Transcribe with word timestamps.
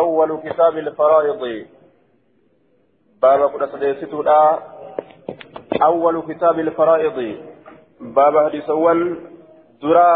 أول 0.00 0.30
كتاب 0.44 0.78
الفرائض. 0.78 1.66
باب 3.22 3.40
قد 3.42 3.62
أول 5.82 6.34
كتاب 6.34 6.58
الفرائض. 6.58 7.18
باب 8.00 8.34
حديثوان 8.46 8.98
درا 9.82 10.10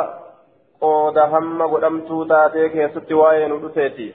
قود 0.80 1.18
هم 1.18 1.62
قدمتو 1.62 2.24
تاتيك 2.24 2.74
يسد 2.76 3.12
واين 3.12 3.52
ودتيتي 3.52 4.14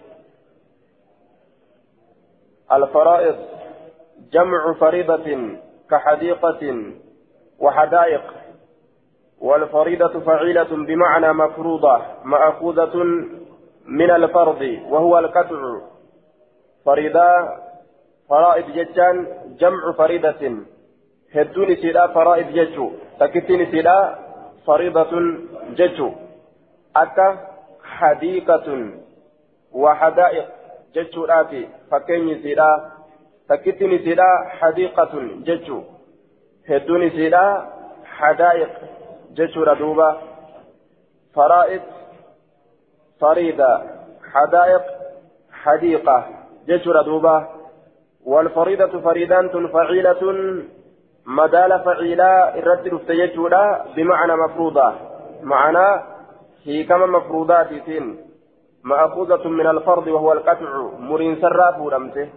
الفرائض. 2.73 3.37
جمع 4.33 4.73
فريضة 4.73 5.27
كحديقة 5.89 6.63
وحدائق. 7.59 8.25
والفريضة 9.41 10.19
فعيلة 10.19 10.71
بمعنى 10.87 11.33
مفروضة 11.33 12.01
مأخوذة 12.23 12.95
من 13.89 14.11
الفرض 14.11 14.61
وهو 14.89 15.19
القطع. 15.19 15.59
فريضة 16.85 17.29
فرائض 18.29 18.65
ججان 18.65 19.27
جمع 19.59 19.91
فريضة. 19.97 20.43
هدون 21.35 21.75
سيدا 21.75 22.07
فرائض 22.07 22.47
ججو. 22.47 22.91
تكتين 23.19 23.71
سيدا 23.71 24.19
فريضة 24.67 25.11
ججو. 25.77 26.11
أكا 26.95 27.37
حديقة 27.83 28.67
وحدائق 29.71 30.47
ججو 30.95 31.25
راتي. 31.25 31.67
فكين 31.91 32.41
سيدا 32.41 32.91
تكتين 33.49 33.97
سيدا 33.97 34.29
حديقة 34.59 35.13
ججو. 35.47 35.83
هدون 36.69 37.09
سيدا 37.09 37.45
حدائق 38.05 38.71
ججو 39.37 39.63
ردوبة. 39.63 40.17
فرائض 41.35 41.81
فريدة 43.21 43.81
حدائق 44.33 44.81
حديقة 45.51 46.25
ججو 46.67 46.91
ردوبة 46.91 47.47
والفريضة 48.25 49.01
فريدان 49.01 49.67
فعيلة 49.67 50.21
مدال 51.25 51.79
فعيلة 51.85 52.31
الرد 52.59 52.87
رفتيجودا 52.87 53.85
بمعنى 53.95 54.35
مفروضة. 54.35 54.93
معنى 55.43 56.03
هي 56.63 56.83
كما 56.83 57.05
مفروضات 57.05 57.67
سين 57.85 58.17
مأخوذة 58.83 59.47
من 59.47 59.67
الفرض 59.67 60.07
وهو 60.07 60.33
القطع. 60.33 60.69
مرين 60.99 61.41
سراف 61.41 61.79
ورمته 61.79 62.29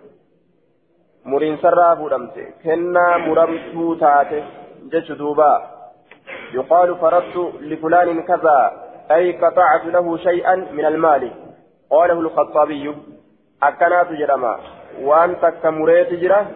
مرين 1.25 1.56
سراف 1.56 2.01
ورمته 2.01 2.47
كنا 2.65 3.17
مرمتو 3.17 3.95
تاته. 3.95 4.45
جج 4.93 5.12
دوبا 5.12 5.53
يقال 6.55 6.97
فرضت 6.97 7.37
لفلان 7.61 8.23
كذا. 8.23 8.73
أي 9.11 9.33
قطعت 9.33 9.84
له 9.84 10.17
شيئا 10.17 10.55
من 10.55 10.84
المال. 10.84 11.31
قاله 11.91 12.20
الخطابي 12.20 12.95
أكنات 13.62 14.12
جرما. 14.12 14.61
وأنت 15.03 15.53
كمريت 15.62 16.12
جرا. 16.12 16.47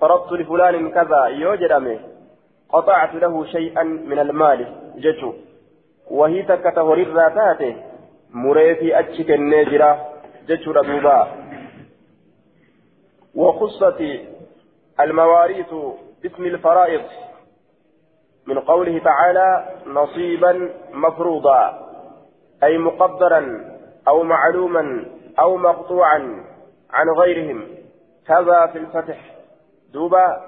فرضت 0.00 0.32
لفلان 0.32 0.90
كذا. 0.90 1.24
يوجرمه 1.24 1.98
قطعت 2.68 3.14
له 3.14 3.44
شيئا 3.44 3.82
من 3.82 4.18
المال. 4.18 4.66
جج 4.96 5.24
وهي 6.10 6.42
تكتهر 6.42 6.94
الراتات. 6.94 7.76
مريتي 8.30 8.98
أتشك 8.98 9.30
النجرة. 9.30 10.08
جج 10.48 10.64
دوبا 10.64 11.28
وخصت 13.34 14.02
المواريث 15.00 15.74
باسم 16.22 16.44
الفرائض. 16.44 17.02
من 18.46 18.58
قوله 18.58 18.98
تعالى 18.98 19.48
نصيبا 19.86 20.70
مفروضا 20.92 21.60
أي 22.62 22.78
مقدرا 22.78 23.42
أو 24.08 24.22
معلوما 24.22 25.06
أو 25.38 25.56
مقطوعا 25.56 26.44
عن 26.90 27.06
غيرهم. 27.18 27.68
كذا 28.26 28.66
في 28.66 28.78
الفتح. 28.78 29.18
دوبا 29.92 30.40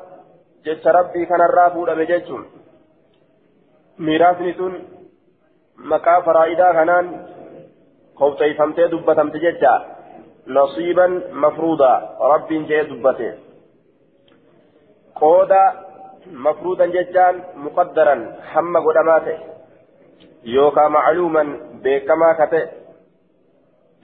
جت 0.65 0.87
ربي 0.87 1.27
كان 1.27 1.41
الرافود 1.41 1.91
بجتهم 1.91 2.45
ميراثني 3.99 4.53
سن 4.53 4.83
مكا 5.77 6.21
فرائدا 6.21 6.73
كانان 6.73 7.27
خوتي 8.17 8.55
فمتي 8.55 8.87
دبتمت 8.87 9.37
جتا 9.37 9.97
نصيبا 10.47 11.07
مفروضا. 11.33 12.17
ربي 12.21 12.63
جي 12.63 12.83
دبته. 12.83 13.35
قودا 15.15 15.86
مفروضا 16.33 16.87
ججان 16.87 17.43
مقدرا 17.57 18.17
حم 18.53 18.77
قدماته 18.77 19.39
يوكا 20.45 20.89
معلوما 20.89 21.43
بكما 21.83 22.33
كته 22.39 22.69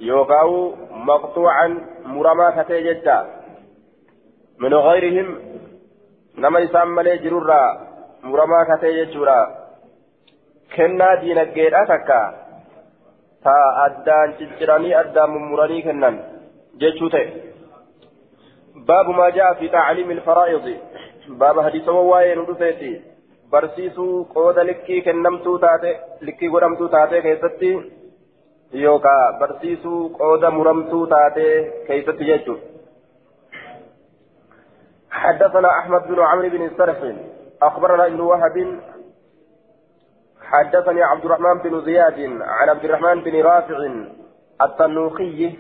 يوكاو 0.01 0.75
مقطوعا 0.91 1.69
مرما 2.05 2.51
كته 2.51 2.81
ججا 2.81 3.19
من 4.59 4.75
غيرهم 4.75 5.39
نما 6.39 6.61
يسام 6.61 6.95
ملي 6.95 7.19
جرورا 7.19 7.63
مرما 8.23 8.65
كته 8.69 8.89
ججورا 8.89 9.63
كنا 10.77 11.15
دينجيرا 11.21 11.85
تكا. 11.85 12.23
تا 13.45 13.57
أدان 13.85 14.29
ججراني 14.39 15.01
أدان 15.01 15.31
ممراني 15.31 15.83
كنن. 15.83 16.17
ججوته 16.81 17.27
باب 18.89 19.09
ما 19.11 19.31
جاء 19.31 19.55
في 19.55 19.69
تعليم 19.69 20.11
الفرائض. 20.11 20.67
Baaba 21.29 21.63
hadiisawwan 21.63 22.07
waa'ee 22.07 22.35
nu 22.35 22.47
dhufeeti 22.47 22.93
barsiisuu 23.51 24.25
qooda 24.35 24.65
likkii 24.65 25.03
kennamtuu 25.09 25.59
taate 25.59 26.01
likkii 26.21 26.49
godhamtuu 26.49 26.89
taate 26.89 27.23
keessatti 27.23 27.73
yookaan 28.83 29.39
barsiisuu 29.39 30.03
qooda 30.19 30.51
muramtuu 30.51 31.07
taate 31.07 31.49
keessatti 31.87 32.31
jechuudha. 32.33 32.73
حدثنا 35.23 35.79
أحمد 35.79 36.03
بن 36.09 36.21
عمرو 36.21 36.49
بن 36.49 36.63
السرح 36.65 36.99
أخبرنا 37.63 38.07
ابن 38.07 38.21
وهب 38.21 38.81
حدثني 40.43 41.03
عبد 41.03 41.25
الرحمن 41.25 41.59
بن 41.59 41.81
زياد 41.81 42.19
عن 42.41 42.69
عبد 42.69 42.85
الرحمن 42.85 43.21
بن 43.21 43.43
رافع 43.43 43.79
التنوخي 44.63 45.59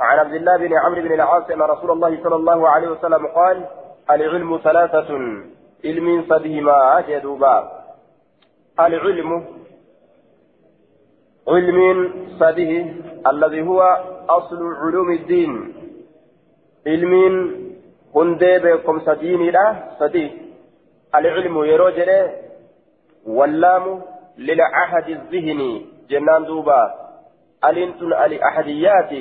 عن 0.00 0.18
عبد 0.18 0.34
الله 0.34 0.56
بن 0.56 0.78
عمرو 0.78 1.02
بن 1.02 1.12
العاص 1.12 1.50
أن 1.50 1.62
رسول 1.62 1.90
الله 1.90 2.22
صلى 2.22 2.36
الله 2.36 2.68
عليه 2.68 2.88
وسلم 2.88 3.26
قال 3.26 3.64
العلم 4.10 4.58
ثلاثة 4.58 5.10
علم 5.84 6.24
صدهما 6.28 7.04
جدوبا 7.08 7.84
العلم 8.80 9.44
علم 11.48 12.10
صده 12.40 12.84
الذي 13.26 13.62
هو 13.62 13.80
أصل 14.28 14.74
علوم 14.74 15.12
الدين. 15.12 15.74
علم 16.86 17.12
هندي 18.16 18.58
بكم 18.58 19.00
سديني 19.00 19.50
لا 19.50 19.96
صديه 20.00 20.30
العلم 21.14 21.64
يروجل 21.64 22.30
واللام 23.26 24.02
للعهد 24.38 25.08
الذهني 25.08 25.86
جنان 26.10 26.44
دوبا. 26.44 26.94
الانتن 27.64 28.06
الأحديات 28.06 29.12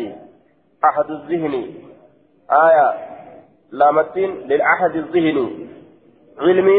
أحد 0.83 1.09
الذهني 1.09 1.75
آية 2.51 3.12
لامتين 3.79 4.31
للعهد 4.49 4.95
الذهني 4.95 5.47
علم 6.45 6.69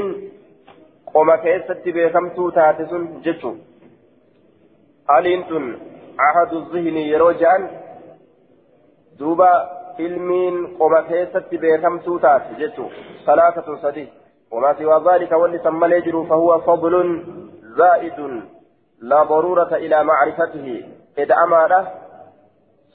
قوم 1.15 1.34
كيست 1.34 1.82
بكمتو 1.97 2.50
تاتسون 2.50 3.05
جتو 3.25 3.53
ألينتن 5.16 5.65
عهد 6.25 6.53
الذهني 6.53 7.03
يروجان 7.09 7.62
دوبا 9.19 9.53
علمين 10.00 10.55
قوم 10.78 10.94
كيست 11.10 11.49
بكمتو 11.62 12.19
تات 12.19 12.47
جتو 12.60 12.87
ثلاثة 13.26 13.69
صدي 13.82 14.06
وما 14.53 14.71
سوى 14.78 14.97
ذلك 15.09 15.32
واللي 15.32 15.59
سمى 15.59 15.87
يجر 15.97 16.25
فهو 16.31 16.61
فضل 16.61 16.94
زائد 17.78 18.19
لا 19.00 19.22
ضرورة 19.22 19.75
إلى 19.84 20.05
معرفته 20.05 20.66
إذا 21.19 21.34
أماره 21.44 21.93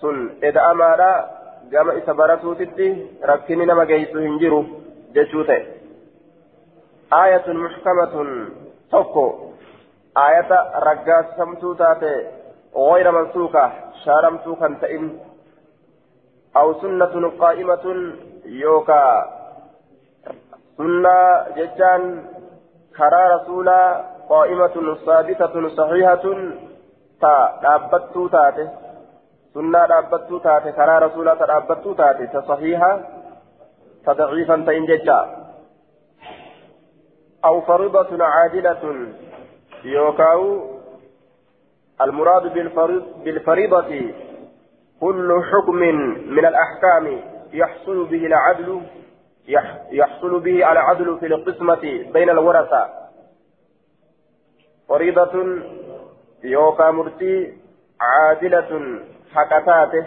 سن 0.01 0.29
إذا 0.43 0.61
أماره 0.71 1.38
gama 1.71 1.93
isa 2.01 2.13
baratuutitti 2.21 2.89
rakkinni 3.31 3.65
nama 3.65 3.85
geessu 3.91 4.25
hin 4.25 4.39
jiru 4.43 4.59
jechuu 5.17 5.43
ta'e 5.51 5.61
aayatun 7.21 7.63
muxkamatun 7.67 8.35
tokko 8.91 9.25
aayata 10.25 10.59
raggaasamtuu 10.87 11.75
taate 11.83 12.13
غير 12.75 13.11
منسوخة 13.11 13.71
شارمتو 14.05 14.55
كان 14.55 14.79
تئن 14.79 15.19
أو 16.57 16.73
سنة 16.81 17.31
قائمة 17.39 18.13
يوكا 18.45 19.03
سنة 20.77 21.17
ججان 21.57 22.25
كرا 22.97 23.35
رسولا 23.35 24.05
قائمة 24.29 24.95
ثابتة 25.05 25.69
صحيحة 25.69 26.25
تا 27.21 27.59
دابتو 27.63 28.27
تاته 28.27 28.69
سنة 29.59 29.87
ta 31.35 31.45
dhaabbattuu 31.51 31.95
taate 31.99 32.31
ta 32.31 32.41
sahiha 32.47 32.91
ta 34.05 34.13
daciifan 34.15 34.63
ta'in 34.65 34.87
jecha. 34.87 35.19
أو 37.45 37.61
فريضة 37.61 38.23
عادلة 38.25 39.07
يوكاو 39.83 40.69
المراد 42.01 42.53
بالفريض 42.53 43.03
بالفريضة 43.23 44.11
كل 45.01 45.41
حكم 45.51 45.75
من 46.35 46.45
الأحكام 46.45 47.21
يحصل 47.53 48.05
به 48.05 48.25
العدل 48.25 48.81
يحصل 49.91 50.39
به 50.39 50.71
العدل 50.71 51.17
في 51.19 51.25
القسمة 51.25 52.11
بين 52.13 52.29
الورثة 52.29 52.89
فريضة 54.89 55.61
يوكا 56.43 56.91
مرتي 56.91 57.57
عادلة 58.01 58.99
حكتاته 59.35 60.05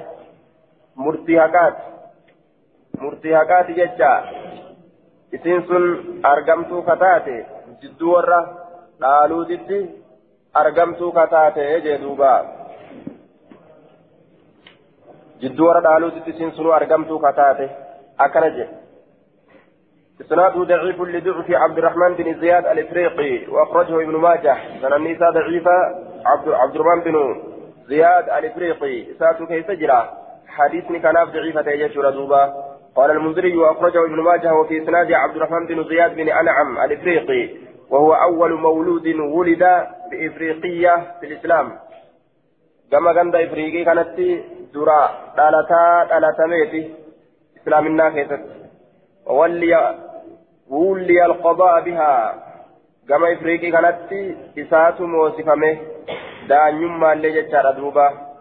مرتي 0.96 1.40
حكات 1.40 1.76
مرتي 3.00 3.36
حكات 3.36 3.70
ججا 3.70 4.12
isiin 5.32 5.62
sun 5.68 5.84
argamtuu 6.22 6.82
kataate 6.82 7.36
jidduu 7.80 8.12
warra 8.14 8.40
dhaaluutitti 9.00 9.78
argamtuu 10.62 11.12
kataate 11.18 11.80
jee 11.84 11.96
duuba 12.02 12.32
jidduu 15.40 15.66
warra 15.68 15.82
dhaaluutitti 15.86 16.30
isiin 16.30 16.52
sunuu 16.58 16.72
argamtuu 16.80 17.18
kataate 17.26 17.70
akkana 18.18 18.54
jedhe 18.58 18.82
إسناده 20.20 20.64
ضعيف 20.64 21.00
لضعف 21.00 21.50
عبد 21.50 21.78
الرحمن 21.78 22.14
بن 22.14 22.40
زياد 22.40 22.66
الإفريقي 22.66 23.46
وأخرجه 23.52 24.02
ابن 24.02 24.16
ماجه 24.16 24.56
النساء 24.96 25.30
ضعيفة 25.30 25.76
عبد, 26.26 26.48
عبد 26.48 26.74
الرحمن 26.76 27.02
بن 27.02 27.16
زياد 27.92 28.24
الإفريقي 28.38 29.12
إساته 29.12 29.46
كيف 29.46 29.70
جرى 29.70 30.00
حديثني 30.48 30.98
كان 30.98 31.14
ضعيفة 31.24 31.70
يجر 31.70 32.10
دوبا 32.10 32.42
قال 32.96 33.10
المنذري 33.10 33.56
وأخرجه 33.56 34.04
ابن 34.04 34.20
ماجه 34.20 34.54
وفي 34.54 34.82
إسناد 34.82 35.12
عبد 35.12 35.36
الرحمن 35.36 35.66
بن 35.66 35.84
زياد 35.84 36.16
بن 36.16 36.28
أنعم 36.28 36.78
الإفريقي 36.84 37.42
وهو 37.90 38.12
أول 38.14 38.52
مولود 38.52 39.06
ولد 39.06 39.64
بإفريقية 40.10 40.94
في 41.20 41.26
الإسلام. 41.26 41.72
كما 42.92 43.10
غند 43.12 43.34
إفريقي 43.36 43.84
كانت 43.84 44.08
درا 44.74 45.02
دالتا 45.36 46.04
دالتا 46.10 46.46
ميتي 46.46 46.94
إسلام 47.62 47.86
الناكسة 47.86 48.38
وولي 49.26 49.98
ولي 50.70 51.26
القضاء 51.26 51.80
بها. 51.80 52.34
كما 53.08 53.32
إفريقي 53.32 53.70
كانت 53.70 53.98
إسات 54.58 55.00
موسفمه 55.00 55.76
دانيما 56.48 57.12
اللي 57.12 57.42
جتشار 57.42 57.70
دوبا. 57.70 58.32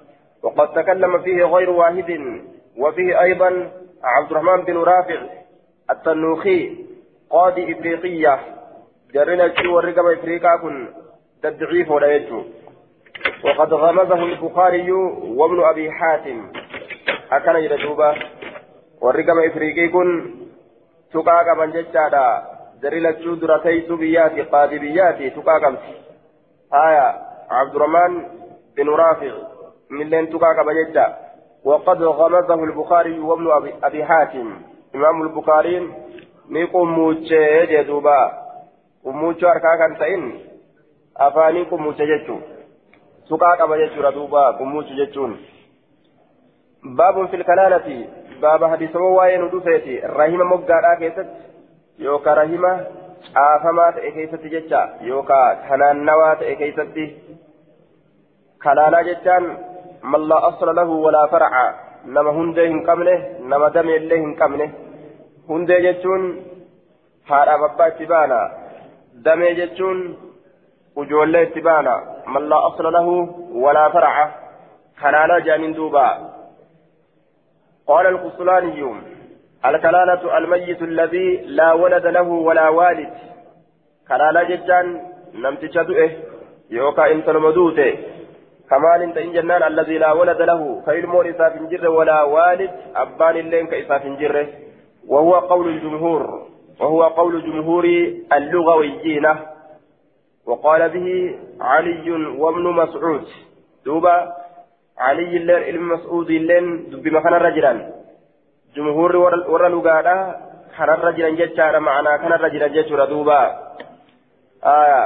وقد 0.44 0.74
تكلم 0.74 1.22
فيه 1.22 1.44
غير 1.44 1.70
واحد 1.70 2.42
وفيه 2.78 3.22
أيضا 3.22 3.72
عبد 4.04 4.32
الرحمن 4.32 4.64
بن 4.64 4.78
رافع 4.78 5.22
التنوخي 5.90 6.78
قاضي 7.30 7.74
إفريقية. 7.74 8.40
جرنا 9.14 9.46
الشيء 9.46 9.68
والرقم 9.68 10.08
إفريقيا 10.08 10.56
كن 10.62 10.88
تدعيف 11.44 11.92
ولا 11.92 12.08
يجو 12.08 12.44
وقد 13.46 13.74
غمزه 13.74 14.24
البخاري 14.24 14.92
وابن 14.92 15.64
أبي 15.64 15.92
حاتم. 15.92 16.52
أكن 17.32 17.56
يدوبا 17.56 18.16
والرقم 19.02 19.40
إفريقي 19.50 19.88
كن 19.88 20.32
تقاقا 21.14 21.54
من 21.60 21.72
ججادا 21.72 22.44
جرنا 22.82 23.10
الشيء 23.10 23.34
درتي 23.34 23.82
سبياتي 23.88 24.42
قاضي 24.42 24.80
بياتي 24.80 25.30
تقاقا 25.30 25.78
آية. 26.74 27.31
عبد 27.52 27.76
الرحمن 27.76 28.24
بن 28.78 28.90
رافع 28.90 29.34
من 29.90 30.10
لين 30.10 30.26
من 30.26 30.30
ججادا 30.30 31.18
وقد 31.64 32.04
غمزه 32.04 32.54
البخاري 32.54 33.20
وابن 33.20 33.52
أبي, 33.52 33.74
أبي 33.84 34.06
حاتم. 34.06 34.62
إمام 34.96 35.22
البخاري 35.22 35.90
نيكم 36.50 36.88
موتشي 36.88 37.66
جدوبا 37.66 38.32
وموتشو 39.04 39.48
أركا 39.48 39.76
كان 39.80 39.98
تئن 40.00 40.40
أفاني 41.18 41.66
كم 41.66 41.84
موتشي 41.84 42.06
جتشو 42.06 42.38
سقا 43.30 43.56
كما 43.56 43.78
جتشو 43.78 44.02
ردوبا 44.02 44.52
موتشي 44.68 45.06
جتشون 45.06 45.38
باب 46.84 47.26
في 47.28 47.36
الكلالة. 47.36 48.08
باب 48.42 48.66
حديث 48.66 48.96
وواين 48.96 49.44
ودفيتي 49.44 50.00
رحمة 50.00 50.44
مقادا 50.44 50.94
كيست 51.00 51.28
يوكا 52.00 52.34
رحمة 52.34 52.88
تأي 53.92 54.12
كيست 54.12 54.44
جتشا 54.46 54.98
يوكا 55.02 55.54
كنان 55.70 56.06
نوا 56.06 56.34
تأي 56.34 56.56
كيست 56.56 56.82
كلالا 58.64 59.02
جتشان 59.02 59.44
من 60.04 60.22
لا 60.30 60.48
أصل 60.50 60.76
له 60.76 60.90
ولا 61.06 61.26
فرع. 61.34 61.54
نما 62.06 62.32
هندي 62.32 62.68
هن 62.68 62.80
قمنه 62.88 63.18
نما 63.50 63.70
دم 63.70 63.90
اللي 63.90 64.20
هن 64.24 64.34
قمنه 64.42 64.70
هندي 65.50 65.78
جتون 65.86 66.22
هارا 67.30 67.58
بابا 67.62 67.90
تبانا 67.90 68.42
دم 69.26 69.42
جتون 69.60 69.98
وجولة 70.96 71.44
تبانا 71.44 71.96
من 72.34 72.44
لا 72.50 72.68
أصل 72.68 72.86
له 72.94 73.08
ولا 73.64 73.90
فرع. 73.90 74.16
كلالا 75.02 75.40
جانين 75.40 75.74
دوبا. 75.74 76.08
قال 77.88 78.06
القسطلاني 78.08 78.82
الكلالة 79.66 80.38
الميت 80.38 80.82
الذي 80.82 81.28
لا 81.58 81.74
ولد 81.74 82.06
له 82.06 82.30
ولا 82.48 82.70
والد. 82.70 83.14
كلالا 84.08 84.44
جتان 84.44 84.86
نمتشا 85.44 85.84
دؤه 85.84 86.12
يوكا 86.70 87.12
انت 87.12 87.30
المدوته 87.30 88.11
كمال 88.72 89.02
ان 89.18 89.32
جنان 89.36 89.64
الذي 89.64 89.98
لا 89.98 90.12
ولد 90.12 90.42
له 90.42 90.82
كيلمون 90.86 91.28
إساف 91.28 91.54
جره 91.72 91.90
ولا 91.90 92.24
والد 92.24 92.72
أبان 92.96 93.36
اللين 93.44 93.68
كإساف 93.68 94.04
جره 94.06 94.48
وهو 95.08 95.34
قول 95.52 95.68
الجمهور 95.68 96.22
وهو 96.80 97.04
قول 97.04 97.34
جمهور 97.44 97.86
اللغويين 98.38 99.26
وقال 100.46 100.90
به 100.90 101.08
علي 101.62 102.12
وابن 102.42 102.66
مسعود. 102.82 103.26
دوبا 103.86 104.16
علي 104.98 105.38
اللين 105.38 105.64
ابن 105.70 105.84
مسعود 105.94 106.30
اللين 106.30 106.66
دب 106.90 107.08
مكان 107.08 107.34
الرجلان. 107.34 107.78
جمهور 108.76 109.12
ورا 109.52 109.70
لغادا 109.70 110.18
كان 110.78 110.90
الرجلان 110.90 111.36
جتشار 111.36 111.80
معنا 111.80 112.18
كان 112.18 112.34
الرجلان 112.34 112.74
جتشار 112.74 113.06
دوبا. 113.06 113.42
آية 114.64 115.04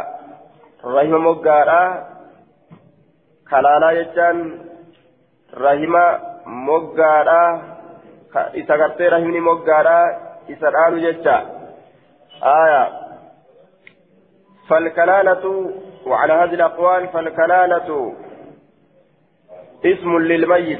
رحمه 0.85 1.17
مقادا 1.17 2.14
kalaalaa 3.49 3.93
jechaan 3.93 4.37
rahima 5.65 6.03
moggaadha 6.45 7.41
isa 8.53 8.77
gartee 8.77 9.09
rahimni 9.09 9.41
moggaadha 9.49 9.97
isa 10.47 10.71
dhaalu 10.71 10.99
jecha. 11.07 11.35
Aya 12.41 12.83
فالكلالة 14.69 15.71
وعلى 16.05 16.33
هذه 16.33 16.53
الأقوال 16.53 17.07
فالكلالة 17.07 18.13
اسم 19.85 20.17
للميت 20.17 20.79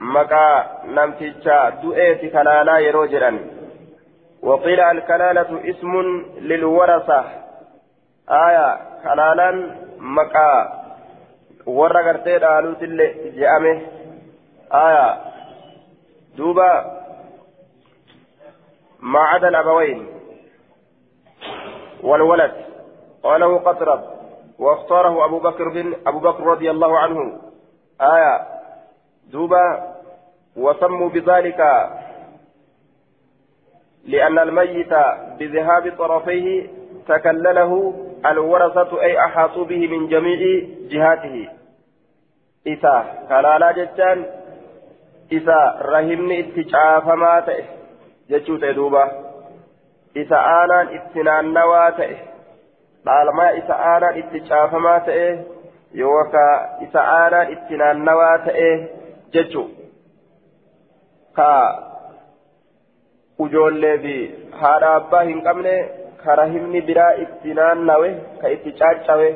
مكا 0.00 0.70
نمتجا 0.84 1.68
دؤيت 1.82 2.32
كلالا 2.32 2.78
يروجرا 2.78 3.38
وقيل 4.42 4.80
الكلالة 4.80 5.70
اسم 5.70 6.22
للورثة 6.38 7.24
آية 8.30 8.78
كلالا 9.04 9.50
مكا 9.98 10.79
warra 11.66 12.02
gartee 12.02 12.38
dhaaluutillee 12.38 13.32
je'ame. 13.36 13.72
Aya 14.70 15.04
duuba 16.36 17.00
عدا 19.02 19.48
الأبوين 19.48 20.06
والولد 22.02 22.52
قاله 23.22 23.58
قطرب 23.58 24.00
واختاره 24.58 25.24
أبو 25.24 25.38
بكر 25.38 25.68
بن 25.68 25.94
أبو 26.06 26.18
بكر 26.18 26.42
رضي 26.44 26.70
الله 26.70 26.98
عنه 26.98 27.40
آية 28.00 28.46
دوبا 29.32 29.94
وسموا 30.56 31.08
بذلك 31.08 31.60
لأن 34.04 34.38
الميت 34.38 34.94
بذهاب 35.38 35.94
طرفيه 35.98 36.70
تكلله 37.08 37.94
الورثة 38.26 39.02
أي 39.02 39.18
أحاطوا 39.24 39.64
به 39.64 39.86
من 39.86 40.08
جميع 40.08 40.66
جهاته 40.90 41.48
إسا 42.66 43.26
كلالا 43.28 43.72
جتان 43.72 44.26
إسا 45.32 45.78
رحمني 45.82 46.40
اتجافما 46.40 47.40
تئه 47.40 47.64
جتشو 48.30 48.56
تدوبا 48.56 49.04
إسا 50.16 50.66
تئه 51.96 52.30
dhaalmaa 53.04 53.50
isa 53.60 53.74
aanaan 53.90 54.18
itti 54.22 54.40
caafamaa 54.48 55.00
ta'e 55.08 55.28
yookaan 56.00 56.82
isa 56.86 57.04
aanaan 57.12 57.52
itti 57.52 57.78
naannawaa 57.82 58.34
ta'e 58.48 58.72
jechuun 59.36 59.70
ka 61.38 61.48
ujoollee 63.46 63.94
fi 64.04 64.16
haadha 64.62 64.92
abbaa 64.98 65.22
hin 65.30 65.42
qabne 65.48 65.74
kara 66.24 66.46
biraa 66.86 67.14
itti 67.24 67.54
naannawe 67.54 68.10
ka 68.40 68.48
itti 68.48 68.72
caaccawe 68.72 69.28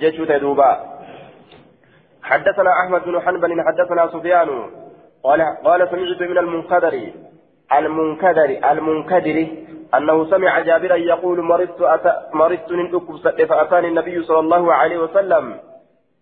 jechuu 0.00 0.26
ta'e 0.26 0.40
duuba. 0.40 0.96
حدثنا 2.26 2.70
أحمد 2.82 3.02
بن 3.04 3.20
حنبل 3.20 3.50
حدثنا 3.66 4.06
سفيان 4.06 4.50
قال 5.22 5.40
قال 5.64 5.88
سمعت 5.90 6.20
من 6.30 6.38
المنكدر 6.38 6.94
المنكدر 7.78 8.50
المنكدر 8.70 9.46
أنه 9.94 10.30
سمع 10.30 10.60
جابرا 10.60 10.96
يقول 10.96 11.42
مرضت 11.42 11.80
أت... 11.80 12.06
مرضت 12.34 12.72
من 12.72 12.86
فأتاني 13.46 13.88
النبي 13.88 14.22
صلى 14.22 14.38
الله 14.38 14.72
عليه 14.72 14.98
وسلم. 14.98 15.44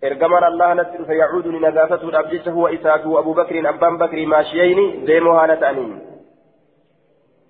إرجمنا 0.05 0.49
الله 0.49 0.75
نسل 0.75 1.05
فيعود 1.07 1.47
لنجاسته 1.47 2.09
الأبجيش 2.09 2.49
هو 2.49 2.69
إساك 2.69 3.07
وأبو 3.07 3.33
بكر 3.33 3.69
أبان 3.69 3.99
بكر 3.99 4.27
ماشيين 4.27 5.05
ديمها 5.05 5.47
نتأنين 5.47 6.01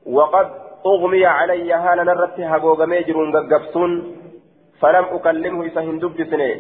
وقد 0.07 0.64
أغمي 0.87 1.27
علي 1.27 1.73
هانا 1.73 2.03
نرت 2.03 2.41
هقوق 2.41 2.85
ميجر 2.85 3.17
قبسون 3.53 3.91
فلم 4.81 5.05
أكلمه 5.17 5.67
إسا 5.67 5.81
هندب 5.81 6.19
سنة 6.31 6.51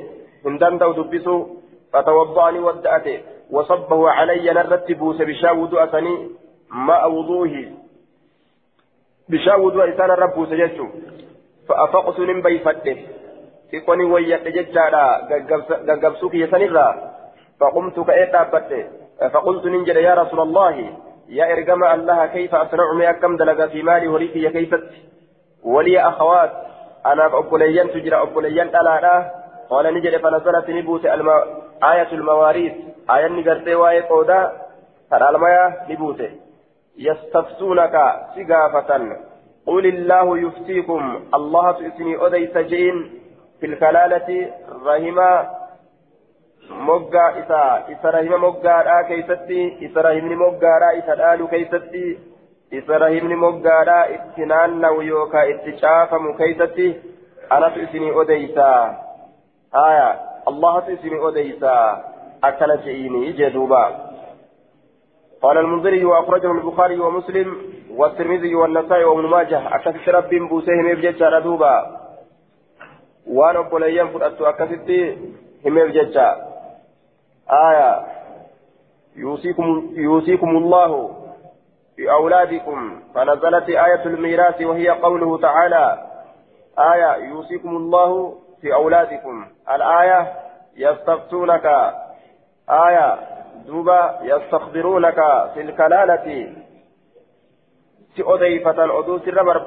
هندن 0.46 0.78
دو 0.78 0.92
دبسو 0.92 1.36
فتوضأني 1.92 2.58
ودأته 2.58 3.18
وصبه 3.50 4.10
علي 4.10 4.46
نرت 4.58 4.92
بوس 4.92 5.18
بشاود 5.28 5.74
أسني 5.74 6.14
ما 6.86 7.04
وضوه 7.04 7.54
بشاود 9.28 9.74
إسان 9.90 10.10
الرب 10.10 10.36
سجدت 10.50 10.80
فأفقت 11.68 12.18
من 12.20 12.42
بيفته. 12.42 12.96
wayyadhe 14.12 14.52
jechaadha 14.52 15.26
gaggabsuu 15.86 16.30
kiyya 16.30 16.50
sanirraa 16.50 17.14
فقمت 17.60 17.98
أبت 17.98 18.72
فقلت 19.32 19.64
ننجد 19.66 19.96
يا 19.96 20.14
رسول 20.14 20.40
الله 20.40 20.74
يا 21.28 21.52
إرجم 21.52 21.84
الله 21.84 22.26
كيف 22.26 22.54
أصنع 22.54 22.92
ما 22.92 23.12
كم 23.12 23.36
دلق 23.36 23.66
في 23.66 23.82
مالي 23.82 24.08
وليك 24.08 24.36
يا 24.36 24.50
كيف 24.50 24.74
ولي 25.64 26.00
أخوات 26.00 26.52
أنا 27.06 27.26
أبوليان 27.26 27.90
تجرى 27.90 28.22
أبوليان 28.22 28.68
ألا 28.68 29.44
قال 29.70 29.94
نجد 29.94 30.16
فنزلت 30.16 30.70
نبوت 30.70 31.06
الم... 31.06 31.28
آية 31.82 32.12
المواريث. 32.12 32.72
آية 33.10 33.28
نجرتي 33.28 33.74
واي 33.74 34.00
قودا 34.00 34.52
المياه 35.12 35.72
نبوت. 35.90 36.20
يستفتونك 36.98 37.94
سقافة. 38.36 39.16
قل 39.66 39.86
الله 39.86 40.38
يفتيكم. 40.38 41.24
الله 41.34 41.72
تسني 41.72 42.26
أديت 42.26 42.58
جين 42.58 43.20
في 43.60 43.66
الكلالة 43.66 44.50
رحمة 44.86 45.63
مقا 46.70 47.26
إسا 47.38 48.10
رحمة 48.10 48.36
مقا 48.36 48.82
را 48.82 49.02
كيستي 49.02 49.90
رحمة 49.96 50.34
مقا 50.34 50.78
را 50.78 51.14
دالو 51.14 51.46
كيستي 51.48 52.18
رحمة 52.88 53.34
مقا 53.34 53.82
را 53.82 53.98
اتنان 54.14 54.80
نو 54.80 55.00
يوكا 55.00 55.40
اتشافة 55.50 56.18
مكيستي 56.18 57.00
أنا 57.52 57.68
تسني 57.68 58.20
أديسا 58.20 58.70
آية 59.74 60.20
الله 60.48 60.80
تسني 60.80 61.28
أديسا 61.28 62.04
أكل 62.44 62.78
شيئيني 62.84 63.32
جدوبا 63.32 63.84
قال 65.42 65.58
المنذري 65.58 66.04
وأخرجه 66.04 66.50
البخاري 66.50 67.00
ومسلم 67.00 67.56
والترمذي 67.90 68.54
والنسائي 68.54 69.04
وابن 69.04 69.26
ماجه 69.26 69.74
أكثر 69.74 70.14
رب 70.14 70.30
بوسيهم 70.30 70.86
يبجد 70.86 71.42
دوبا 71.44 72.04
waan 73.26 73.56
obboleeyyan 73.56 74.10
fudhattu 74.12 74.46
akkasitti 74.46 74.96
himeef 75.64 75.92
jecha. 75.94 76.53
Aya 77.48 78.14
يوصيكم 79.96 80.48
الله 80.48 81.10
في 81.96 82.10
أولادكم 82.10 83.00
فنزلت 83.14 83.68
آية 83.68 84.04
الميراث 84.04 84.62
وهي 84.62 84.88
قوله 84.88 85.38
تعالى. 85.38 86.06
آية. 86.78 87.16
يوصيكم 87.16 87.76
الله 87.76 88.34
في 88.60 88.74
أولادكم 88.74 89.46
الآية. 89.74 90.32
يستفتونك. 90.76 91.94
آية. 92.70 93.18
دوبا. 93.66 94.18
يستخبرونك 94.22 95.14
في 95.54 95.60
الكلالة. 95.60 96.52
سأضيفة 98.16 98.98
أدوس 98.98 99.28
الربر 99.28 99.58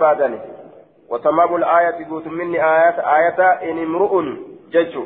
وتمام 1.09 1.55
الآية 1.55 2.09
قوت 2.09 2.27
مني 2.27 2.63
آيات. 2.63 2.99
آية. 2.99 3.71
إن 3.71 3.83
امرؤ 3.83 4.21
جج. 4.71 4.97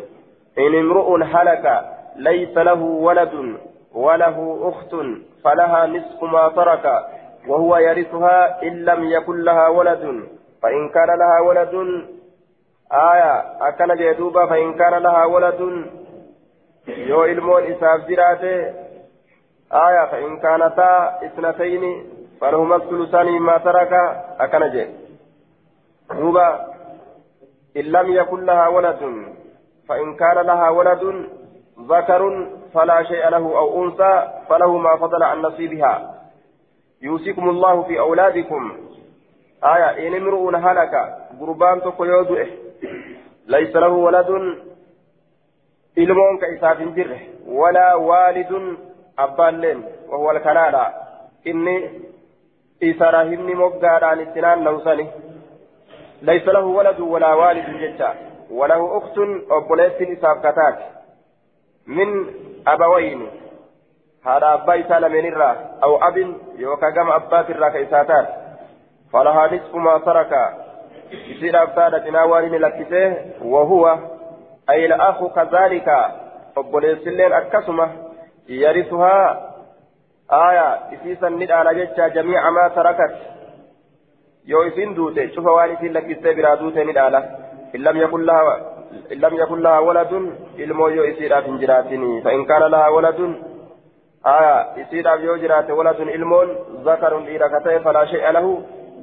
إن 0.57 0.75
امرؤ 0.79 1.23
هلك. 1.23 2.00
ليس 2.15 2.57
له 2.57 2.81
ولد 2.81 3.57
وله 3.93 4.69
أخت 4.69 4.95
فلها 5.43 5.87
نصف 5.87 6.23
ما 6.23 6.49
ترك 6.49 7.05
وهو 7.47 7.77
يرثها 7.77 8.63
إن 8.63 8.85
لم 8.85 9.03
يكن 9.03 9.43
لها 9.43 9.67
ولد. 9.67 10.23
فإن 10.61 10.89
كان 10.89 11.07
لها 11.19 11.39
ولد 11.39 11.73
آية 12.91 13.33
أكن 13.67 13.95
جدوبا 13.95 14.45
فإن 14.45 14.73
كان 14.73 14.93
لها 14.93 15.25
ولد 15.25 15.85
يو 16.87 17.23
إلمون 17.23 17.63
إساف 17.63 18.07
جراته 18.07 18.73
آية 19.73 20.05
فإن 20.11 20.39
كانتا 20.39 21.19
اثنتين 21.25 21.83
فلهما 22.41 22.75
الثلثان 22.75 23.25
مما 23.25 23.57
ترك 23.57 23.93
أكن 24.39 24.71
جدوبا 24.71 25.01
دوبا 26.19 26.65
إن 27.77 27.81
لم 27.81 28.13
يكن 28.13 28.45
لها 28.45 28.67
ولد 28.67 29.25
فإن 29.89 30.15
كان 30.15 30.37
لها 30.45 30.69
ولد 30.69 31.03
ذكر 31.89 32.47
فلا 32.73 33.03
شيء 33.03 33.29
له 33.29 33.57
أو 33.57 33.83
أنثى 33.83 34.27
فله 34.49 34.77
ما 34.77 34.97
فضل 34.97 35.23
عن 35.23 35.41
نصيبها. 35.41 36.15
يوصيكم 37.01 37.49
الله 37.49 37.83
في 37.83 37.99
أولادكم. 37.99 38.77
آية 39.63 40.07
إن 40.07 40.15
امرؤ 40.15 40.55
هلك 40.55 40.93
قربان 41.39 41.81
تقيود 41.81 42.47
ليس 43.47 43.75
له 43.75 43.87
ولد 43.87 44.57
ka 46.39 46.47
isaaf 46.55 46.77
hin 46.79 46.93
jirre 46.95 47.19
walaa 47.47 47.97
waalidun 47.97 48.77
abbaalleen 49.17 49.83
wahuwa 50.09 50.31
alkalaala 50.31 50.93
inni 51.43 51.75
isa 52.79 53.11
rahimni 53.11 53.55
moggaadhaan 53.55 54.21
itti 54.21 54.41
naanna'usani 54.41 55.07
ليس 56.21 56.47
له 56.47 56.65
ولد 56.65 56.99
ولا 56.99 57.33
والد 57.33 57.69
جتا 57.81 58.15
وله 58.51 58.97
أخت 58.97 59.17
أبوليس 59.51 60.01
إساف 60.01 60.45
من 61.87 62.25
أبوين. 62.67 63.29
هذا 64.25 64.53
أبا 64.53 64.79
إسال 64.79 65.11
من 65.11 65.25
الرا 65.25 65.51
أو 65.83 66.07
أب 66.07 66.17
يوكا 66.57 66.89
جم 66.89 67.11
أبات 67.11 67.49
الرا 67.49 67.69
كإساتات 67.69 68.27
فلها 69.13 69.47
نصف 69.47 69.75
ما 69.75 69.97
ترك. 69.97 70.33
يصير 71.11 71.63
أبتاد 71.63 72.03
تناوان 72.03 72.51
لكسه 72.51 73.17
وهو 73.41 73.97
أي 74.69 74.85
الأخ 74.85 75.35
كذلك. 75.35 75.87
أبوليس 76.57 77.07
لين 77.07 77.33
أكسمة. 77.33 77.89
يرثها. 78.49 79.51
آية 80.31 80.67
إسيسا 80.93 81.29
ندى 81.29 81.83
جتا 81.83 82.07
جميع 82.07 82.49
ما 82.49 82.67
تركت. 82.67 83.31
yoo 84.45 84.63
isin 84.65 84.95
duute 84.95 85.27
cufa 85.35 85.51
waan 85.51 85.71
isin 85.73 85.93
lakkistee 85.93 86.33
biraa 86.33 86.55
duute 86.57 86.83
ni 86.85 86.93
dhaala 86.93 87.21
illam 87.77 87.97
yakun 87.97 88.25
laha 88.29 88.55
isiidhaaf 91.11 91.45
hin 91.45 91.59
jiraatin 91.63 92.03
fa'in 92.27 92.45
kaana 92.51 92.69
laha 92.75 92.91
waladun 92.95 93.33
aya 94.33 94.55
isiidhaaf 94.83 95.23
yoo 95.23 95.37
jiraate 95.43 95.77
waladun 95.79 96.09
ilmoon 96.17 96.53
zakarun 96.89 97.25
dhiira 97.29 97.49
ka 97.49 97.63
ta'e 97.67 97.79
falaa 97.87 98.05
shay'a 98.13 98.33
lahu 98.37 98.51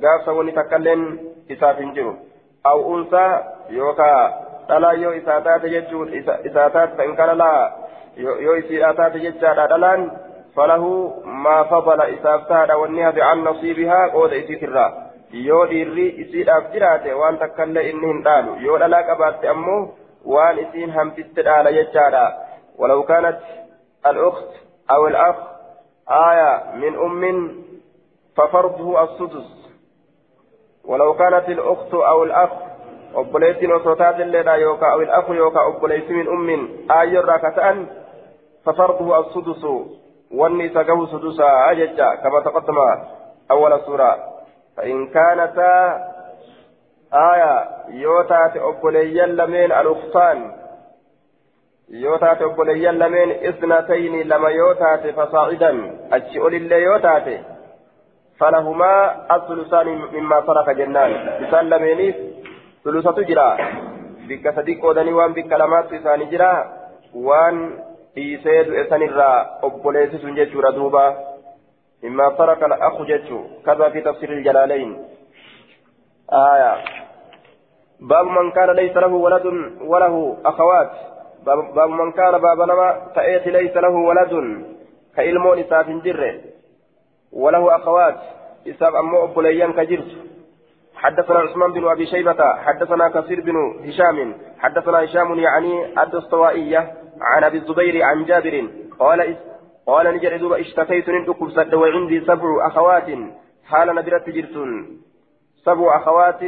gaafsa 0.04 0.37
wani 0.38 0.52
takkailleen 0.61 1.02
isaaf 1.57 1.83
hin 1.85 1.95
jiru 1.99 2.14
aw 2.73 2.78
unsaa 2.95 3.33
yookaa 3.80 4.21
dhalaa 4.68 4.92
yoo 5.02 5.12
isaa 5.21 5.40
taate 5.40 5.75
jechuun 5.75 6.14
isaa 6.21 6.71
taate 6.71 6.97
fa'in 7.02 7.16
kaana 7.21 7.35
laha 7.42 7.62
yoo 8.47 8.57
isiidhaa 8.62 8.95
taate 9.02 9.26
jechaadha 9.26 9.68
dhalaan 9.75 10.11
falahu 10.54 10.92
maa 11.45 11.64
fadala 11.73 12.09
isaaf 12.16 12.49
taadha 12.49 12.78
wanni 12.83 13.02
hafe 13.09 13.23
an 13.23 13.45
nasiibihaa 13.49 14.09
qooda 14.16 14.40
isiitirraa 14.42 14.90
yoo 15.33 15.67
dhiirri 15.71 16.09
isiidhaaf 16.09 16.73
jiraate 16.73 17.15
waan 17.15 17.39
takkallee 17.39 17.89
inni 17.91 18.13
hin 18.13 18.25
dhaalu. 18.25 18.57
Yoo 18.67 18.79
dhalaa 18.79 19.03
qabaatte 19.03 19.49
ammoo 19.49 19.81
waan 20.35 20.59
isiin 20.59 20.91
hambiste 20.91 21.43
dhaala 21.45 21.73
jechaadha. 21.73 22.27
ولو 22.79 23.03
كانت 23.03 23.39
الأخت 24.07 24.49
أو 24.91 25.07
الأخ 25.07 25.37
آية 26.09 26.73
من 26.75 26.95
أم 26.97 27.51
ففرضه 28.37 29.03
السدس 29.03 29.69
ولو 30.85 31.15
كانت 31.15 31.49
الأخت 31.49 31.95
أو 31.95 32.25
الأخ 32.25 32.51
أبليت 33.15 33.71
وصوتات 33.71 34.21
الليلة 34.21 34.55
يوكا 34.55 34.93
أو 34.93 35.01
الأخ 35.01 35.31
يوكا 35.31 35.61
أبليت 35.69 36.11
من 36.11 36.29
أم 36.29 36.69
آية 36.91 37.21
راكتان 37.21 37.87
ففرضه 38.65 39.19
السدس 39.19 39.65
والنساء 40.35 40.85
سقه 40.85 41.07
سدسا 41.07 41.71
أججا 41.71 42.15
كما 42.15 42.41
تقدم 42.41 42.77
أول 43.51 43.81
سورة 43.87 44.38
فإن 44.79 45.07
كانتا 45.07 46.05
آية 47.15 47.69
يوتات 47.89 48.57
أبوليا 48.57 49.27
لمن 49.27 49.73
الأختان 49.73 50.53
يوتات 51.91 52.43
أبوليا 52.43 52.93
لمن 52.93 53.31
إثنتين 53.31 54.29
لما 54.29 54.49
يوتات 54.49 55.07
فصاعدا 55.07 55.99
أتشئل 56.13 56.55
اللي 56.55 56.83
يوتات 56.83 57.41
فلهما 58.41 59.27
الثلثان 59.37 59.87
مما 59.87 60.41
ترك 60.41 60.71
جنان. 60.71 61.13
إسان 61.29 61.69
لمنيف 61.71 62.17
ثلثة 62.85 63.23
جرا 63.23 63.57
بك 64.29 64.55
صديق 64.57 64.85
ودني 64.85 65.13
وان 65.13 65.33
بك 65.33 65.53
لمات 65.53 65.95
جرا 66.33 66.73
وان 67.15 67.71
إيسيد 68.19 68.73
إسان 68.73 69.03
الرا 69.03 69.59
أبوليس 69.63 70.11
سنجد 70.23 70.57
مما 72.02 72.28
ترك 72.38 72.62
الأخ 72.62 73.02
جتشو 73.02 73.40
كذا 73.67 73.88
في 73.88 74.00
تفسير 74.00 74.33
الجلالين. 74.33 75.05
آية. 76.33 76.85
باب 78.00 78.26
من 78.26 78.50
كان 78.50 78.71
ليس 78.71 78.97
له 78.97 79.07
ولد 79.07 79.47
وله 79.81 80.37
أخوات. 80.45 80.90
باب 81.75 81.90
من 81.90 82.12
كان 82.12 82.38
باب 82.38 82.59
نما 82.59 83.12
تأيت 83.14 83.47
ليس 83.49 83.76
له 83.76 83.90
ولد 83.90 84.64
كإلمون 85.17 85.59
إساف 85.59 85.88
جر 85.88 86.40
وله 87.33 87.76
أخوات. 87.76 88.19
إساف 88.69 88.95
أمو 88.95 89.25
أبوليان 89.25 89.73
كجرت. 89.73 90.28
حدثنا 90.95 91.38
عثمان 91.38 91.73
بن 91.73 91.88
أبي 91.88 92.07
شيبة 92.07 92.55
حدثنا 92.57 93.09
كثير 93.09 93.40
بن 93.40 93.57
هشام 93.88 94.35
حدثنا 94.59 95.05
هشام 95.05 95.38
يعني 95.38 96.02
الدستوائية 96.02 96.95
عن 97.21 97.45
أبي 97.45 97.59
الزبير 97.59 98.02
عن 98.02 98.25
جابر 98.25 98.69
قال 98.99 99.37
قال 99.88 100.07
نجر 100.14 100.37
دوبا 100.37 100.61
اشتكيت 100.61 101.09
ندكم 101.11 101.50
سد 101.50 101.75
وعندي 101.75 102.21
سبع 102.21 102.66
أخوات. 102.66 103.09
حال 103.64 103.88
نبرت 103.95 104.26
جرتون 104.30 104.71
سبع 105.64 105.97
أخوات 105.97 106.42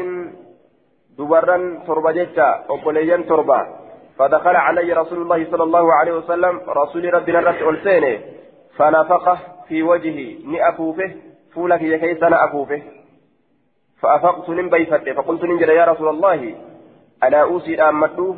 دبرا 1.18 1.59
تربة 1.87 2.12
جتا 2.12 2.64
أبوليان 2.70 3.26
تربة. 3.26 3.61
فدخل 4.18 4.56
علي 4.56 4.92
رسول 4.92 5.23
الله 5.23 5.50
صلى 5.50 5.62
الله 5.62 5.92
عليه 5.92 6.12
وسلم 6.12 6.61
رسول 6.68 7.14
ربنا 7.14 7.38
الرسول 7.38 7.75
ألسينه 7.75 8.20
فنفخه 8.76 9.38
في 9.68 9.82
وجهي 9.82 10.26
نأفوفه 10.44 11.11
فولك 11.54 11.82
يكيس 11.82 12.23
نأفوفه 12.23 12.82
فأفقت 14.00 14.49
من 14.49 14.70
بيفت 14.70 15.09
فقلت 15.09 15.44
ننجل 15.44 15.68
يا 15.68 15.85
رسول 15.85 16.09
الله 16.09 16.54
أنا 17.23 17.42
أوصي 17.42 17.82
أمدو 17.82 18.37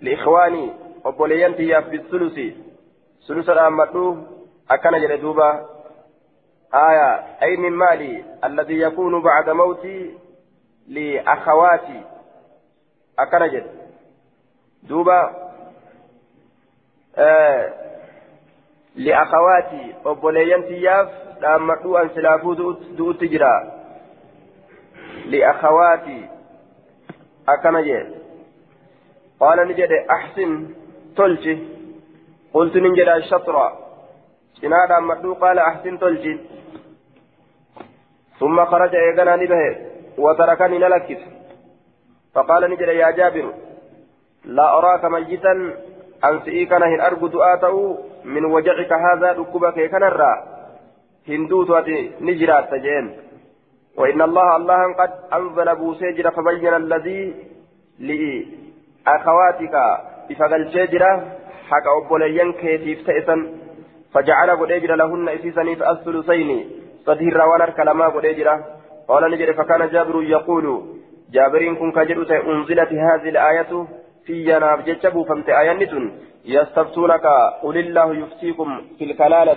لإخواني 0.00 0.70
أبوليان 1.04 1.56
تياف 1.56 1.88
بالثلث. 1.88 2.38
ثلث 3.28 3.48
أمدو 3.50 4.16
أكن 4.70 4.90
جل 4.90 5.20
دوبا 5.20 5.66
آية 6.74 7.14
أي 7.42 7.56
من 7.56 7.72
مالي 7.72 8.24
الذي 8.44 8.80
يكون 8.80 9.22
بعد 9.22 9.50
موتي 9.50 10.14
لأخواتي. 10.88 12.04
أكن 13.18 13.46
جل 13.46 13.66
دوبا 14.82 15.50
آه 17.16 17.74
لأخواتي. 18.96 19.94
أبوليان 20.06 20.62
تياف 20.62 21.08
أمدو 21.44 21.96
أن 21.96 22.08
سلافو 22.08 22.52
دوت 22.52 23.20
تجرا. 23.20 23.82
لأخواتي. 25.26 26.28
أكنجي 27.48 28.22
قال 29.40 29.68
نجد 29.68 29.88
أحسن 30.10 30.74
تلجي 31.16 31.68
قلت 32.54 32.76
نجد 32.76 33.08
الشطر. 33.08 33.81
سنادا 34.62 35.00
مدو 35.00 35.34
قال 35.34 35.58
أحسن 35.58 35.98
تلجي 35.98 36.40
ثم 38.40 38.64
خرج 38.64 38.94
إيقنا 38.94 39.36
نبه 39.36 39.62
وتركني 40.18 40.78
نلكت 40.78 41.20
فقال 42.34 42.70
نجد 42.70 42.88
يا 42.88 43.10
جابر 43.10 43.46
لا 44.44 44.78
أراك 44.78 45.04
ميتا 45.04 45.52
أن 46.24 46.40
سئيكنا 46.44 46.86
هن 46.86 47.00
أرجو 47.00 47.26
دعاته 47.26 47.98
من 48.24 48.44
وجعك 48.44 48.92
هذا 48.92 49.32
ركبك 49.32 49.90
كنرا 49.90 50.32
هندوت 51.28 51.70
نجرات 52.20 52.70
تجين 52.70 53.06
وإن 53.96 54.22
الله 54.22 54.56
الله 54.56 54.92
قد 54.92 55.10
أنزل 55.32 55.74
بوسيجر 55.74 56.30
فبين 56.30 56.74
الذي 56.74 57.34
لأخواتك 57.98 59.74
إفقل 60.30 60.62
شجرة 60.74 61.12
حق 61.68 61.86
أبوليين 61.98 62.52
كيتيف 62.52 63.06
تئسا 63.06 63.36
فجعل 64.14 64.50
قديجر 64.60 64.94
لهن 64.94 65.28
إسيسني 65.28 65.76
فالثلثين 65.76 66.50
صدير 67.06 67.36
روانر 67.36 67.70
كلما 67.70 68.06
قديجرة 68.08 68.64
قال 69.08 69.30
نجر 69.30 69.52
فكان 69.52 69.88
جابر 69.88 70.22
يقول 70.22 70.66
جابرين 71.34 71.76
كن 71.76 71.92
كجرت 71.92 72.30
أنزلت 72.30 72.92
هذه 72.92 73.28
الآية 73.28 73.86
في 74.24 74.34
يناب 74.48 74.84
جتشبو 74.84 75.24
فمت 75.24 75.48
آية 75.48 75.80
يستفتونك 76.44 77.26
قل 77.62 77.76
الله 77.78 78.08
يفتيكم 78.16 78.68
في 78.98 79.04
الكلالة. 79.04 79.56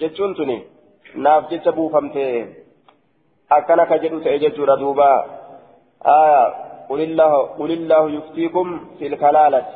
جتشنتني 0.00 0.58
ناف 1.14 1.42
جتشبو 1.50 1.88
فمت 1.88 2.16
akkana 3.50 3.86
ka 3.86 3.98
jedhu 3.98 4.20
ta'e 4.24 4.38
jechuudha 4.38 4.76
duuba 4.76 5.08
aya 6.04 6.42
qulillahu 6.88 8.08
yuftiikum 8.16 8.80
fil 8.98 9.16
kalaalati 9.22 9.74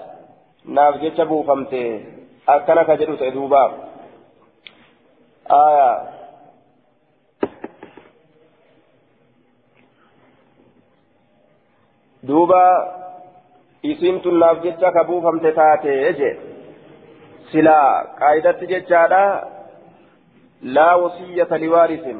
naaf 0.76 1.00
jecha 1.02 1.24
buufamte 1.24 1.82
akkana 2.46 2.84
ka 2.84 2.96
jedhu 2.96 3.16
ta'e 3.16 3.30
duuba 5.48 5.66
aya 5.66 5.90
duuba 12.22 12.62
isiin 13.82 14.20
tun 14.22 14.38
naaf 14.42 14.62
jecha 14.64 14.88
ka 14.96 15.02
buufamte 15.08 15.50
taate 15.58 15.92
je 16.18 16.30
silaa 17.50 18.04
qaayidatti 18.20 18.66
jechaadha 18.72 19.22
laa 20.76 20.96
wasiyyata 21.02 21.56
liwaarisin 21.64 22.18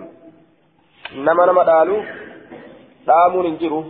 nama 1.27 1.47
nama 1.47 1.65
dhaaluuf 1.71 2.07
dhaamuun 3.09 3.47
hin 3.49 3.59
jiru 3.63 3.81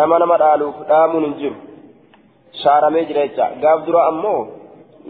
nama 0.00 0.18
nama 0.18 0.36
dhaaluuf 0.44 0.76
dhaamuun 0.90 1.24
hin 1.26 1.34
jiru 1.40 1.56
shaaramee 2.62 3.04
jira 3.10 3.26
jecha 3.28 3.46
gaaf 3.64 3.86
dura 3.86 4.06
ammoo 4.12 4.40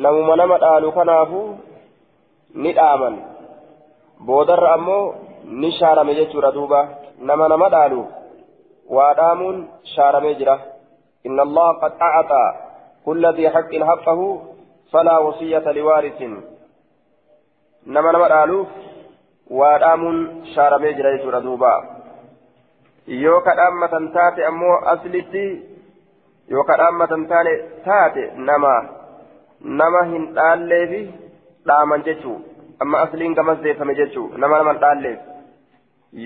namuma 0.06 0.36
nama 0.42 0.58
dhaalu 0.64 0.92
kanaafu 0.98 1.42
ni 2.62 2.72
dhaaman 2.78 3.16
boodarra 4.26 4.74
ammoo 4.76 5.14
ni 5.62 5.72
shaarame 5.78 6.14
jechuudha 6.20 6.54
duuba 6.58 6.80
nama 7.30 7.48
nama 7.48 7.72
dhaaluuf 7.74 8.08
waa 8.96 9.14
dhaamuun 9.20 9.58
shaaramee 9.94 10.38
jira 10.42 10.56
إن 11.26 11.40
الله 11.40 11.72
قد 11.72 11.92
أعطى 12.02 12.44
كل 13.04 13.34
ذي 13.36 13.50
حق 13.50 13.72
حقه 13.90 14.20
فلا 14.92 15.18
وصية 15.18 15.72
لوارث 15.72 16.22
نما 17.86 18.12
نما 18.12 18.28
dhaaluuf 18.28 18.68
waa 19.50 19.78
dhaamuun 19.78 20.18
shaaramee 20.54 20.94
jira 20.98 21.12
jechuudha 21.16 21.40
duuba 21.46 21.72
yoo 23.06 23.40
ka 23.40 23.54
dhaammatan 23.60 24.12
taate 24.12 24.46
ammoo 24.50 24.76
aslitti 24.92 25.44
yoo 26.52 26.64
ka 26.68 26.76
dhaammatan 26.80 27.26
taate 27.84 28.22
nama 28.48 28.74
nama 29.80 30.04
hin 30.12 30.24
dhaalleefi 30.38 31.02
dhaaman 31.70 32.06
jechuu 32.08 32.36
amma 32.86 33.02
asliin 33.06 33.34
gamas 33.40 33.58
deeffame 33.66 33.94
jechuu 34.00 34.28
nama 34.36 34.60
nama 34.62 34.74
dhaalleef 34.84 35.18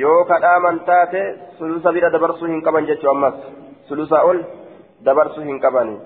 yoo 0.03 0.21
ka 0.31 0.39
dhaaman 0.47 0.85
taate 0.91 1.23
sulusa 1.59 1.93
bira 1.97 2.15
dabarsuu 2.17 2.53
hin 2.53 2.63
qaban 2.69 2.89
jechuu 2.93 3.11
ammas 3.15 3.43
sulusa 3.89 4.23
ol 4.31 4.47
dabarsuu 5.11 5.49
hin 5.51 5.61
qabani 5.67 5.99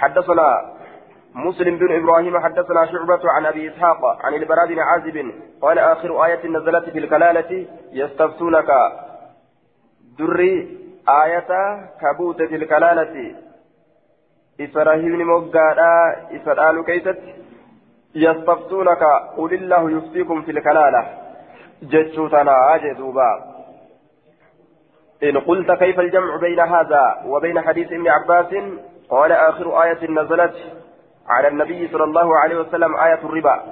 حدثنا 0.00 0.48
مسلم 1.34 1.78
بن 1.78 1.90
إبراهيم 2.00 2.38
حدثنا 2.38 2.86
شعبة 2.86 3.20
عن 3.24 3.46
ابي 3.46 3.68
اسحاق 3.68 4.00
عن 4.24 4.34
البراء 4.34 4.66
بن 4.66 4.78
عازب 4.78 5.16
قال 5.62 5.78
اخر 5.78 6.24
آية 6.24 6.46
نزلت 6.46 6.88
في 6.90 6.98
الكلالة 6.98 7.66
يستفتونك 7.92 8.70
دري 10.18 10.78
آية 11.24 11.50
كبوت 12.00 12.42
في 12.42 12.56
الكلالة 12.56 13.34
إسراهيم 14.60 15.20
مقادا 15.30 15.92
إسرائيل 16.36 16.84
كيست 16.84 17.18
يستفتونك 18.14 19.02
قل 19.36 19.54
الله 19.54 19.90
يفتيكم 19.90 20.42
في 20.42 20.50
الكلالة. 20.50 21.06
جتشوتنا 21.82 22.74
أجدوبا 22.74 23.56
إن 25.22 25.38
قلت 25.38 25.72
كيف 25.72 26.00
الجمع 26.00 26.36
بين 26.36 26.60
هذا 26.60 27.22
وبين 27.26 27.60
حديث 27.60 27.92
ابن 27.92 28.08
عباس؟ 28.08 28.54
قال 29.10 29.32
آخر 29.32 29.82
آية 29.82 30.10
نزلت 30.10 30.54
على 31.28 31.48
النبي 31.48 31.88
صلى 31.88 32.04
الله 32.04 32.36
عليه 32.36 32.56
وسلم 32.60 32.96
آية 32.96 33.20
الربا. 33.24 33.62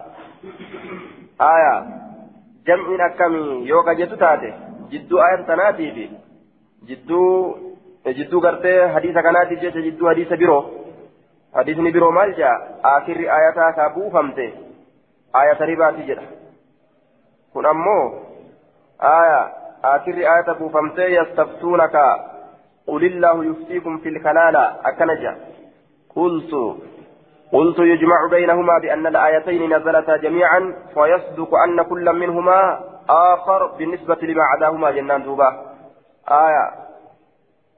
آية. 1.41 1.87
جمع 2.67 3.07
أكمي 3.07 3.67
يوكا 3.67 3.93
جتتاته 3.93 4.55
جدو 4.91 5.19
آية 5.19 5.43
تناتي 5.47 5.91
في. 5.93 6.09
جدو 6.87 7.55
جدو 8.07 8.41
قرتي 8.41 8.89
حديث 8.89 9.19
كناتي 9.19 9.55
جدو 9.55 10.09
حديث 10.11 10.33
برو 10.33 10.84
حديث 11.55 11.79
برو 11.95 12.11
مالجا 12.11 12.53
آخر 12.85 13.19
آية 13.39 13.73
كابو 13.77 14.11
فمته 14.11 14.53
آية 15.37 15.61
ربا 15.61 15.91
تجد 15.91 16.21
كن 17.55 17.67
أمو 17.67 18.01
آية 19.03 19.65
آخر 19.85 20.13
آية 20.13 20.53
بوفمته 20.59 21.05
يستفتونك 21.05 21.97
قل 22.87 23.05
الله 23.05 23.45
يفتيكم 23.45 23.99
في 23.99 24.09
الكلالة 24.09 24.77
أكنجا 24.85 25.37
قلت 26.17 26.53
قلت 27.53 27.79
يجمع 27.79 28.27
بينهما 28.31 28.79
بأن 28.79 29.07
الآيتين 29.07 29.77
نزلتا 29.77 30.17
جميعا 30.17 30.75
فيصدق 30.95 31.55
أن 31.55 31.83
كل 31.83 32.13
منهما 32.13 32.81
آخر 33.09 33.67
بالنسبة 33.67 34.19
لما 34.23 34.43
عداهما 34.43 34.91
جنان 34.91 35.23
دوبا 35.23 35.49
آية 36.29 36.65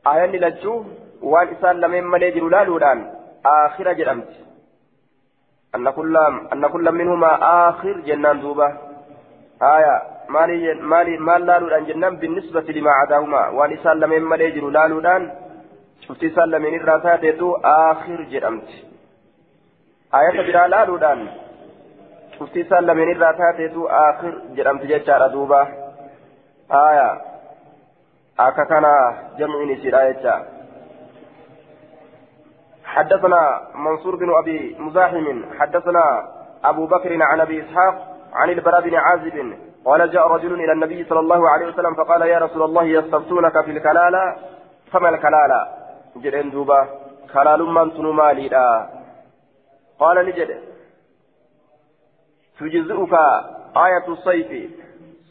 آية 0.06 0.26
للجو 0.26 0.84
وان 1.22 1.48
إسان 1.48 1.76
لمن 1.80 2.04
مليجر 2.04 2.48
لالودان 2.48 3.16
آخر 3.64 3.92
جرمت 3.92 4.32
أن 5.74 5.90
كل 5.90 6.16
أن 6.52 6.66
كل 6.66 6.92
منهما 6.92 7.32
آخر 7.68 8.00
جنان 8.00 8.40
دوبا 8.40 8.68
آية 9.62 9.96
مالي 10.28 10.74
مالي 10.74 11.18
مال 11.18 11.46
لالودان 11.46 11.84
جنان 11.84 12.16
بالنسبة 12.16 12.60
لما 12.60 12.90
عداهما. 12.90 13.48
وأن 13.48 13.72
إسان 13.72 14.00
لمن 14.00 14.22
مليجر 14.22 14.64
لالودان 14.70 15.22
شفت 16.00 16.24
إسان 16.24 16.48
لمن 16.50 16.74
الراسات 16.74 17.24
آخر 17.64 18.22
جرمت 18.32 18.68
آية 20.14 20.52
برا 20.52 20.66
لا 20.66 20.84
دودان 20.84 21.28
شفتي 22.38 22.64
سلم 22.64 22.96
من 22.96 23.12
الراتاتيتو 23.12 23.86
آخر 23.86 24.32
جرمت 24.56 24.82
جتشار 24.82 25.26
دوبا 25.28 25.62
آية 26.72 27.10
أكا 28.38 28.64
كان 28.64 28.84
جمع 29.38 29.64
نسير 29.64 30.00
آية 30.00 30.55
حدثنا 32.96 33.40
منصور 33.74 34.16
بن 34.16 34.34
أبي 34.34 34.76
مزاحم 34.78 35.44
حدثنا 35.58 36.04
أبو 36.64 36.86
بكر 36.86 37.22
عن 37.22 37.40
أبي 37.40 37.62
إسحاق 37.62 38.16
عن 38.32 38.50
البراء 38.50 38.80
بن 38.80 38.94
عازب 38.94 39.56
قال 39.84 40.10
جاء 40.10 40.26
رجل 40.28 40.52
إلى 40.54 40.72
النبي 40.72 41.04
صلى 41.04 41.20
الله 41.20 41.50
عليه 41.50 41.66
وسلم 41.66 41.94
فقال 41.94 42.22
يا 42.22 42.38
رسول 42.38 42.62
الله 42.62 42.84
يستفتونك 42.84 43.64
في 43.64 43.70
الكلالة؟ 43.70 44.36
فما 44.92 45.08
الكلالة؟ 45.08 45.68
جرين 46.16 46.50
دوبا. 46.50 46.88
كلال 47.32 47.62
من 47.62 47.92
تنو 47.94 48.12
مالي 48.12 48.48
قال 49.98 50.26
نجد 50.26 50.60
تجزئك 52.60 53.14
آية 53.76 54.06
الصيف 54.08 54.70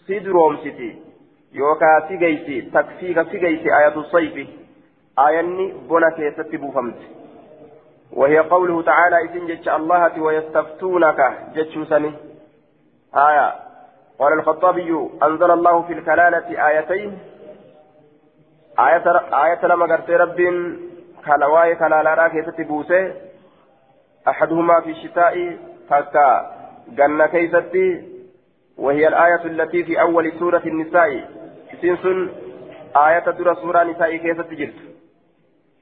سيدروم 0.07 0.57
سيتي 0.57 1.01
يوكا 1.53 2.07
سيجيسي 2.07 2.61
تكفيك 2.61 3.17
سيجيسي 3.31 3.69
آية 3.79 3.95
الصيف. 3.95 4.49
آياني 5.19 5.73
بنا 5.89 6.09
كيست 6.09 6.55
بوفمت. 6.55 6.99
وهي 8.15 8.39
قوله 8.39 8.81
تعالى 8.81 9.17
إذن 9.21 9.47
جتش 9.47 9.69
الله 9.69 10.21
ويستفتونك 10.21 11.37
جتش 11.55 11.89
سني. 11.89 12.13
آية. 13.15 13.53
قال 14.19 14.33
الخطابي 14.33 15.09
أنزل 15.23 15.51
الله 15.51 15.81
في 15.81 15.93
الكلالة 15.93 16.67
آيتين. 16.67 17.19
آية 18.79 19.03
آية 19.45 19.65
لما 19.65 19.85
قرت 19.85 20.09
رب 20.09 20.37
كالواي 21.25 21.75
كلالا 21.75 22.27
كيست 22.27 22.61
بوسه 22.61 23.13
أحدهما 24.27 24.81
في 24.81 24.89
الشتاء 24.89 25.57
فكا 25.89 26.55
جنة 26.87 27.25
كيستي. 27.25 28.15
وهي 28.77 29.07
الآية 29.07 29.45
التي 29.45 29.83
في 29.83 30.01
أول 30.01 30.31
سورة 30.39 30.61
النساء. 30.65 31.29
سنسن 31.81 32.29
آية 32.95 33.19
در 33.19 33.53
سورة 33.55 33.83
نساء 33.83 34.15
كيست 34.15 34.49
جرت 34.53 34.79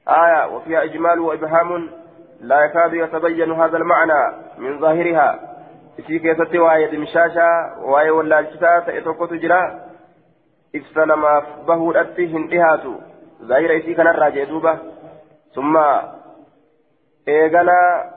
آية. 0.08 0.56
وفيها 0.56 0.84
إجمال 0.84 1.20
وإبهام. 1.20 2.03
لا 2.44 2.64
يكاد 2.64 2.94
يتبين 2.94 3.52
هذا 3.52 3.76
المعنى 3.76 4.36
من 4.58 4.78
ظاهرها. 4.78 5.40
في 6.06 6.18
كيست 6.18 6.54
وآية 6.54 6.90
دمشاشا 6.90 7.76
وآية 7.78 8.10
واللالشتا 8.10 8.80
تأتوكو 8.80 9.26
تجرى 9.26 9.80
إفسنما 10.76 11.42
بهو 11.66 11.90
الأتي 11.90 12.36
هندهاتو. 12.36 12.94
ظاهر 13.42 13.76
إسي 13.76 13.94
كان 13.94 14.06
الراجع 14.06 14.44
دوبة 14.44 14.78
ثم 15.54 15.76
إيغانا 17.28 18.10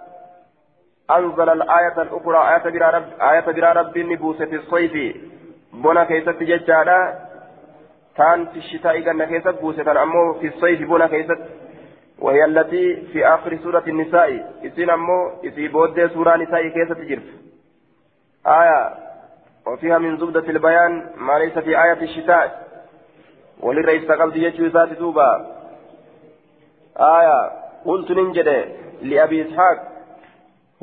أنزل 1.11 1.49
الآية 1.49 2.01
الأخرى 2.01 2.39
آية 2.53 2.65
برا 2.71 2.89
رب 2.89 3.07
آية 3.21 3.45
برا 3.55 3.71
رب 3.73 3.97
نبوسة 3.97 4.51
الصيف. 4.53 5.17
بنا 5.73 6.03
كيست 6.03 6.43
ججالا. 6.43 6.99
كان 8.17 8.45
في 8.45 8.57
الشتاء 8.57 8.99
كان 8.99 9.23
كيست 9.23 9.47
بوسة 9.47 10.03
أمو 10.03 10.33
في 10.33 10.47
الصيف 10.47 10.89
بنا 10.89 11.07
كيست 11.07 11.39
وهي 12.19 12.45
التي 12.45 12.95
في 12.95 13.27
آخر 13.27 13.57
سورة 13.57 13.83
النساء. 13.87 14.51
إسين 14.65 14.89
أمو 14.89 15.31
إسي 15.45 15.67
بود 15.67 16.07
سورة 16.13 16.35
نساء 16.35 16.67
كيست 16.67 16.97
جرت. 16.97 17.29
آية 18.47 18.93
وفيها 19.67 19.97
من 19.97 20.17
زبدة 20.17 20.49
البيان 20.49 21.09
ما 21.17 21.33
ليس 21.39 21.57
في 21.57 21.83
آية 21.83 22.01
الشتاء. 22.01 22.67
وللرئيس 23.59 24.11
قبض 24.11 24.35
يجوز 24.35 24.71
ذات 24.71 24.89
دوبا. 24.89 25.45
آية 26.97 27.51
قلت 27.85 28.11
ننجد 28.11 28.75
لأبي 29.01 29.41
إسحاق. 29.41 29.77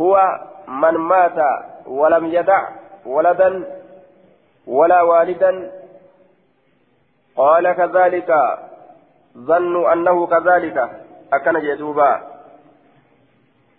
هو 0.01 0.41
من 0.69 0.95
مات 0.95 1.39
ولم 1.87 2.27
يدع 2.27 2.69
ولدا 3.07 3.65
ولا 4.67 5.03
والدا. 5.03 5.71
قال 7.37 7.73
كذلك. 7.73 8.35
ظنوا 9.39 9.93
أنه 9.93 10.27
كذلك. 10.27 11.04
أكن 11.37 11.61
جدوبا 11.61 12.21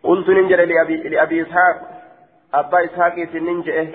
قلت 0.04 0.30
ننجر 0.30 0.66
لأبي, 0.66 0.96
لأبي 1.10 1.42
إسحاق 1.42 1.76
أبا 2.54 2.86
إسحاق 2.86 3.16
ننجئه 3.20 3.88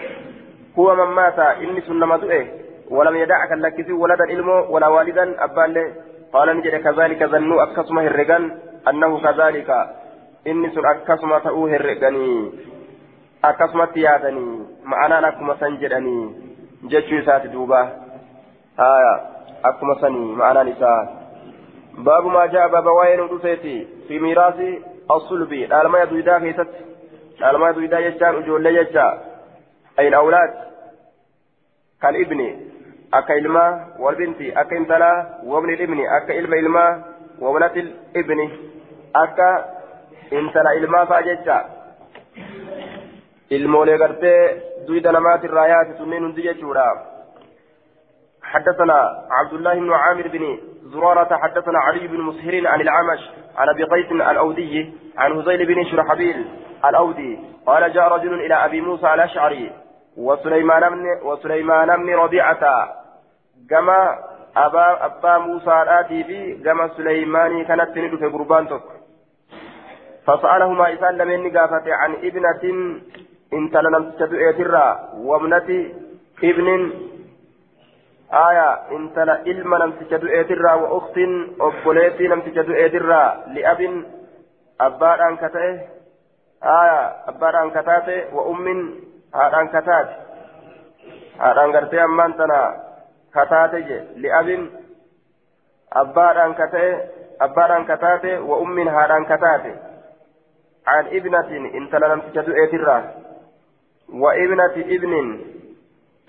هو 0.79 0.95
من 0.95 1.15
مات 1.15 1.39
إني 1.39 1.81
سنما 1.81 2.17
دؤه 2.17 2.47
ولم 2.91 3.17
يدعك 3.17 3.53
لكسي 3.53 3.93
ولدا 3.93 4.25
إلمو 4.25 4.75
ولا 4.75 4.89
والدا 4.89 5.45
أبا 5.45 5.61
له 5.61 5.93
قال 6.33 6.57
نجر 6.57 6.79
كذلك 6.79 7.25
ظنوا 7.25 7.63
أكسمه 7.63 8.07
الرجال 8.07 8.59
أنه 8.89 9.21
كذلك 9.21 9.71
inni 10.45 10.73
sun 10.73 10.85
akkasuma 10.87 11.41
ta'uu 11.45 11.69
herreganii 11.69 12.49
akkasumatti 13.45 14.01
yaadanii 14.03 14.83
ma'anaan 14.85 15.25
akkuma 15.25 15.57
san 15.61 15.77
jedhanii 15.81 16.33
jechuu 16.89 17.19
isaati 17.21 17.53
duuba. 17.53 17.81
Haya 18.77 19.13
akkuma 19.63 20.01
sanii 20.01 20.33
ma'anaan 20.41 20.73
baaba 21.99 22.93
waa'ee 22.99 23.17
nu 23.17 23.29
dhufeeti 23.29 23.75
fi 24.09 24.21
miiraasi 24.21 24.71
asulbi 25.17 25.67
dhaalmaya 25.73 26.07
duydaa 26.13 26.41
keessatti 26.41 26.85
dhaalmaya 27.41 27.77
duydaa 27.79 28.03
jechaan 28.07 28.41
ijoollee 28.43 28.75
jecha 28.79 29.07
ayin 30.03 30.15
awlaad 30.15 30.55
kal 32.01 32.21
ibni 32.25 32.49
akka 33.21 33.35
ilmaa 33.43 33.71
walbinti 33.99 34.53
akka 34.63 34.81
intalaa 34.83 35.17
wabni 35.53 35.79
ibni 35.87 36.07
akka 36.19 36.39
ilma 36.41 36.63
ilmaa 36.65 36.91
wabnati 37.41 37.87
ibni 38.23 38.51
akka 39.25 39.51
intala 40.41 40.75
ilmaa 40.81 41.07
fa'a 41.13 41.23
jecha 41.29 41.61
ilmoolee 43.59 43.99
gartee 43.99 44.41
duyda 44.89 45.13
namaatirraa 45.13 45.71
yaate 45.75 45.99
sunneen 46.03 46.29
hundi 46.29 46.51
jechuudha 46.51 46.91
حدثنا 48.51 49.27
عبد 49.31 49.53
الله 49.53 49.75
بن 49.75 49.93
عامر 49.93 50.29
بن 50.29 50.45
زرارة 50.93 51.37
حدثنا 51.37 51.79
علي 51.79 52.07
بن 52.07 52.21
مسهر 52.21 52.67
عن 52.67 52.81
العمش 52.81 53.31
عن 53.57 53.69
أبي 53.69 53.85
قيس 53.85 54.13
الأودي 54.13 54.93
عن 55.19 55.33
هزيل 55.33 55.67
بن 55.67 55.85
شرحبيل 55.85 56.47
الأودي 56.85 57.39
قال 57.67 57.93
جاء 57.93 58.13
رجل 58.13 58.35
إلى 58.35 58.55
أبي 58.55 58.81
موسى 58.81 59.15
الأشعري 59.15 59.73
وسليمان 60.17 60.89
بن 60.91 61.05
وسليمان 61.23 61.97
بن 61.97 62.15
ربيعة 62.15 62.89
كما 63.71 64.19
أبا 64.57 65.07
أبا 65.07 65.39
موسى 65.39 65.85
آتي 65.89 66.25
في 66.25 66.63
كما 66.65 66.89
سليماني 66.97 67.65
كانت 67.65 67.89
تندو 67.95 68.17
في 68.17 68.27
قربان 68.27 68.81
فسألهما 70.27 70.95
إسان 70.95 71.17
لمن 71.17 71.57
قافت 71.57 71.89
عن 71.89 72.15
ابنة 72.15 72.63
إن 73.53 73.71
تلنم 73.71 74.11
تدعيترا 74.19 74.99
وابنة 75.17 75.91
ابن 76.45 76.93
آية 78.33 78.97
إن 78.97 79.15
تلا 79.15 79.43
إلما 79.43 79.77
لم 79.77 79.93
تدعيترا 80.11 80.73
وأخت 80.75 81.19
أبوليتي 81.61 82.27
لم 82.27 82.41
تدعيترا 82.41 83.45
لأب 83.47 84.05
أبار 84.81 85.29
أن 85.29 85.37
كتئه 85.37 85.79
آية 86.63 87.01
أبار 87.29 87.63
أن 87.63 87.71
كتاته 87.71 88.35
وأم 88.35 88.95
هذا 89.35 89.57
أن 89.61 89.69
كتات 89.69 90.09
هذا 91.41 91.65
أن 91.65 91.77
قرتي 91.77 92.05
أمان 92.05 92.37
تنا 92.37 92.77
كتاته 93.35 93.89
لأب 94.17 94.69
أبار 95.93 96.47
أن 96.47 96.55
كتئه 96.55 97.05
أبار 97.41 97.77
أن 97.77 97.85
كتاته 97.85 98.41
وأم 98.41 98.89
هذا 98.89 99.17
أن 99.17 99.25
كتاته 99.25 99.75
عن 100.87 101.07
ابنة 101.07 101.49
إن 101.79 101.91
تلنم 101.91 102.21
تجدو 102.21 102.53
إيترا 102.55 103.15
وابنة 104.13 104.75
ابن 104.77 105.41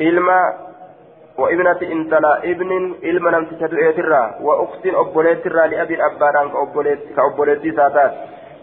إلما 0.01 0.70
وإبنة 1.37 1.81
إن 1.81 2.09
تلا 2.09 2.43
ابن 2.43 2.95
إلما 3.03 3.29
لم 3.29 3.45
تجدو 3.45 3.77
إيترا 3.77 4.35
وأخت 4.41 4.85
أبوليترا 4.85 5.67
لأبي 5.67 6.05
أباران 6.05 6.47
كأبوليتي 7.15 7.71
ساتات 7.71 8.13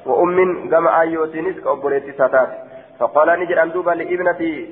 وأم 0.07 0.69
كما 0.71 1.01
آيوتينيس 1.01 1.61
كأبوليتي 1.65 2.13
ساتات. 2.13 2.49
فقال 3.01 3.41
نجر 3.41 3.63
أندوبا 3.63 3.91
لابنة 3.91 4.67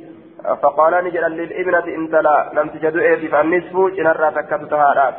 فقال 0.62 1.04
نجر 1.04 1.26
للابنة 1.28 1.86
إن 1.98 2.10
تلا 2.10 2.50
لم 2.54 2.68
تجدو 2.68 3.00
إيتي 3.00 3.28
فالنصف 3.28 3.76
جنرا 3.96 4.30
تكتتها 4.30 5.14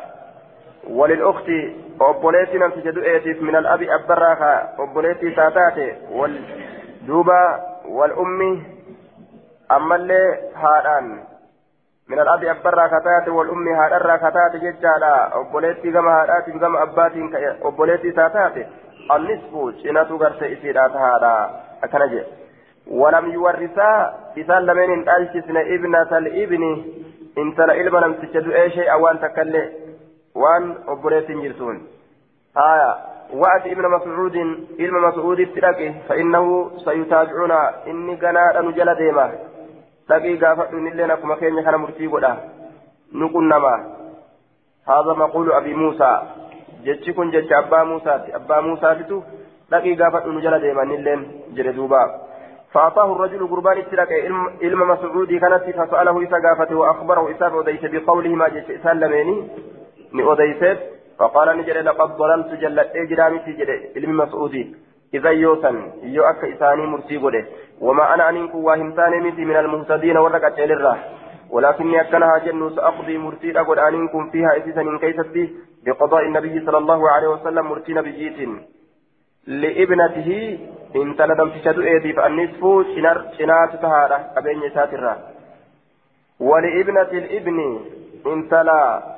وللأخت 0.90 1.50
obboleetti 2.00 2.60
namti 2.60 2.82
jedhu 2.86 3.02
eetiif 3.12 3.40
min 3.42 3.56
al'abi 3.56 3.90
abbarraa 3.90 4.36
ka 4.42 4.50
obboleettii 4.84 5.32
isaa 5.32 5.52
taate 5.52 5.88
wal 6.14 6.36
wal 12.10 13.50
ummi 13.50 13.72
haadharraa 13.80 14.18
ka 14.18 14.32
taate 14.32 14.60
jechaadha 14.60 15.12
obboleettii 15.40 15.92
gama 15.92 16.12
haadhaatiif 16.12 16.60
gama 16.60 16.80
abbaatiin 16.80 17.30
obboleettii 17.62 18.10
isaa 18.10 18.30
taate 18.30 18.68
annisfu 19.16 19.72
cinatu 19.82 20.18
garte 20.18 20.52
isiidhaa 20.52 20.90
tahaadha 20.90 21.34
akkana 21.82 22.08
jedhe 22.08 22.48
ولم 22.88 23.32
يورثا 23.32 24.14
إذا 24.38 24.60
لمن 24.60 25.10
ألشسن 25.10 25.58
ابنة 25.58 26.18
الابن 26.18 26.64
إن 27.38 27.56
ترى 27.56 27.82
إلما 27.82 27.98
لم 27.98 28.14
تجد 28.14 28.48
أي 28.52 28.70
شيء 28.72 28.92
أوان 28.92 29.20
تكلي 29.20 29.64
waan 30.36 30.76
obboleettiin 30.88 31.42
jirtuun 31.42 31.78
آية 32.58 32.96
وأتي 33.34 33.72
ابن 33.72 33.86
مسعود 33.90 34.36
علم 34.80 35.04
مسعود 35.08 35.40
اتلاقي 35.40 35.94
فإنه 36.10 36.72
سيتابعنا 36.86 37.88
إني 37.88 38.16
قناة 38.16 38.62
نجل 38.62 38.96
ديما 38.96 39.32
لقي 40.10 40.36
قافت 40.38 40.74
من 40.74 40.94
لنا 40.94 41.16
كما 41.16 41.36
كان 41.36 41.58
يخنا 41.58 41.78
مرتيب 41.78 42.14
ولا 42.14 42.38
نقول 43.14 43.44
نما 43.48 43.76
هذا 44.88 45.14
مقول 45.14 45.52
أبي 45.52 45.74
موسى 45.74 46.22
جتشكن 46.86 47.32
جتش 47.32 47.52
أبا 47.54 47.84
موسى 47.84 48.10
أبا 48.10 48.62
موسى 48.62 48.96
تتو 48.96 49.22
لقي 49.72 49.96
قافت 49.96 50.28
نجل 50.28 50.60
ديما 50.60 50.84
نلين 50.84 51.22
جردوبا 51.56 52.04
فأعطاه 52.72 53.12
الرجل 53.16 53.48
قربان 53.48 53.78
اتلاك 53.78 54.12
علم 54.64 54.82
مسعود 54.92 55.32
كانت 55.34 55.64
فسأله 55.80 56.24
إسا 56.24 56.38
قافته 56.46 56.76
وأخبره 56.76 57.32
إسا 57.32 57.50
فأديس 57.50 57.84
بقوله 57.94 58.36
ما 58.36 58.48
جتش 58.48 58.82
سلميني 58.84 59.38
نؤديست 60.14 60.80
فقال 61.20 61.58
نجري 61.58 61.82
لقد 61.82 62.10
ضللت 62.18 62.52
جلت 62.62 62.90
إجرامي 62.96 63.40
في 63.40 63.52
جري 63.54 63.78
علم 63.96 64.18
مسعودي 64.18 64.76
إذا 65.14 65.30
يوسن 65.30 65.92
يو 66.04 66.24
أك 66.24 66.42
إساني 66.46 66.86
مرسي 66.86 67.18
قده 67.18 67.46
وما 67.82 68.14
أنا 68.14 68.30
أنك 68.30 68.56
واهمتاني 68.56 69.20
مثي 69.20 69.46
من 69.46 69.56
المهتدين 69.56 70.18
ورقة 70.18 70.64
الراه 70.64 70.98
ولكني 71.50 72.02
أكنها 72.02 72.38
جن 72.38 72.76
سأقضي 72.76 73.18
مرسي 73.18 73.60
أقول 73.60 73.80
أنكم 73.80 74.30
فيها 74.30 74.58
إسيسا 74.58 74.84
من 74.84 75.00
كيستي 75.00 75.56
بقضاء 75.86 76.22
النبي 76.22 76.66
صلى 76.66 76.78
الله 76.78 77.10
عليه 77.10 77.28
وسلم 77.28 77.66
مرسي 77.66 77.94
نبيجيت 77.94 78.50
لابنته 79.48 80.60
إن 80.96 81.16
تلدم 81.16 81.50
تشهد 81.50 81.80
إيدي 81.80 82.14
فالنصف 82.14 82.62
شنار 82.96 83.18
شنات 83.38 83.72
تهارة 83.82 84.20
أبين 84.38 84.64
يساترا 84.64 85.18
ولابنة 86.40 87.12
الابن 87.22 87.80
إن 88.28 88.50
تلا 88.50 89.18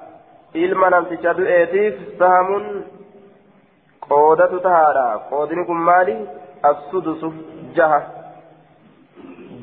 ilma 0.53 0.89
namticha 0.89 1.33
du'eetiif 1.37 1.97
sahamun 2.19 2.63
qoodatu 4.05 4.59
tahaadha 4.59 5.03
qoodini 5.29 5.65
kun 5.65 5.77
maali 5.89 6.15
assudusu 6.69 7.29
jaha 7.75 7.99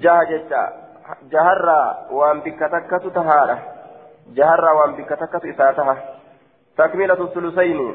jaha 0.04 0.24
jecha 0.32 0.62
jaharraa 1.32 1.88
waan 2.18 2.42
bikka 2.46 2.68
takkatu 2.74 3.10
tahaadha 3.10 3.56
jaharraa 4.38 4.74
waan 4.80 4.96
bikka 4.96 5.16
takkatu 5.16 5.48
isaa 5.54 5.72
taha 5.72 5.96
takmilatu 6.76 7.28
sulusayni 7.34 7.88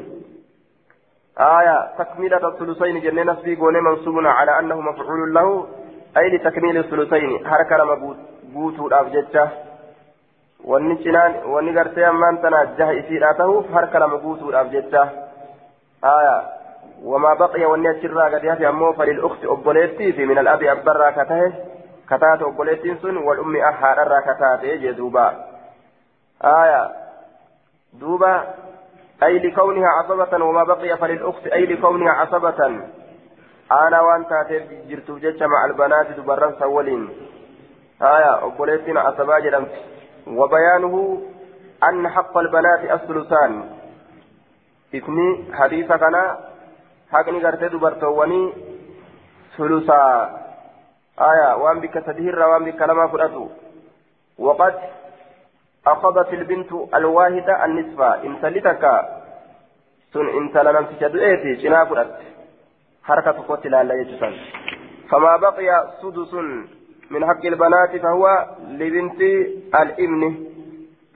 آية 1.38 1.76
تكملة 1.98 2.48
الثلثين 2.48 3.00
جنة 3.00 3.22
نسبي 3.32 3.56
قول 3.56 3.80
منصوب 3.82 4.26
على 4.26 4.58
أنه 4.58 4.80
مفعول 4.80 5.34
له 5.34 5.66
أي 6.16 6.36
لتكميل 6.36 6.76
الثلثين 6.78 7.46
حركة 7.46 7.76
لما 7.76 8.16
بوتو 8.54 8.86
الأبجدة 8.86 9.50
wanni 10.64 10.96
cinaan 11.02 11.32
wanni 11.52 11.72
gartee 11.72 12.04
ammaan 12.04 12.38
tana 12.38 12.66
jaha 12.78 12.92
isiidhaa 12.92 13.34
tahuuf 13.34 13.66
harka 13.74 13.98
lama 13.98 14.18
guutuudhaaf 14.18 14.68
jecha 14.70 15.02
haya 16.02 16.36
wamaa 17.04 17.34
baqiya 17.40 17.68
wanni 17.68 17.88
achirraa 17.88 18.30
gadi 18.30 18.48
hafe 18.48 18.66
ammoo 18.66 18.92
falilukti 18.92 19.46
obboleettii 19.46 20.12
wal 23.24 23.38
ummi 23.40 23.60
ah 23.60 23.72
haadharraa 23.72 24.22
ka 24.22 24.34
taate 24.34 24.78
jee 24.80 24.94
duuba. 24.94 25.26
Haya 26.40 26.90
duuba 27.92 28.62
أي 29.22 29.38
لكونها 29.38 29.88
عصبة 29.88 30.44
وما 30.44 30.64
بقي 30.64 30.96
فللأخت 30.98 31.46
أي 31.46 31.66
لكونها 31.66 32.10
عصبة 32.10 32.66
أنا 33.72 34.00
وأنت 34.00 34.46
جرت 34.88 35.10
جتش 35.10 35.42
مع 35.42 35.64
البنات 35.64 36.06
دبرن 36.18 36.54
سولين 36.58 37.08
آية 38.02 38.46
أبوليتين 38.46 38.96
عصبا 38.96 39.38
جرمت 39.38 39.70
وبيانه 40.26 41.22
أن 41.88 42.08
حق 42.08 42.38
البنات 42.38 42.90
الثلثان 42.90 43.70
إثني 44.94 45.54
حديث 45.54 45.92
كان 45.92 46.36
حقني 47.12 47.44
قرتي 47.44 47.68
دبرتواني 47.68 48.52
ثلثا 49.58 50.41
آية 51.20 51.56
وأن 51.56 51.80
بك 51.80 51.94
تدهر 51.94 52.38
وأن 52.48 52.64
بك 52.64 52.82
لما 52.82 53.06
فرأتو 53.06 53.48
وقد 54.38 54.74
أخذت 55.86 56.32
البنت 56.32 56.72
الواحدة 56.94 57.64
النصف. 57.64 58.00
إن 58.00 58.36
سلتك 58.42 58.84
سن 60.12 60.28
إن 60.28 60.48
سلمت 60.54 60.90
تدئتي 61.00 61.54
جنا 61.54 61.84
فرأت 61.84 62.18
حركة 63.04 63.38
قتل 63.48 63.70
لا 63.70 63.94
يجسن 63.94 64.34
فما 65.10 65.36
بقي 65.36 65.68
سدس 66.02 66.34
من 67.10 67.26
حق 67.26 67.44
البنات 67.44 67.96
فهو 67.96 68.46
لبنت 68.68 69.20
الإبن 69.80 70.46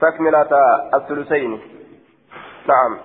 تكملة 0.01 0.51
الثلثين. 0.93 1.51
نعم. 2.67 2.97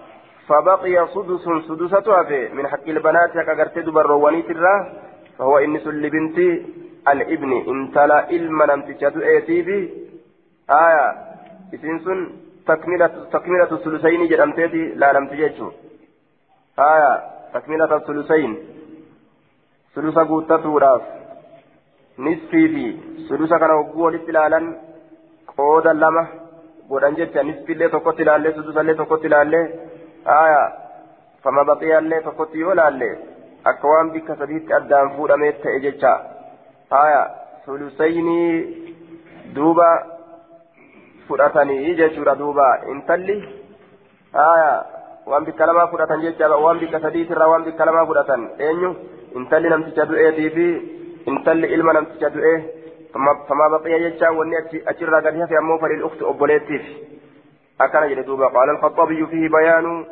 فبقي 0.48 1.06
سدس 1.14 1.44
سدسة 1.68 2.08
من 2.52 2.68
حق 2.68 2.86
البنات. 2.88 3.32
كغرت 3.32 3.78
دبرواني 3.78 4.42
ترى 4.42 4.92
فهو 5.38 5.58
إنس 5.58 5.86
لبنت 5.86 6.38
الابن 7.12 7.52
إن 7.70 7.78
تلا 7.94 8.30
إلما 8.30 8.64
لم 8.64 8.80
تجد 8.82 9.16
إيتي 9.16 9.60
آية 10.70 11.06
إسنسن 11.74 12.18
تكملة 12.68 13.06
تكملة 13.32 13.70
الثلثين 13.72 14.28
جرمتي 14.28 14.66
لا 15.02 15.12
لم 15.12 15.24
تجد 15.30 15.56
آية 16.78 17.12
تكملة 17.54 17.96
الثلثين 17.96 18.50
ثلثة 19.94 20.22
قوتة 20.28 20.64
nisfii 22.18 22.68
fi 22.68 22.84
sudusa 23.28 23.58
kana 23.58 23.74
hogguu 23.74 24.02
walitti 24.04 24.30
ilaalan 24.30 24.66
qooda 25.56 25.92
lama 25.94 26.22
godhan 26.88 27.16
jecha 27.16 27.42
nisfiillee 27.42 27.88
tokkotti 27.94 28.22
ilaallee 28.22 28.52
sudusallee 28.56 28.94
tokkotti 28.94 29.26
ilaallee 29.30 29.62
aya 30.34 30.60
fama 31.42 31.64
baqiyaallee 31.70 32.20
tokkotti 32.26 32.60
yoo 32.64 32.72
ilaalle 32.76 33.08
akka 33.70 33.88
waan 33.88 34.10
bikka 34.14 34.36
sadiitti 34.36 34.74
addaan 34.78 35.12
fuudhamee 35.16 35.52
ta'e 35.62 35.80
jecha 35.84 36.12
aya 37.02 37.20
sulusaynii 37.64 38.50
duuba 39.54 39.88
fudhatanii 41.28 41.94
jechuudha 42.00 42.34
duuba 42.42 42.66
intalli 42.94 43.36
aya 44.46 44.70
waan 45.26 45.44
bikka 45.48 45.66
lamaa 45.66 45.88
fudhatan 45.94 46.22
jecha 46.26 46.52
waan 46.66 46.84
bikka 46.84 47.00
sadiitirraa 47.06 47.50
waan 47.54 47.64
bikka 47.70 47.88
lamaa 47.90 48.06
fudhatan 48.12 48.46
eenyu 48.68 48.94
intalli 49.40 49.74
namticha 49.74 50.08
du'eetii 50.12 50.54
fi 50.56 50.68
intalli 51.34 51.74
ilma 51.78 51.98
namticha 51.98 52.30
du'e 52.36 52.54
فما 53.48 53.68
بقي 53.68 53.92
يجا 53.92 54.28
وني 54.28 54.56
أجر 54.88 55.14
قد 55.14 55.36
هفي 55.40 55.58
أمو 55.58 55.78
فللأخت 55.78 56.22
أبوليتيف 56.22 56.82
أكن 57.80 58.08
جل 58.08 58.22
دوبا 58.22 58.46
قال 58.46 58.70
الخطابي 58.70 59.26
فيه 59.26 59.48
بيان 59.48 60.04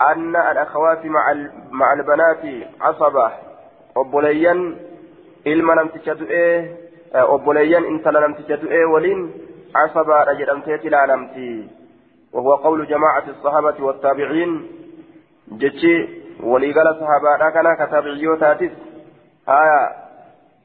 أن 0.00 0.36
الأخوات 0.36 1.06
مع 1.06 1.24
مع 1.70 1.92
البنات 1.92 2.42
عصبة 2.80 3.30
أبوليا 3.96 4.74
ilma 5.44 5.74
namticha 5.74 6.14
du'ee 6.18 6.70
obboleeyyan 7.34 7.84
intala 7.84 8.20
namticha 8.20 8.56
du'ee 8.62 8.84
waliin 8.92 9.20
casabaadha 9.72 10.34
jedhamteet 10.40 10.84
ilaalamti 10.84 11.70
وهو 12.32 12.54
قول 12.54 12.86
جماعة 12.86 13.24
الصحابة 13.28 13.84
والتابعين 13.84 14.50
جتشي 15.48 16.08
وليقال 16.42 16.88
صحابة 17.00 17.50
كان 17.50 17.68
كتابعيوتاتس 17.80 18.72
آية 19.48 19.80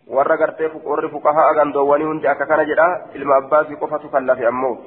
warra 0.07 0.37
gartee 0.37 0.67
warri 0.83 1.09
fuqahaa 1.09 1.53
gandoowwanii 1.55 2.05
hundi 2.05 2.27
akka 2.27 2.45
kana 2.45 2.65
jedha 2.65 2.87
ilma 3.15 3.35
abbaasii 3.35 3.75
qofatu 3.75 4.09
kallafe 4.09 4.47
ammoo 4.47 4.77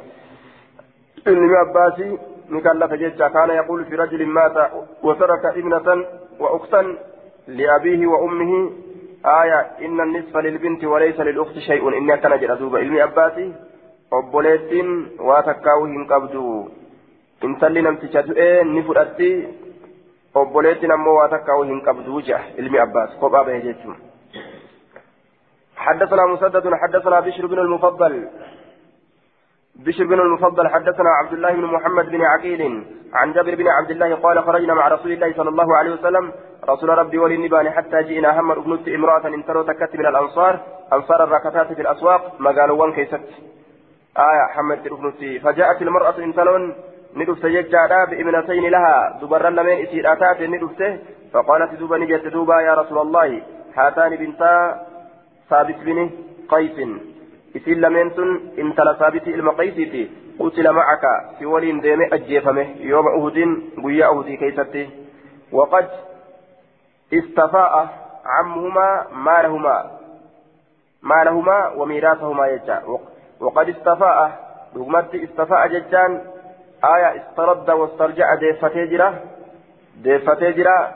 ilmi 1.26 1.56
abbaasii 1.56 2.18
kaana 3.32 3.54
yaquulu 3.54 3.84
fi 3.84 3.96
rajulin 3.96 4.28
maata 4.28 4.70
wasaraka 5.02 5.54
ibnatan 5.56 6.04
wa 6.38 6.54
uktan 6.54 6.96
liabiihi 7.46 8.06
wa 8.06 8.20
ummihi 8.20 8.86
آية 9.26 9.60
إن 9.86 10.00
النصف 10.00 10.36
للبنت 10.36 10.84
وليس 10.84 11.20
للأخت 11.20 11.58
شيء 11.58 11.98
إني 11.98 12.14
أكن 12.14 12.36
جرى 12.40 12.56
دوبا 12.56 12.78
إلمي 12.78 13.02
أباتي 13.04 13.52
intalli 17.44 17.82
namticha 17.82 18.22
du'ee 18.22 18.64
ni 18.64 18.82
fudhatti 18.82 19.28
obboleettiin 20.34 20.92
ammoo 20.92 21.16
waa 21.16 21.28
takkaa'u 21.28 21.64
hin 21.70 21.82
qabdu 21.88 22.20
ja'a 22.28 22.44
ilmi 22.62 22.78
abbaas 22.78 23.16
kophaa 23.20 23.44
bahe 23.44 23.62
jechuun. 23.68 23.96
حدثنا 25.76 26.26
مسدد 26.26 26.74
حدثنا 26.74 27.20
بشر 27.20 27.46
بن 27.46 27.58
المفضل 27.58 28.28
بشر 29.84 30.04
بن 30.04 30.20
المفضل 30.20 30.68
حدثنا 30.68 31.10
عبد 31.10 31.32
الله 31.32 31.52
بن 31.52 31.64
محمد 31.64 32.10
بن 32.10 32.22
عقيل 32.22 32.84
عن 33.14 33.32
جابر 33.32 33.54
بن 33.54 33.68
عبد 33.68 33.90
الله 33.90 34.14
قال 34.14 34.44
خرجنا 34.44 34.74
مع 34.74 34.88
رسول 34.88 35.12
الله 35.12 35.32
صلى 35.32 35.48
الله 35.48 35.76
عليه 35.76 35.94
وسلم. 35.94 36.32
رسول 36.68 36.88
ربي 36.88 37.18
وللنبان 37.18 37.70
حتى 37.70 38.02
جئنا 38.02 38.40
هم 38.40 38.50
ابنت 38.50 38.88
امرأة 38.88 39.26
انتروا 39.26 39.62
تكت 39.62 39.96
من 39.96 40.06
الأنصار. 40.06 40.60
أنصار 40.92 41.24
الركتات 41.24 41.72
في 41.72 41.82
الأسواق. 41.82 42.40
مقالوا 42.40 42.94
كيست. 42.94 43.20
آية 44.18 44.46
حمد 44.54 44.86
ابنتي 44.86 45.40
فجاءت 45.40 45.82
المرأة 45.82 46.18
انتلون 46.18 46.74
ندفت 47.16 47.46
ججادا 47.46 48.04
بابنتين 48.04 48.70
لها. 48.70 49.18
دبر 49.22 49.48
لمن 49.48 49.72
إسيراتات 49.72 50.40
ندفته. 50.40 50.98
فقالت 51.32 51.74
دوبا 51.74 51.98
نجت 51.98 52.26
دوبا 52.26 52.60
يا 52.60 52.74
رسول 52.74 52.98
الله. 52.98 53.42
هاتان 53.76 54.16
بنتا 54.16 54.54
ثابت 55.50 55.76
بن 55.76 56.10
قيس. 56.48 56.78
إسيل 57.56 57.80
لمنتن 57.80 58.40
إن 58.58 58.74
تلا 58.74 58.92
ثابت 58.92 59.28
إلما 59.28 59.52
قيسيتي 59.52 60.10
قتل 60.40 60.72
معك 60.72 61.04
في 61.38 61.46
ولين 61.46 61.80
ديم 61.80 62.02
أجيفمه 62.02 62.66
يوم 62.80 63.06
أهد 63.08 63.38
قويا 63.82 64.06
أهدي 64.06 64.36
كيستي 64.36 64.90
وقد 65.52 65.88
استفاء 67.12 67.88
عمهما 68.26 69.06
مالهما 69.12 69.90
مالهما 71.02 71.68
وميراثهما 71.68 72.46
يجا 72.46 72.82
وقد 73.40 73.68
استفاء 73.68 74.46
دغمت 74.74 75.14
استفاء 75.14 75.68
ججان 75.68 76.20
آية 76.84 77.22
استرد 77.22 77.70
واسترجع 77.70 78.34
ديفتي 78.34 78.86
جرا 78.86 79.14
ديفتي 80.02 80.52
جرا 80.52 80.94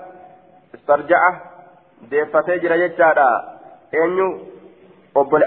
استرجع 0.74 1.20
ديفتي 2.10 2.58
جرا 2.58 2.74
يجا 2.74 3.14
eenyu? 3.92 4.49
Obbole 5.14 5.46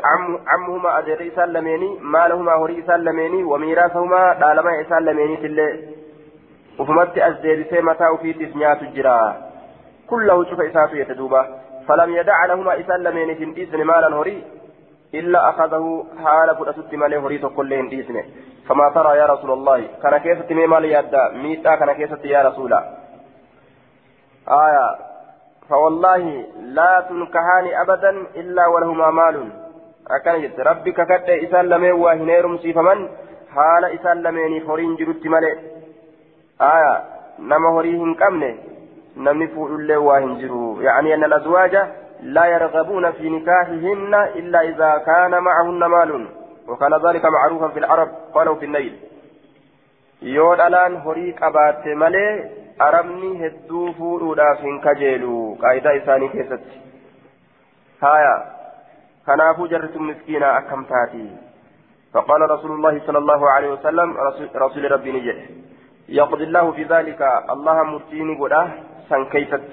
ammuhuma 0.56 0.95
adeerri 0.99 1.28
isaan 1.28 1.54
lameenii 1.54 1.99
maalahumaa 2.15 2.58
horii 2.63 2.80
isaan 2.84 3.06
lameenii 3.06 3.43
wamiiraasahumaa 3.43 4.34
dhaalama 4.39 4.76
isaan 4.86 5.06
lameeniitillee 5.06 5.71
ufumatti 6.80 7.21
as 7.21 7.38
deebisee 7.43 7.82
mataa 7.82 8.12
ufiitiif 8.12 8.56
nyaatu 8.56 8.86
jira 8.97 9.36
kullahu 10.08 10.45
cufa 10.45 10.65
isaatu 10.71 10.97
yette 10.97 11.15
duuba 11.21 11.45
falam 11.88 12.15
yadaca 12.15 12.47
lahumaa 12.54 12.82
isaan 12.84 13.04
lameeniif 13.04 13.39
hin 13.45 13.56
dhiisne 13.56 13.89
maalan 13.93 14.19
horii 14.21 14.43
إلا 15.13 15.49
أخذه 15.49 16.06
حال 16.23 16.56
فرأتت 16.58 16.93
مالي 16.93 17.17
هريت 17.17 17.45
كل 17.45 17.73
إنديسنه 17.73 18.23
فما 18.67 18.89
ترى 18.95 19.17
يا 19.17 19.26
رسول 19.26 19.52
الله 19.52 19.88
كان 20.04 20.17
كيف 20.17 20.52
مال 20.52 20.86
يدا 20.86 21.30
ميتا 21.43 21.76
كان 21.76 21.91
كيف 21.93 22.26
يا 22.26 22.41
رسول 22.41 22.73
آية 24.47 25.12
فوالله 25.69 26.45
لا 26.60 27.06
تنكهان 27.10 27.65
أبدا 27.82 28.10
إلا 28.36 28.67
ولهما 28.67 29.12
مال. 29.12 29.49
أكن 30.08 30.41
جت 30.41 30.60
ربك 30.60 31.08
كد 31.08 31.30
إسان 31.30 31.65
لمن 31.65 31.91
واهنيرم 31.91 32.58
سيفمن 32.58 33.10
حال 33.56 33.86
إسان 33.86 34.17
لمن 34.23 34.60
فرين 34.67 34.95
جرت 34.95 35.28
مالي 35.28 35.52
آية 36.62 37.04
نما 37.39 37.69
هريهن 37.80 38.15
كمنه 38.15 38.56
نمني 39.17 39.45
الله 39.45 39.97
واهن 39.97 40.78
يعني 40.82 41.13
أن 41.13 41.23
الأزواج 41.23 41.76
لا 42.21 42.45
يرغبون 42.45 43.12
في 43.12 43.30
نكاحهن 43.30 44.13
إلا 44.13 44.62
إذا 44.62 44.97
كان 45.06 45.43
معهن 45.43 45.80
مال. 45.86 46.28
وكان 46.67 46.93
ذلك 47.08 47.26
معروفا 47.26 47.67
في 47.67 47.80
العرب 47.80 48.10
قالوا 48.34 48.56
في 48.56 48.65
النيل. 48.65 48.99
يود 50.21 50.60
ألآن 50.60 50.95
هريك 50.95 51.43
أبات 51.43 51.88
ملي 52.80 52.88
أرمني 52.90 53.48
هدو 53.48 53.92
فوروداف 53.92 54.62
كجيلو 54.84 55.58
قاعدة 55.62 55.98
إساني 55.98 56.28
كيست 56.30 56.64
هايا 58.04 58.36
كنافو 59.26 59.68
جرت 59.68 59.98
مسكينة 59.98 60.58
أكم 60.58 60.84
تاتي 60.84 61.28
فقال 62.14 62.42
رسول 62.52 62.72
الله 62.72 63.02
صلى 63.08 63.18
الله 63.18 63.50
عليه 63.50 63.70
وسلم 63.74 64.18
رسول 64.56 64.92
ربي 64.92 65.12
نجد 65.12 65.38
يقضي 66.10 66.44
الله 66.44 66.72
في 66.72 66.84
ذلك 66.84 67.22
الله 67.50 67.84
مرتيني 67.84 68.36
قده 68.36 68.68
سن 69.10 69.26
كيست 69.26 69.70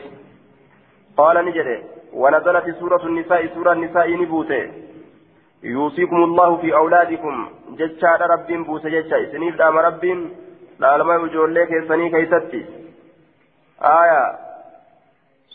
قال 1.17 1.45
نجد 1.45 1.69
ونزلت 2.13 2.67
سورة 2.81 3.07
النساء 3.07 3.47
سورة 3.55 3.73
النساء 3.73 4.17
نبوته 4.17 4.71
يوصيكم 5.63 6.17
الله 6.17 6.57
في 6.57 6.75
أولادكم 6.75 7.49
جتشا 7.79 8.13
رب 8.33 8.49
بوس 8.67 8.87
جتشا 8.87 9.33
سنيف 9.33 9.57
دام 9.57 9.79
رب 9.79 10.05
لالما 10.81 11.15
يجول 11.15 11.55
لك 11.55 11.71
سني 11.89 12.11
كيستي 12.11 12.80
آية 13.83 14.39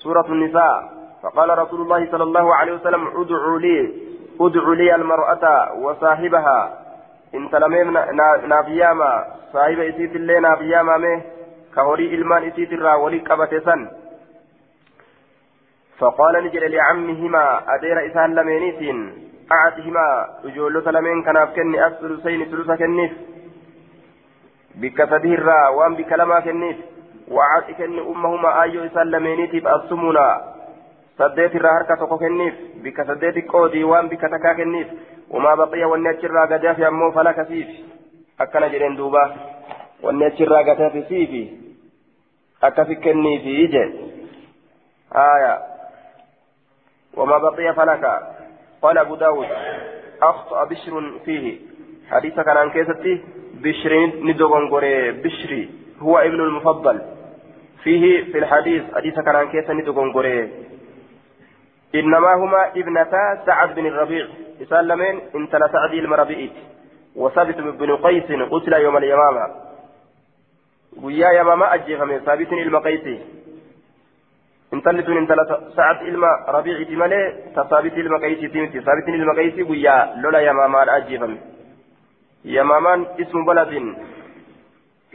سورة 0.03 0.25
النساء. 0.29 0.91
فقال 1.23 1.57
رسول 1.57 1.81
الله 1.81 2.11
صلى 2.11 2.23
الله 2.23 2.55
عليه 2.55 2.73
وسلم 2.73 3.07
ادعوا 3.07 3.59
لي 3.59 3.93
ادعوا 4.41 4.75
لي 4.75 4.95
المرأة 4.95 5.73
وصاحبها. 5.77 6.59
انت 7.35 7.55
لميم 7.55 7.97
نافياما 8.47 9.25
صاحب 9.53 9.79
اسيت 9.79 10.15
اللي 10.15 10.39
نافياما 10.39 10.97
مه 10.97 11.21
كهوري 11.75 12.07
isiitirraa 12.51 12.97
walii 13.03 13.23
qabate 13.27 13.59
san 13.65 13.88
فقال 15.99 16.43
نجد 16.43 16.63
لعمهما 16.63 17.75
أدير 17.75 18.11
إسان 18.11 18.35
لمينيسين 18.35 19.29
أعدهما 19.51 20.27
أجولة 20.43 20.91
لمن 20.91 21.23
كان 21.23 21.45
كني 21.55 21.88
الثلثين 21.88 22.45
ثلث 22.45 22.71
كنيف. 22.79 23.11
بك 24.75 25.09
سديرا 25.09 25.67
وان 25.67 25.95
بك 25.95 26.13
لما 26.13 26.39
كنيف. 26.39 26.77
وعاد 27.31 27.63
كني 27.63 28.01
أمهما 28.01 28.61
أيو 28.61 28.85
إسان 28.85 29.11
لمينيتيف 29.11 29.67
السمونا 29.67 30.55
سديت 31.17 31.55
الرا 31.55 31.71
هركة 31.77 31.95
تكو 31.95 32.17
كنيف 32.17 32.55
بك 32.83 33.03
سديت 33.07 33.47
قودي 33.51 33.83
وان 33.83 34.07
بك 34.07 34.21
تكا 34.21 34.53
كنيف. 34.53 34.88
وما 35.29 35.55
بقي 35.55 35.83
والنيتش 35.83 36.25
الرا 36.25 36.45
قداف 36.45 36.79
يمو 36.79 37.11
فلا 37.11 37.31
كسيف. 37.31 37.67
أكنا 38.41 38.67
جرين 38.67 38.95
دوبا. 38.95 39.35
والنيتش 40.03 40.41
الرا 40.41 40.59
قداف 40.59 40.93
سيفي. 41.09 41.49
أكفي 42.63 42.95
كنيفي 42.95 43.49
يجي 43.49 43.83
آية. 45.15 45.59
وما 47.17 47.38
بقي 47.38 47.73
فلك 47.73 48.03
قال 48.81 48.97
أبو 48.97 49.15
داود 49.15 49.47
أخطأ 50.21 50.63
بشر 50.63 51.19
فيه. 51.25 51.59
حديث 52.11 52.39
كان 52.39 52.57
عن 52.57 52.69
كيستي 52.69 53.23
بشر 53.53 53.93
ندوغن 54.23 54.69
بشري 55.23 55.69
هو 55.99 56.17
ابن 56.17 56.39
المفضل. 56.41 57.14
فيه 57.85 58.31
في 58.31 58.37
الحديث 58.37 58.83
حديث 58.95 59.15
كان 59.19 59.35
عن 59.35 59.47
كيس 59.53 59.69
ندوغن 59.69 60.49
إنما 61.95 62.31
هما 62.41 62.61
ابنتا 62.81 63.23
سعد 63.45 63.75
بن 63.75 63.85
الربيع 63.85 64.25
يسلمين 64.59 65.15
انت 65.35 65.51
سعد 65.73 65.93
المربيئت 65.93 66.55
وثابت 67.15 67.57
بن 67.81 67.95
قيس 67.95 68.27
قتل 68.51 68.73
يوم 68.73 68.97
اليمامة 68.97 69.45
ويا 71.03 71.29
يمامة 71.39 71.65
أجيف 71.73 72.01
من 72.01 72.19
ثابت 72.19 72.53
المقيسي 72.53 73.17
sa'ad 74.75 76.01
ilma 76.09 76.27
rabiiciti 76.51 76.95
malee 76.95 77.53
tasaabitii 77.55 78.01
ilma 78.01 78.19
qaysiiti 78.19 78.61
miti 78.61 78.81
saabitiin 78.81 79.21
ilma 79.21 79.35
qaysii 79.35 79.63
guyyaa 79.69 80.07
lola 80.23 80.41
yamaamaadha 80.41 80.93
ajjeefame 80.99 81.37
yamaamaan 82.43 83.05
ismu 83.17 83.45
baladin 83.45 83.85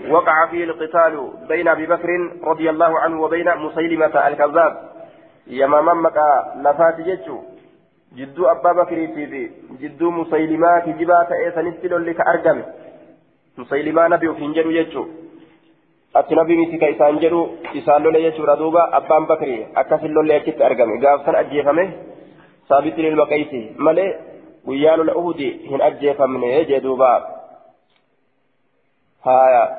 وقع 0.09 0.47
فيه 0.47 0.65
القتال 0.65 1.31
بين 1.49 1.69
ابي 1.69 1.87
بكر 1.87 2.11
رضي 2.45 2.71
الله 2.71 2.99
عنه 2.99 3.23
وبين 3.23 3.57
مسيلمة 3.57 4.29
الكذاب 4.29 4.91
يماما 5.47 5.95
مكا 5.95 6.55
لفات 6.65 7.01
جتشو 7.01 7.39
جدو 8.17 8.47
ابا 8.47 8.73
بكر 8.73 8.97
في 9.15 9.51
جدو 9.81 10.11
مسيلمة 10.11 10.79
كجبات 10.79 11.33
ايسا 11.33 11.63
نستلو 11.63 11.99
لك 11.99 12.21
ارجم 12.21 12.63
مسيلمة 13.59 14.09
نبي 14.09 14.29
وفنجر 14.29 14.71
جتشو 14.71 15.05
ati 16.15 16.35
nabi 16.35 16.57
miti 16.59 16.79
ka 16.79 16.91
isaan 16.91 17.23
jedhu 17.23 17.41
isaan 17.79 18.03
lole 18.03 18.19
jechuudha 18.23 18.57
duuba 18.59 18.83
abbaan 18.99 19.27
bakri 19.31 19.67
akkasin 19.81 20.11
lolle 20.11 20.35
achitti 20.35 20.63
argame 20.69 20.99
gaafsan 20.99 21.39
ajjeefame 21.41 21.85
saabitiin 22.69 23.07
ilma 23.11 23.27
qaysi 23.33 23.61
malee 23.79 24.09
guyyaa 24.67 24.97
lola 24.97 25.15
uhudi 25.21 25.51
hin 25.71 25.85
ajjeefamne 25.89 26.51
jee 26.71 26.81
duuba 26.87 27.11
هايا. 29.27 29.77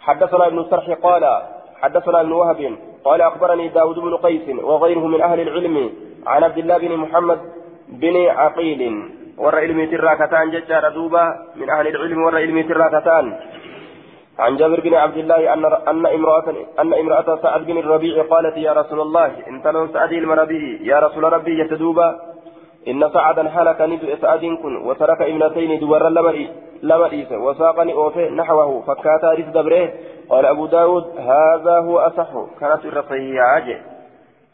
حدثنا 0.00 0.46
ابن 0.46 0.58
السرح 0.58 0.90
قال 1.02 1.42
حدثنا 1.82 2.20
ابن 2.20 2.32
وهب 2.32 2.76
قال 3.04 3.20
أخبرني 3.22 3.68
داود 3.68 3.98
بن 3.98 4.16
قيس 4.16 4.48
وغيره 4.48 5.06
من 5.06 5.20
أهل 5.20 5.40
العلم 5.40 5.90
عن 6.26 6.44
عبد 6.44 6.58
الله 6.58 6.78
بن 6.78 6.96
محمد 6.96 7.40
بن 7.88 8.26
عقيل. 8.26 9.12
ور 9.38 9.56
علمي 9.56 9.86
تراكتان 9.86 10.50
ججار 10.50 10.88
دوبا 10.88 11.24
من 11.56 11.70
أهل 11.70 11.86
العلم 11.86 12.22
ور 12.22 12.36
علمي 12.36 12.62
تراكتان. 12.62 13.36
عن 14.38 14.56
جابر 14.56 14.80
بن 14.80 14.94
عبد 14.94 15.16
الله 15.16 15.52
أن 15.52 15.64
أن 15.64 16.06
امرأة 16.06 16.54
أن 16.78 16.94
امرأة 16.94 17.38
سعد 17.42 17.66
بن 17.66 17.78
الربيع 17.78 18.22
قالت 18.22 18.56
يا 18.56 18.72
رسول 18.72 19.00
الله 19.00 19.32
إن 19.48 19.62
تلون 19.62 19.88
سعد 19.92 20.12
المربي 20.12 20.86
يا 20.86 20.98
رسول 20.98 21.32
ربي 21.32 21.60
يتدوبا 21.60 22.27
إن 22.88 23.10
سعدا 23.12 23.48
هلك 23.48 23.80
ندء 23.80 24.16
سعد 24.22 24.44
كن 24.62 24.76
وترك 24.76 25.22
ابنتين 25.22 25.80
دوار 25.80 26.08
لمري 26.08 26.50
لمريس 26.82 27.32
وساقني 27.32 27.92
أوفي 27.92 28.28
نحوه 28.30 28.82
فكاتا 28.86 29.32
ريس 29.34 29.46
دبره 29.46 29.92
قال 30.28 30.46
أبو 30.46 30.66
داود 30.66 31.04
هذا 31.18 31.78
هو 31.78 31.98
أصح. 31.98 32.30
كانت 32.60 32.84
الرصيه 32.84 33.40
عاجي 33.40 33.78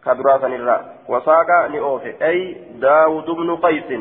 كدراسا 0.04 0.46
الراء 0.46 0.84
وساق 1.08 1.66
نأوفي 1.72 2.26
أي 2.26 2.56
داود 2.80 3.30
بن 3.30 3.56
قيس. 3.56 4.00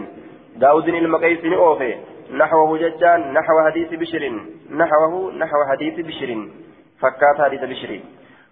داود 0.56 0.88
المقيس 0.88 1.44
نأوفي 1.46 1.96
نحوه 2.38 2.78
ججان 2.78 3.34
نحو 3.34 3.54
حديث 3.66 3.90
بشر. 3.94 4.24
نحوه 4.72 5.34
نحو 5.34 5.58
حديث 5.72 6.06
بشر. 6.08 6.48
فكات 7.02 7.42
حديث 7.42 7.62
بشر. 7.62 8.00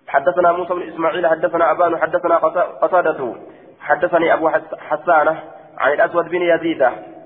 حدثنا 0.08 0.52
موسى 0.52 0.74
بن 0.74 0.82
إسماعيل 0.82 1.28
حدثنا 1.28 1.72
أبان 1.72 1.98
حدثنا 1.98 2.38
قتادة 2.82 3.34
حدثني 3.80 4.34
أبو 4.34 4.50
حسانة. 4.80 5.40
عن 5.82 5.92
الأسود 5.98 6.26
بن 6.34 6.42
يزيد 6.42 6.82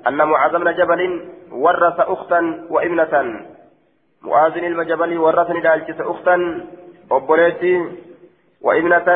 أن 0.07 0.17
معاذ 0.31 0.53
بن 0.61 0.69
جبل 0.79 1.01
ورث 1.51 1.99
أختا 1.99 2.41
وابنة. 2.73 3.13
معاذ 4.21 4.53
بن 4.61 4.81
جبل 4.89 5.11
ورثني 5.17 5.59
دالجس 5.61 5.99
أختا 6.01 6.35
obboleetti 7.15 7.73
وابنة 8.65 9.07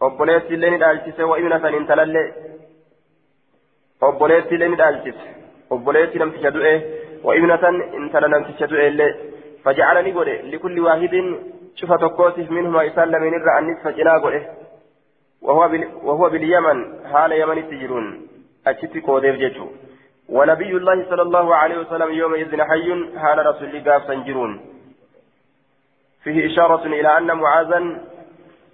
obboleetti 0.00 0.54
illee 0.54 0.70
ni 0.70 0.78
dhaalchise 0.78 1.22
wa 1.30 1.38
ibnatan 1.40 1.74
intalallee 1.74 2.26
obboleetti 4.08 4.54
illee 4.54 4.68
ni 4.68 4.76
dhaalchise 4.80 5.24
obboleetti 5.70 6.18
namticha 6.18 6.50
du'e 6.56 6.74
وابنة 7.24 7.68
انتنا 7.98 8.26
نمتش 8.26 8.62
illee 8.62 9.14
فجعلني 9.64 10.12
قولي 10.12 10.42
لكل 10.42 10.80
واحد 10.80 11.14
شوف 11.74 11.92
تكوتف 11.92 12.50
منهما 12.50 12.86
إسال 12.86 13.12
من 13.20 13.34
الرأى 13.34 13.58
النصف 13.58 13.88
جناقه 13.88 14.34
وهو. 15.42 15.70
وهو 16.02 16.28
باليمن 16.30 16.78
حال 17.12 17.32
يمن 17.32 17.70
تجرون 17.70 18.06
أشتي 18.66 19.00
كوديف 19.00 19.36
جتو 19.36 19.66
ونبي 20.28 20.70
الله 20.76 21.06
صلى 21.10 21.22
الله 21.22 21.54
عليه 21.54 21.78
وسلم 21.78 22.10
يومئذ 22.12 22.62
حي 22.62 22.88
حال 23.18 23.46
رسول 23.46 23.76
الله 23.76 23.98
سنجرون 24.06 24.60
فيه 26.22 26.46
إشارة 26.46 26.86
إلى 26.86 27.18
أن 27.18 27.36
معاذا 27.36 27.80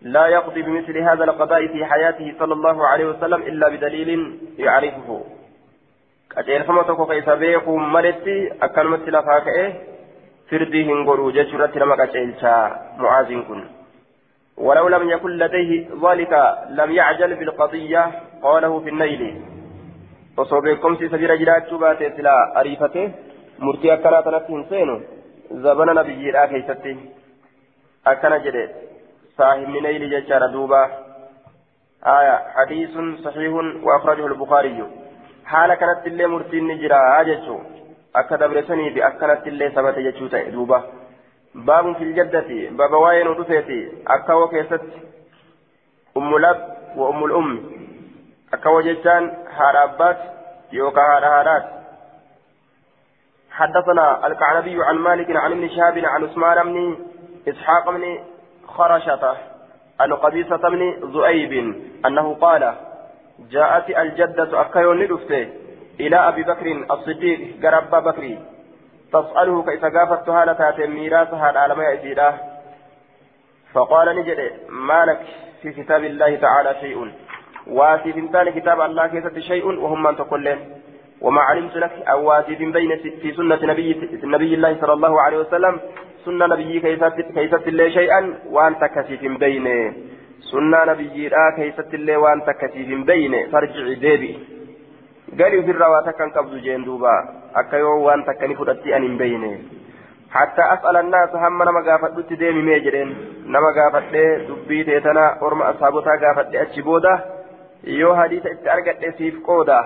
لا 0.02 0.26
يقضي 0.26 0.62
بمثل 0.62 0.98
هذا 0.98 1.24
القضاء 1.24 1.66
في 1.66 1.84
حياته 1.84 2.34
صلى 2.38 2.52
الله 2.52 2.86
عليه 2.86 3.06
وسلم 3.06 3.42
إلا 3.42 3.68
بدليل 3.68 4.38
يعرفه. 4.58 5.22
ka 6.34 6.42
isa 7.16 7.36
beekuu 7.36 7.78
maletti 7.78 8.48
akkanumatti 8.60 9.10
lafaa 9.10 9.40
ka'e 9.40 9.64
firdii 10.48 10.84
hin 10.84 11.04
godhu 11.04 11.32
jechuurratti 11.32 11.78
nama 11.78 11.96
qaceelchaa 11.96 12.62
mu'aaziin 13.02 13.42
kun 13.44 13.60
ولو 14.56 14.88
لم 14.88 15.10
يكن 15.10 15.30
لديه 15.30 15.88
ذلك 16.02 16.32
لم 16.70 16.90
يعجل 16.90 17.34
بالقضية 17.34 18.10
قاله 18.42 18.80
في 18.80 18.88
النيل. 18.88 19.42
وصوبكم 20.38 20.96
سيسجل 20.96 21.38
جلات 21.38 21.70
شبات 21.70 21.98
سلا 22.16 22.60
أريفته 22.60 23.12
مرتي 23.58 23.94
أكنا 23.94 24.20
تنفهم 24.20 24.64
سينو 24.70 25.00
زبن 25.50 25.94
نبي 25.94 26.30
لا 26.30 26.46
كيستي 26.46 26.96
أكنا 28.06 28.38
جدي 28.38 28.68
صاحب 29.38 29.68
من 29.68 29.82
نيل 29.82 30.10
ججار 30.10 30.46
دوبا. 30.46 30.82
آية 32.06 32.36
حديث 32.56 32.94
صحيح 33.24 33.52
وأخرجه 33.84 34.26
البخاري. 34.26 34.84
haala 35.44 35.76
kanatti 35.76 36.10
illee 36.10 36.26
murtiin 36.26 36.66
ni 36.66 36.78
jira 36.82 36.98
jechuun 37.28 37.62
akka 38.20 38.38
dabresanii 38.42 38.90
fi 38.94 39.02
akkanatti 39.02 39.50
illee 39.50 39.70
sabate 39.74 40.04
nu 41.54 43.34
dhufeeti 43.34 43.88
akka 44.04 44.34
hoo 44.34 44.48
keessatti 44.48 45.02
ummulab 46.16 46.56
wa 46.96 47.08
ummul 47.08 47.32
ummi 47.32 47.60
akka 48.52 48.70
hoo 48.70 48.82
jechaan 48.82 49.30
haadha 49.58 49.82
abbaat 49.82 50.18
yookaan 50.72 51.10
haadha 51.12 51.30
haadhaat 51.36 51.82
حدثنا 53.52 54.26
الكعنبي 54.26 54.84
عن 54.84 54.96
مالك 54.96 55.36
عن 55.36 55.52
ابن 55.52 55.68
شهاب 55.68 55.98
عن 55.98 56.24
عثمان 56.24 56.62
بن 56.64 56.96
إسحاق 57.48 57.90
بن 57.90 58.18
خرشة 58.66 59.36
عن 60.00 60.12
قبيصة 60.12 60.56
بن 60.56 60.82
ذؤيب 61.04 61.52
أنه 62.06 62.34
قال 62.34 62.74
جاءت 63.50 63.98
الجدة 63.98 64.60
أكيون 64.60 65.02
ندفته 65.02 65.48
إلى 66.00 66.16
أبي 66.16 66.42
بكر 66.42 66.66
الصديق 66.90 67.40
قرب 67.62 68.04
بكري 68.04 68.38
تسأله 69.12 69.62
كيف 69.62 69.84
قافت 69.84 70.28
هالة 70.28 70.52
تاتي 70.52 70.86
ميراثها 70.86 71.58
على 71.58 71.74
ما 71.74 71.84
يأتي 71.84 72.38
فقال 73.72 74.16
نجد 74.16 74.40
ما 74.68 75.04
لك 75.04 75.20
في 75.62 75.72
كتاب 75.72 76.04
الله 76.04 76.36
تعالى 76.36 76.74
شيء؟ 76.80 77.12
واتي 77.66 78.12
فنتان 78.12 78.50
كتاب 78.50 78.80
الله 78.80 79.06
كيست 79.06 79.38
شيء؟ 79.38 79.66
وهم 79.66 80.02
من 80.02 80.16
تقول 80.16 80.58
وما 81.20 81.40
علمت 81.40 81.76
لك؟ 81.76 81.92
أو 82.08 82.28
واتي 82.28 82.54
بين 82.54 82.96
في 83.22 83.32
سنة 83.32 83.58
نبي 83.62 83.92
النبي 84.24 84.54
الله 84.54 84.76
صلى 84.80 84.92
الله 84.92 85.20
عليه 85.20 85.38
وسلم. 85.38 85.80
سنة 86.24 86.46
نبي 86.46 86.80
كيست 87.34 87.68
الله 87.68 87.88
شيئا؟ 87.88 88.20
وأنت 88.50 88.84
كسيف 88.84 89.22
بينه 89.38 89.94
sunnaa 90.52 90.84
nabiyyiidhaa 90.86 91.52
keessatti 91.56 91.96
illee 91.96 92.16
waan 92.22 92.42
takkasiif 92.46 92.88
hin 92.88 93.04
beyne 93.10 93.38
farjici 93.52 94.32
deebi 95.36 95.42
gali 95.42 95.58
ofirraa 95.58 95.90
waa 95.90 96.02
takka 96.02 96.24
hin 96.24 96.32
qabdu 96.32 96.60
jeen 96.60 96.84
duuba 96.84 97.12
akka 97.54 97.76
yoo 97.76 98.02
waan 98.04 98.24
takka 98.24 98.46
ni 98.46 98.54
fudhatti 98.54 98.94
an 98.94 99.02
hin 99.02 99.16
beyne 99.16 99.60
hatta 100.28 100.70
as'ala 100.70 100.98
annaasa 100.98 101.38
hamma 101.38 101.64
nama 101.64 101.82
gaafadhutti 101.82 102.36
deemimee 102.36 102.80
jedheen 102.80 103.16
nama 103.46 103.72
gaafadhee 103.72 104.46
dubbii 104.48 104.84
teetana 104.84 105.36
orma 105.40 105.66
asaabotaa 105.66 106.16
gaafadhe 106.16 106.58
achi 106.58 106.82
booda 106.82 107.20
yoo 107.84 108.14
hadiisa 108.14 108.50
itti 108.50 108.68
argadhe 108.68 109.12
siif 109.18 109.42
qooda 109.42 109.84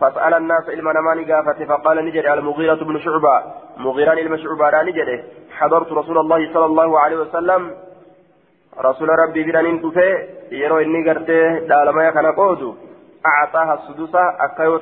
فسأل 0.00 0.34
الناس 0.34 0.68
إلما 0.68 0.92
نماني 0.92 1.32
قافته 1.32 1.64
فقال 1.64 2.04
نجري 2.04 2.32
المغيرة 2.32 2.74
بن 2.74 2.98
شعبة 2.98 3.42
مغيران 3.76 4.18
إلما 4.18 4.36
شعبة 4.36 4.82
نجري 4.82 5.24
حضرت 5.50 5.92
رسول 5.92 6.18
الله 6.18 6.52
صلى 6.54 6.64
الله 6.64 7.00
عليه 7.00 7.16
وسلم 7.16 7.70
رسول 8.78 9.08
ربي 9.08 9.44
برانين 9.44 9.82
تفي 9.82 10.28
يرو 10.50 10.78
إني 10.78 11.10
قرتي 11.10 11.58
دالما 11.70 12.08
يكنا 12.08 12.30
قودو 12.30 12.74
أعطاها 13.26 13.74
السدوسة 13.74 14.44
أكايو 14.44 14.80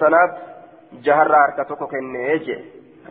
جهر 0.92 1.44
أركتوكو 1.44 1.86
كنيجي 1.86 2.58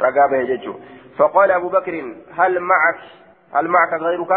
رقابة 0.02 0.38
يجو 0.38 0.74
فقال 1.18 1.52
أبو 1.52 1.70
بكر 1.70 2.14
هل 2.38 2.60
معك 2.60 3.00
هل 3.54 3.68
معك 3.68 3.94
غيرك؟ 3.94 4.34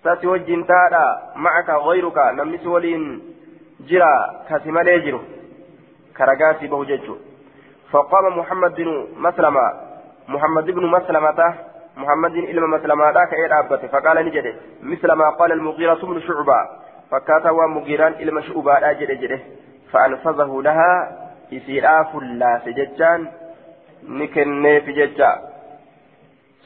ستوجين 0.00 0.66
تادا 0.66 1.04
معك 1.36 1.70
غيرك. 1.70 2.18
نمس 2.18 2.66
ولين 2.66 3.22
جرا 3.88 4.12
كاسم 4.48 4.78
ليجرو 4.78 5.20
كرقاسي 6.16 6.66
بوججو 6.66 7.16
فقام 7.90 8.38
محمد 8.38 8.74
بن 8.74 9.06
مسلمة. 9.16 9.66
محمد 10.28 10.64
بن 10.64 10.86
مسلمة 10.86 11.54
محمد 11.96 12.34
إلما 12.34 12.66
مسلما 12.76 13.12
ذاك 13.12 13.32
إيه 13.34 13.58
أبته 13.60 13.86
فقال 13.88 14.26
نجده 14.26 14.54
مثل 14.82 15.12
ما 15.12 15.30
قال 15.30 15.52
المغيرة 15.52 15.94
بن 15.94 16.20
شعبة. 16.20 16.60
فكاتا 17.10 17.50
ومغيران 17.50 18.12
إلما 18.12 18.40
شعبة 18.40 18.90
أجد 18.90 19.10
جده. 19.20 19.40
فأنفذه 19.94 20.62
لها 20.62 20.92
إسراف 21.52 22.10
لا 22.40 22.60
سججان 22.64 23.20
نكني 24.08 24.80
في 24.80 24.92
ججا. 24.92 25.30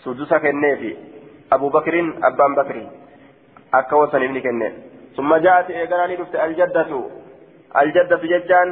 سدوسا 0.03 0.39
كني 0.39 0.97
أبو 1.53 1.69
بكر 1.69 1.95
أبان 2.23 2.55
بكر. 2.55 2.77
أكوسن 3.75 4.23
ابن 4.23 4.41
كني. 4.41 4.73
ثم 5.17 5.37
جاءت 5.37 5.71
إيقاني 5.71 6.15
رفت 6.15 6.35
الجدة. 6.35 6.91
الجدة 7.81 8.17
ججان 8.17 8.69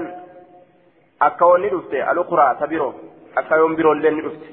أكوني 1.22 1.68
رفت 1.68 1.94
الأخرى 1.94 2.56
تبيرو 2.60 2.94
أكيون 3.38 3.76
بيرو 3.76 3.92
لين 3.92 4.20
رفت 4.26 4.44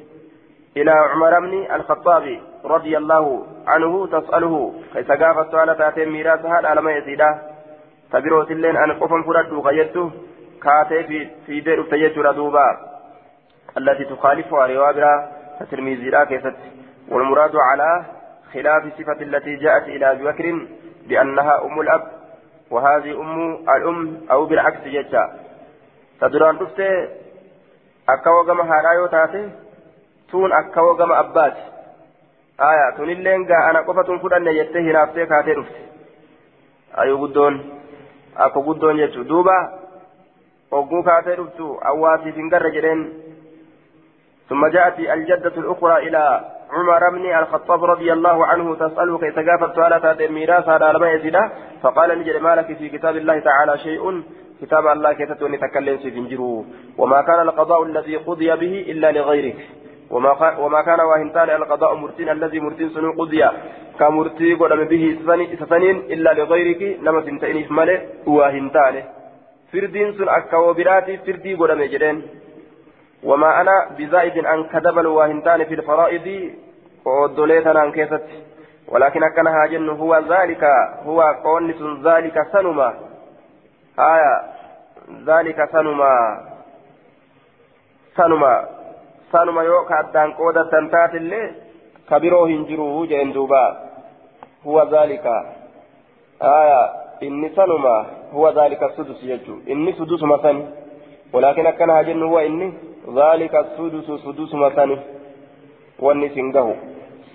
إلى 0.78 0.92
عمر 0.92 1.40
بن 1.40 1.54
الخطاب 1.76 2.40
رضي 2.66 2.98
الله 2.98 3.48
عنه 3.68 4.08
تسأله 4.08 4.74
كيف 4.94 5.12
قافت 5.12 5.52
سؤال 5.52 5.78
تأتي 5.78 6.06
ميراثها؟ 6.06 6.68
على 6.68 6.82
ما 6.82 6.92
يزيدا 6.92 7.53
تبيروت 8.14 8.52
اللين 8.52 8.78
أن 8.78 8.92
قفن 8.92 9.24
فرد 9.24 9.54
غيرته 9.54 10.12
كاتي 10.64 11.30
في 11.46 11.62
دير 11.62 11.84
تيجر 11.84 12.32
دوبا 12.32 12.68
التي 13.78 14.06
تخالفها 14.06 14.68
روابرا 14.68 15.32
تترميزي 15.60 16.10
لا 16.10 16.24
كيست 16.24 16.56
والمراد 17.10 17.56
على 17.56 18.06
خلاف 18.54 18.86
الصفة 18.86 19.22
التي 19.22 19.56
جاءت 19.56 19.84
إلى 19.84 20.12
أبي 20.12 20.24
بكر 20.24 20.68
بأنها 21.08 21.66
أم 21.66 21.82
الأب 21.82 22.04
وهذه 22.72 23.22
أم 23.22 23.54
الأم 23.76 24.18
أو 24.32 24.46
بالعكس 24.46 24.84
جتا 24.86 25.40
تدران 26.22 26.60
تفتي 26.60 27.08
أكاو 28.10 28.46
كما 28.46 28.64
هارايو 28.64 29.06
تاتي 29.08 29.50
akka 30.34 30.82
wogama 30.82 31.18
abbaati. 31.18 31.62
Aya 32.58 32.92
tunilleen 32.98 33.46
gaa 33.46 33.70
ana 33.70 33.84
qofa 33.84 34.04
tun 34.04 34.20
fudhanne 34.20 34.54
jettee 34.54 34.82
hinaaftee 34.82 35.26
kaatee 35.26 35.56
dhufte. 35.56 35.82
Ayuu 36.98 37.18
guddoon 37.18 37.73
akka 38.36 38.60
guddoon 38.60 38.98
jechu 38.98 39.24
duuba 39.24 39.58
ogguu 40.72 41.04
kaatee 41.04 41.36
dhuftu 41.36 41.78
awwaasiif 41.82 42.36
hin 42.36 42.50
garre 42.50 42.72
jedheen. 42.72 43.04
ثم 44.50 44.68
جاءت 44.68 45.00
الجدة 45.00 45.56
الأخرى 45.58 46.08
إلى 46.08 46.52
عمر 46.72 47.10
بن 47.10 47.26
الخطاب 47.36 47.84
رضي 47.84 48.14
الله 48.14 48.46
عنه 48.46 48.76
تسأله 48.76 49.18
كيف 49.18 49.40
قافت 49.40 49.76
سؤالة 49.76 50.26
الميراث 50.26 50.70
على 50.70 51.12
يزيده 51.12 51.52
فقال 51.82 52.20
نجد 52.20 52.36
ما 52.36 52.56
لك 52.56 52.78
في 52.78 52.90
كتاب 52.90 53.16
الله 53.18 53.40
تعالى 53.40 53.78
شيء 53.78 54.24
كتاب 54.62 54.88
الله 54.88 55.14
كيف 55.14 55.32
تكلم 55.32 55.98
في 55.98 56.12
فنجره 56.12 56.66
وما 56.98 57.22
كان 57.22 57.40
القضاء 57.40 57.84
الذي 57.84 58.16
قضي 58.16 58.56
به 58.56 58.86
إلا 58.92 59.12
لغيرك 59.12 59.56
وما 60.14 60.82
كان 60.82 61.00
واهنتان 61.00 61.50
القضاء 61.50 61.96
مرتين 61.96 62.30
الذي 62.30 62.60
مرتين 62.60 62.90
سنو 62.90 63.12
قضي 63.20 63.44
كمرتي 64.00 64.54
قدم 64.54 64.84
به 64.84 65.04
سسنين 65.60 65.98
إلا 66.14 66.34
لغيرك 66.34 66.82
لما 67.02 67.22
سنتين 67.22 67.68
ماله 67.70 67.98
واهنتان. 68.28 68.96
فردين 69.74 70.14
سن 70.14 70.30
أكاو 70.30 70.74
براتي 70.74 71.18
فردي 71.26 71.52
قدم 71.56 71.82
جدين. 71.94 72.18
وما 73.24 73.62
أنا 73.62 73.76
بزائد 73.98 74.46
أن 74.46 74.64
كذب 74.64 75.00
الواهنتان 75.00 75.64
في 75.66 75.74
الفرائض 75.74 76.28
ودوليتنا 77.06 77.80
عن 77.80 77.92
كيست 77.92 78.28
ولكن 78.88 79.22
كان 79.36 79.48
هاجن 79.48 79.90
هو 79.90 80.12
ذلك 80.34 80.64
هو 81.06 81.22
قونس 81.22 81.82
ذلك 82.04 82.36
سنما. 82.54 82.90
آية 84.00 84.34
ذلك 85.26 85.58
سنما. 85.72 86.14
سنما. 88.18 88.83
Sanuma 89.34 89.64
yoo 89.70 89.82
ka 89.90 90.00
addaan 90.04 90.34
qoodatan 90.40 90.90
taatillee 90.96 91.48
ka 92.10 92.20
biroo 92.26 92.46
hin 92.52 92.66
jiru 92.70 92.88
jeen 93.12 93.34
duuba 93.38 93.64
huwa 94.68 94.86
zaalika 94.94 95.36
aya 96.54 96.80
inni 97.28 97.50
sanuma 97.58 97.98
huwa 98.38 98.54
zaalika 98.60 98.90
sudus 98.96 99.26
jechu 99.32 99.60
inni 99.66 99.94
sudusuma 100.00 100.40
sani 100.48 100.66
ولكن 101.34 101.66
أكن 101.66 101.90
هاجن 101.90 102.24
هو 102.24 102.40
إني 102.40 102.74
ذلك 103.16 103.56
السدس 103.56 104.08
سدس 104.26 104.54
مثني 104.54 104.98
واني 106.00 106.30
سنجه 106.30 106.76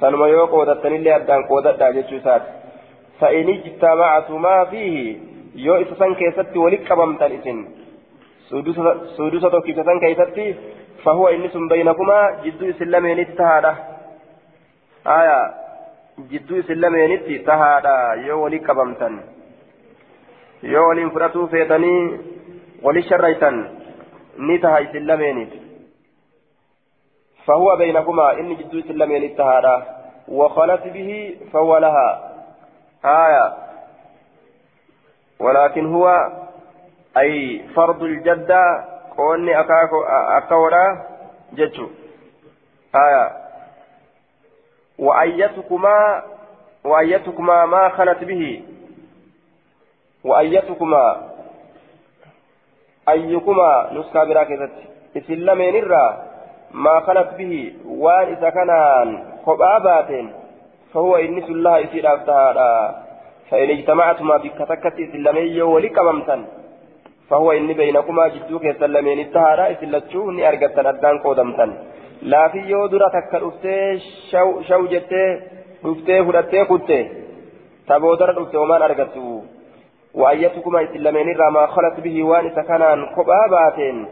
sanuma 0.01 0.29
yoo 0.29 0.47
qoodattanillee 0.47 1.15
addaan 1.15 1.43
qoodadhaa 1.51 1.93
jechuu 1.97 2.19
isaati 2.19 3.41
ijtamactumaa 3.53 4.67
fiihi 4.71 5.23
yoo 5.67 5.79
isa 5.85 5.95
san 5.99 6.15
keessatti 6.21 6.59
walitti 6.65 6.89
qabamtan 6.91 7.33
isin 7.39 7.59
suudusa 9.17 9.51
tokkicha 9.51 9.85
san 9.89 10.01
keessatti 10.05 10.45
tahaadha 13.37 13.73
aya 15.05 15.39
jidduu 16.31 16.59
isin 16.63 16.81
lameenitti 16.81 17.39
tahaadha 17.39 17.95
yoo 18.27 18.43
walitti 18.43 18.67
qabamtan 18.67 19.15
yoo 20.63 20.89
waliin 20.89 21.11
fudhatuu 21.11 21.47
feetanii 21.55 22.03
wali 22.83 23.03
sharraytan 23.03 23.57
ni 24.51 24.59
taha 24.59 24.85
isin 24.89 25.07
lameenitti 25.07 25.69
فهو 27.49 27.77
بينكما 27.77 28.33
إن 28.41 28.57
جدو 28.57 28.81
سلمين 28.81 29.23
التهارا 29.25 29.77
وخلت 30.29 30.85
به 30.95 31.37
فهو 31.53 31.79
لها 31.79 32.09
آية 33.05 33.57
ولكن 35.41 35.95
هو 35.95 36.07
أي 37.17 37.63
فرض 37.77 38.03
الجدة 38.03 38.85
أكاكو 39.61 40.03
أكورا 40.39 41.07
جتشو 41.53 41.87
آية 42.95 43.33
وأيتكما 46.85 47.67
ما 47.67 47.89
خلت 47.89 48.25
به 48.25 48.63
وأيتكما 50.25 51.29
أيكما 53.09 53.91
نسكا 53.93 54.25
براكزت 54.25 54.73
إسلامين 55.17 55.77
الرّ 55.77 55.95
ما 56.75 57.01
خلت 57.01 57.35
به 57.39 57.73
وان 57.87 58.27
إذا 58.33 58.51
كان 58.51 58.71
خبابات 59.47 60.11
فهو 60.95 61.17
إنس 61.17 61.45
الله 61.45 61.85
إسير 61.85 62.15
أفتها 62.15 63.05
فإن 63.51 63.71
اجتمعتما 63.71 64.37
بكتكت 64.37 64.95
إسلامية 65.01 65.63
ولكممتا 65.63 66.45
فهو 67.29 67.53
إني 67.53 67.75
بينكما 67.75 68.29
جدوك 68.29 68.65
يسلمين 68.65 69.19
التهارا 69.27 69.71
إسلتشو 69.73 70.31
ني 70.31 70.49
أرغتن 70.49 70.87
أدان 70.87 71.19
قودمتا 71.19 71.67
لا 72.23 72.49
في 72.49 72.59
يودرة 72.59 73.09
تكالفتي 73.15 73.99
شو, 74.31 74.63
شو 74.69 74.87
جتي 74.87 75.25
dhufte 75.85 76.21
homaan 78.59 78.83
argattu 78.83 79.45
waayyatukumaa 80.15 80.83
isin 80.87 81.05
lameen 81.05 81.29
irraa 81.29 81.51
maa 81.51 81.67
khalat 81.75 82.01
bihi 82.03 82.23
waan 82.31 82.47
isa 82.47 82.63
kanaan 82.71 83.09
kophaa 83.15 83.49
baateen 83.49 84.07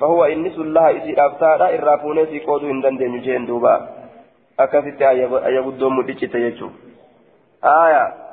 فهو 0.00 0.24
إنس 0.24 0.58
الله 0.58 0.86
إسي 0.98 1.14
أبتادا 1.14 1.78
إرافوني 1.78 2.26
في 2.26 2.40
قودو 2.40 2.66
هندن 2.66 2.96
دين 2.96 3.20
جين 3.20 3.46
دوبا 3.46 3.88
أكفت 4.60 5.02
أيبدو 5.02 5.90
مدجت 5.90 6.34
يجو 6.34 6.68
آية. 7.64 8.23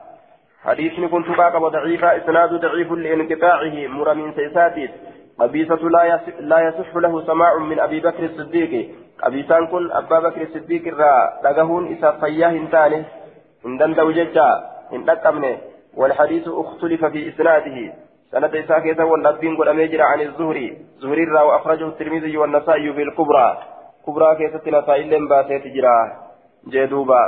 حديثني 0.64 1.08
كنت 1.08 1.28
باقى 1.28 1.62
وضعيفة 1.62 2.18
إسناد 2.18 2.54
ضعيف 2.54 2.92
لانقطاعه 2.92 3.88
مرمين 3.88 4.34
سيساتيت 4.34 4.92
قبيسة 5.40 5.76
لا 5.76 6.04
يصح, 6.04 6.40
لا 6.40 6.60
يصح 6.60 6.96
له 6.96 7.26
سماع 7.26 7.58
من 7.58 7.80
أبي 7.80 8.00
بكر 8.00 8.24
الصديق. 8.24 8.90
قبيسان 9.24 9.68
كن 9.68 9.92
أبا 9.92 10.20
بكر 10.20 10.42
الصديق 10.42 10.88
الرا 10.88 11.42
لقهون 11.44 11.94
إسا 11.94 12.12
فياه 12.12 12.50
انتاني 12.50 13.04
هندن 13.66 13.94
دوججا 13.94 14.50
هندن 14.92 15.58
والحديث 15.98 16.48
اختلف 16.48 17.06
في 17.06 17.30
إسناده. 17.30 17.94
سند 18.32 18.56
إساء 18.56 18.80
كيسا 18.80 19.04
والنبين 19.04 19.58
قد 19.58 19.68
أميجر 19.68 20.02
عن 20.02 20.22
الزهري. 20.22 20.78
زهري 21.02 21.24
را 21.24 21.42
وأخرجه 21.42 21.88
الترمذي 21.88 22.38
والنسائي 22.38 22.94
في 22.94 23.02
الكبرى. 23.02 23.58
كبرى 24.08 24.36
كيسة 24.36 24.80
نسائي 24.80 25.04
لم 25.10 25.28
باسيت 25.28 25.68
جرا 25.68 25.98
جدوبا 26.68 27.24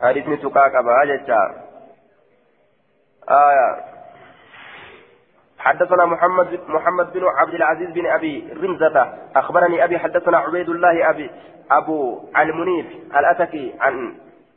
حديث 0.00 0.28
نتقاك 0.28 0.74
أبا 0.74 1.04
جتا 1.04 1.65
آية. 3.30 3.84
حدثنا 5.58 6.04
محمد 6.06 6.60
محمد 6.68 7.12
بن 7.12 7.24
عبد 7.24 7.54
العزيز 7.54 7.90
بن 7.90 8.06
أبي 8.06 8.48
رمزة. 8.62 9.12
أخبرني 9.36 9.84
أبي 9.84 9.98
حدثنا 9.98 10.38
عبيد 10.38 10.68
الله 10.68 11.10
ابي 11.10 11.30
أبو 11.70 12.20
المنيف 12.38 12.86
الأتكي 13.16 13.74
عن 13.80 14.14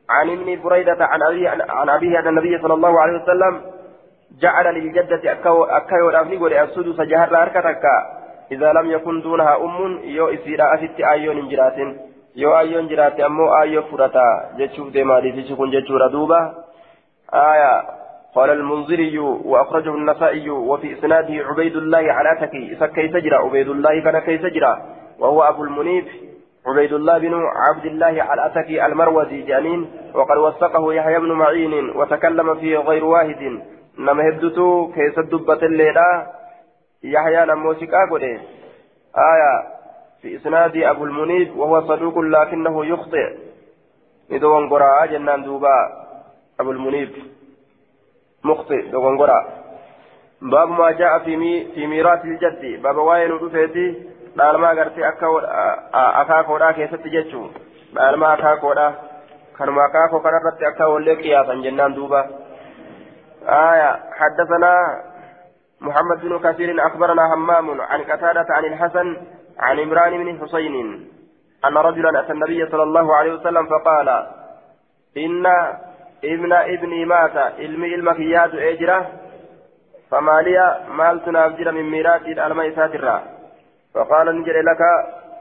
عن 0.09 0.29
ابن 0.29 0.61
بريدة 0.61 1.05
عن 1.05 1.21
ابي 1.21 1.47
عن 1.47 1.89
أبيه 1.89 2.19
أن 2.19 2.27
النبي 2.27 2.61
صلى 2.61 2.73
الله 2.73 3.01
عليه 3.01 3.23
وسلم 3.23 3.61
جعل 4.41 4.75
للجدة 4.75 5.33
أكايو 5.77 6.09
الأفني 6.09 6.37
ولي 6.37 6.63
السدس 6.63 7.01
جهر 7.01 7.41
أركتك. 7.41 7.83
إذا 8.51 8.73
لم 8.73 8.91
يكن 8.91 9.21
دونها 9.21 9.55
أم 9.55 9.99
يو 10.03 10.27
إسيرا 10.27 10.73
أفت 10.73 10.99
آيون 10.99 11.49
جرات 11.49 11.77
يو 12.35 12.57
آيون 12.57 12.87
جرات 12.87 13.19
أمو 13.19 13.61
آيو 13.61 13.81
فرطا 13.81 14.51
جتشوف 14.57 14.89
ديما 14.89 15.19
دي 15.19 15.43
تشكون 15.43 15.71
جتشورا 15.71 16.07
دوبا. 16.07 16.53
آية. 17.33 17.98
قال 18.35 18.49
المنذري 18.49 19.19
وأخرجه 19.19 19.89
النسائي 19.89 20.49
وفي 20.49 20.93
إسناده 20.93 21.33
عبيد 21.47 21.75
الله 21.75 22.13
على 22.13 22.37
تكي. 22.41 22.75
سكي 22.79 23.07
سجرا 23.09 23.37
عبيد 23.37 23.69
الله 23.69 24.01
كان 24.03 24.19
كي 24.19 24.37
سجرا 24.37 24.73
وهو 25.19 25.43
أبو 25.43 25.63
المنيف 25.63 26.05
عبيد 26.67 26.93
الله 26.93 27.17
بن 27.17 27.33
عبد 27.33 27.85
الله 27.85 28.23
على 28.23 28.45
أتكي 28.45 28.85
المروزي 28.85 29.41
جانين 29.41 29.91
وقد 30.13 30.37
وثقه 30.37 30.93
يحيى 30.93 31.19
بن 31.19 31.31
معين 31.31 31.89
وتكلم 31.89 32.55
فيه 32.55 32.77
غير 32.77 33.05
واحد. 33.05 33.61
nama 33.99 34.23
hedduutu 34.23 34.91
keessa 34.95 35.23
dubbatilleedha 35.31 36.27
yahyaan 37.03 37.49
ammoo 37.49 37.75
siqaa 37.81 38.07
godhe 38.07 38.39
aya 39.13 39.51
في 40.21 40.35
إسناد 40.35 40.77
أبو 40.77 41.03
المنيب 41.05 41.57
وهو 41.57 41.81
صدوق 41.81 42.19
لكنه 42.19 42.85
يخطئ. 42.85 43.27
ندوان 44.31 44.69
قراء 44.69 45.05
جنان 45.05 45.43
دوبا 45.43 45.77
أبو 46.59 46.71
المنيب. 46.71 47.09
مخطئ 48.43 48.91
دوان 48.91 49.17
قراء 49.17 49.43
باب 50.41 50.69
ما 50.69 50.91
جاء 50.91 51.19
في 51.19 51.65
في 51.73 51.87
ميراث 51.87 52.25
الجد. 52.25 52.81
باب 52.81 52.97
واين 52.97 53.31
رفيتي 53.31 53.87
دالما 54.35 54.71
غرتي 54.71 55.07
أكا 55.07 55.27
أكا 55.93 56.41
كودا 56.41 56.71
كيست 56.71 57.07
جتشو 57.07 57.47
دالما 57.93 58.33
أكا 58.33 58.55
كودا 58.55 58.93
كانوا 59.57 59.85
أكا 59.85 60.07
كودا 60.11 60.29
رتي 60.29 60.67
أكا 60.67 60.85
ولي 60.85 61.13
قياسا 61.13 61.53
جنان 61.53 61.93
دوبا. 61.93 62.21
آية 63.43 63.99
حدثنا 64.19 64.73
محمد 65.81 66.21
بن 66.21 66.39
كثير 66.39 66.87
أخبرنا 66.87 67.33
همام 67.33 67.81
عن 67.81 68.01
قتادة 68.01 68.45
عن 68.49 68.65
الحسن 68.65 69.17
عن 69.59 69.79
عمران 69.79 70.23
بن 70.23 70.39
حسين 70.41 70.75
أن 71.65 71.77
رجلا 71.77 72.19
أتى 72.19 72.31
النبي 72.31 72.69
صلى 72.71 72.83
الله 72.83 73.15
عليه 73.15 73.33
وسلم 73.33 73.65
فقال 73.67 74.09
إن 75.17 75.45
ابن 76.23 76.53
ابني 76.53 77.05
مات 77.05 77.37
علمي 77.37 77.95
المكيات 77.95 78.53
أجرة 78.53 79.07
فما 80.11 80.41
لي 80.41 80.85
مال 80.97 81.25
تنافجر 81.25 81.71
من 81.71 81.83
ميراث 81.83 82.21
الألماء 82.21 82.75
ساترا 82.75 83.23
فقال 83.93 84.39
نجر 84.41 84.61
لك 84.61 84.81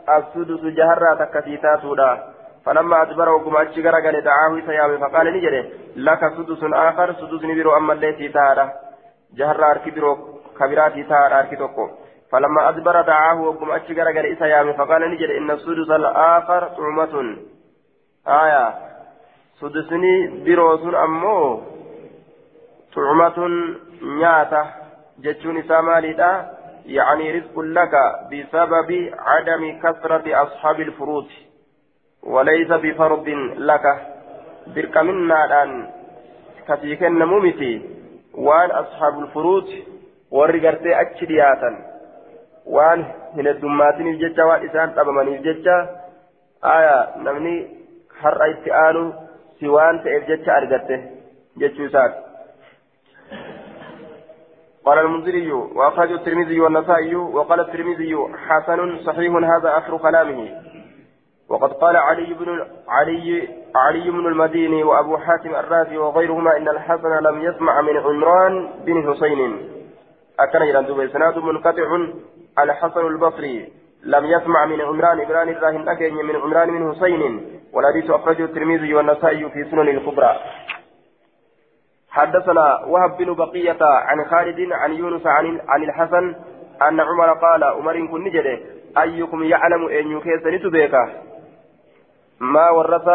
السدس 0.09 0.64
جهرة 0.64 1.14
تكتيتات 1.24 1.81
فلما 2.66 3.03
أدبر 3.03 3.29
وقم 3.29 3.57
أتش 3.57 3.79
غرغل 3.79 4.20
دعاه 4.20 4.61
سيامي 4.66 4.99
فقال 4.99 5.26
نجري 5.37 5.72
لك 5.97 6.20
سدس 6.37 6.62
آخر 6.62 7.12
سدس 7.12 7.45
نبرو 7.45 7.76
أما 7.76 7.93
التي 7.93 8.29
تارة 8.29 8.72
جهر 9.35 9.70
أركي 9.70 9.91
برو 9.91 10.16
كبيراتي 10.61 11.03
تارة 11.03 11.39
أركي 11.39 11.57
توكو 11.57 11.91
فلما 12.33 12.68
أدبر 12.68 13.03
دعاه 13.03 13.41
وقم 13.41 13.70
أتش 13.70 13.91
غرغل 13.91 14.37
سيامي 14.39 14.72
فقال 14.72 15.11
نجري 15.11 15.39
إن 15.39 15.51
السدس 15.51 15.91
الآخر 15.91 16.68
طعمة 16.68 17.37
آية 18.29 18.88
سدسني 19.60 20.44
برو 20.46 20.76
أمو 21.06 21.62
طعمة 22.96 23.38
نياتة 24.02 24.64
جتشون 25.20 25.64
سامالي 25.64 26.14
يعني 26.86 27.32
رزق 27.32 27.60
لك 27.60 27.94
بسبب 28.32 28.89
عدم 29.20 29.80
كثرة 29.84 30.44
أصحاب 30.44 30.80
الفروض 30.80 31.28
وليس 32.24 32.68
بفرض 32.68 33.28
لك 33.58 33.86
درك 34.68 34.98
منا 34.98 35.64
أن 35.64 35.89
كفيك 36.68 37.04
النمومتي 37.04 37.82
وان 38.34 38.72
أصحاب 38.72 39.20
الفروض 39.20 39.68
ورقرتي 40.32 41.02
أكشرياتا 41.02 41.72
وان 42.66 43.06
من 43.36 43.48
الدماتين 43.48 44.08
الججة 44.08 44.46
وإسان 44.46 44.89
أبمن 45.00 45.28
الججة 45.28 45.89
آية 46.64 47.18
نمني 47.18 47.68
إتآنو 49.59 49.73
سوان 49.73 50.05
تأججة 50.05 50.57
أرقته 50.57 51.11
ججة 51.59 51.89
سات 51.89 52.15
قال 54.85 54.99
المنذري 54.99 55.53
وأخرج 55.53 56.13
الترمذي 56.13 56.61
والنسائي 56.61 57.15
وقال 57.15 57.61
الترمذي 57.61 58.17
حسن 58.49 58.99
صحيح 58.99 59.35
هذا 59.35 59.79
آخر 59.79 59.97
كلامه. 59.97 60.49
وقد 61.49 61.73
قال 61.73 61.97
علي 61.97 62.35
بن 62.35 62.67
علي 62.89 63.49
علي 63.77 64.11
بن 64.11 64.27
المديني 64.27 64.83
وأبو 64.83 65.17
حاتم 65.17 65.55
الرازي 65.55 65.97
وغيرهما 65.97 66.57
إن 66.57 66.69
الحسن 66.69 67.23
لم 67.23 67.43
يسمع 67.43 67.81
من 67.81 67.97
عمران 67.97 68.71
بن 68.87 69.15
حسين. 69.15 69.69
أكن 70.41 70.63
يرندو 70.63 70.95
بسناد 70.95 71.39
منقطع. 71.39 72.09
الحسن 72.59 73.07
البصري 73.07 73.73
لم 74.05 74.25
يسمع 74.25 74.67
من 74.67 74.81
عمران 74.81 75.21
إبران 75.21 75.49
الراهن 75.49 75.89
أكين 75.89 76.15
من 76.15 76.37
عمران 76.37 76.69
بن 76.71 76.95
حسين. 76.95 77.58
والحديث 77.79 78.11
أخرجه 78.11 78.45
الترمذي 78.45 78.95
والنسائي 78.95 79.51
في 79.51 79.64
سنن 79.70 79.89
الكبرى. 79.89 80.37
حدثنا 82.11 82.85
وهب 82.87 83.16
بن 83.16 83.35
بقية 83.35 83.79
عن 83.81 84.24
خالد 84.24 84.72
عن 84.72 84.93
يونس 84.93 85.26
عن 85.26 85.61
عن 85.68 85.83
الحسن 85.83 86.35
أن 86.83 87.01
عمر 87.01 87.33
قال 87.33 87.64
عمر 87.64 88.07
كن 88.07 88.24
نجده 88.24 88.59
أيكم 88.99 89.45
يعلم 89.45 89.89
أن 89.89 90.11
يكيس 90.16 90.47
نتبيك؟ 90.47 90.95
ما 92.41 92.70
ورث 92.70 93.09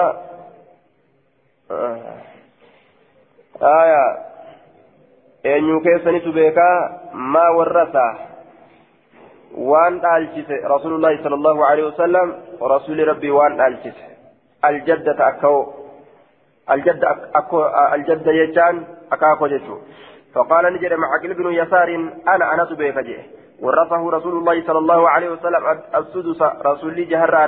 آه. 1.71 1.99
آية. 3.61 4.33
eenyu 5.51 5.81
keessanitu 5.85 6.31
beekaa 6.33 6.75
maa 7.13 7.49
warrasa 7.55 8.03
waan 9.71 9.97
dhaalchise 10.05 10.59
rasuulullaahi 10.73 11.17
sala 11.23 11.35
allahu 11.39 11.65
alehi 11.69 11.87
wasalam 11.87 12.31
rasuuli 12.73 13.07
rabbii 13.09 13.33
waan 13.37 13.57
dhaalchise 13.61 14.12
aljaddata 14.69 15.27
akkao 15.31 15.59
aljadda 16.75 17.17
akko 17.33 17.63
aljadda 17.95 18.31
jechaan 18.41 18.85
akaako 19.09 19.47
jechu 19.55 19.81
فقال 20.33 20.73
نجد 20.73 20.93
معقل 20.93 21.33
بن 21.33 21.53
يسار 21.53 21.89
أنا 22.27 22.53
أنا 22.53 22.65
تبيك 22.65 22.97
جه 22.97 23.21
ورثه 23.61 24.09
رسول 24.09 24.33
الله 24.37 24.63
صلى 24.67 24.79
الله 24.79 25.09
عليه 25.09 25.29
وسلم 25.29 25.63
السدس 25.95 26.41
رسول 26.41 27.07
جهر 27.07 27.43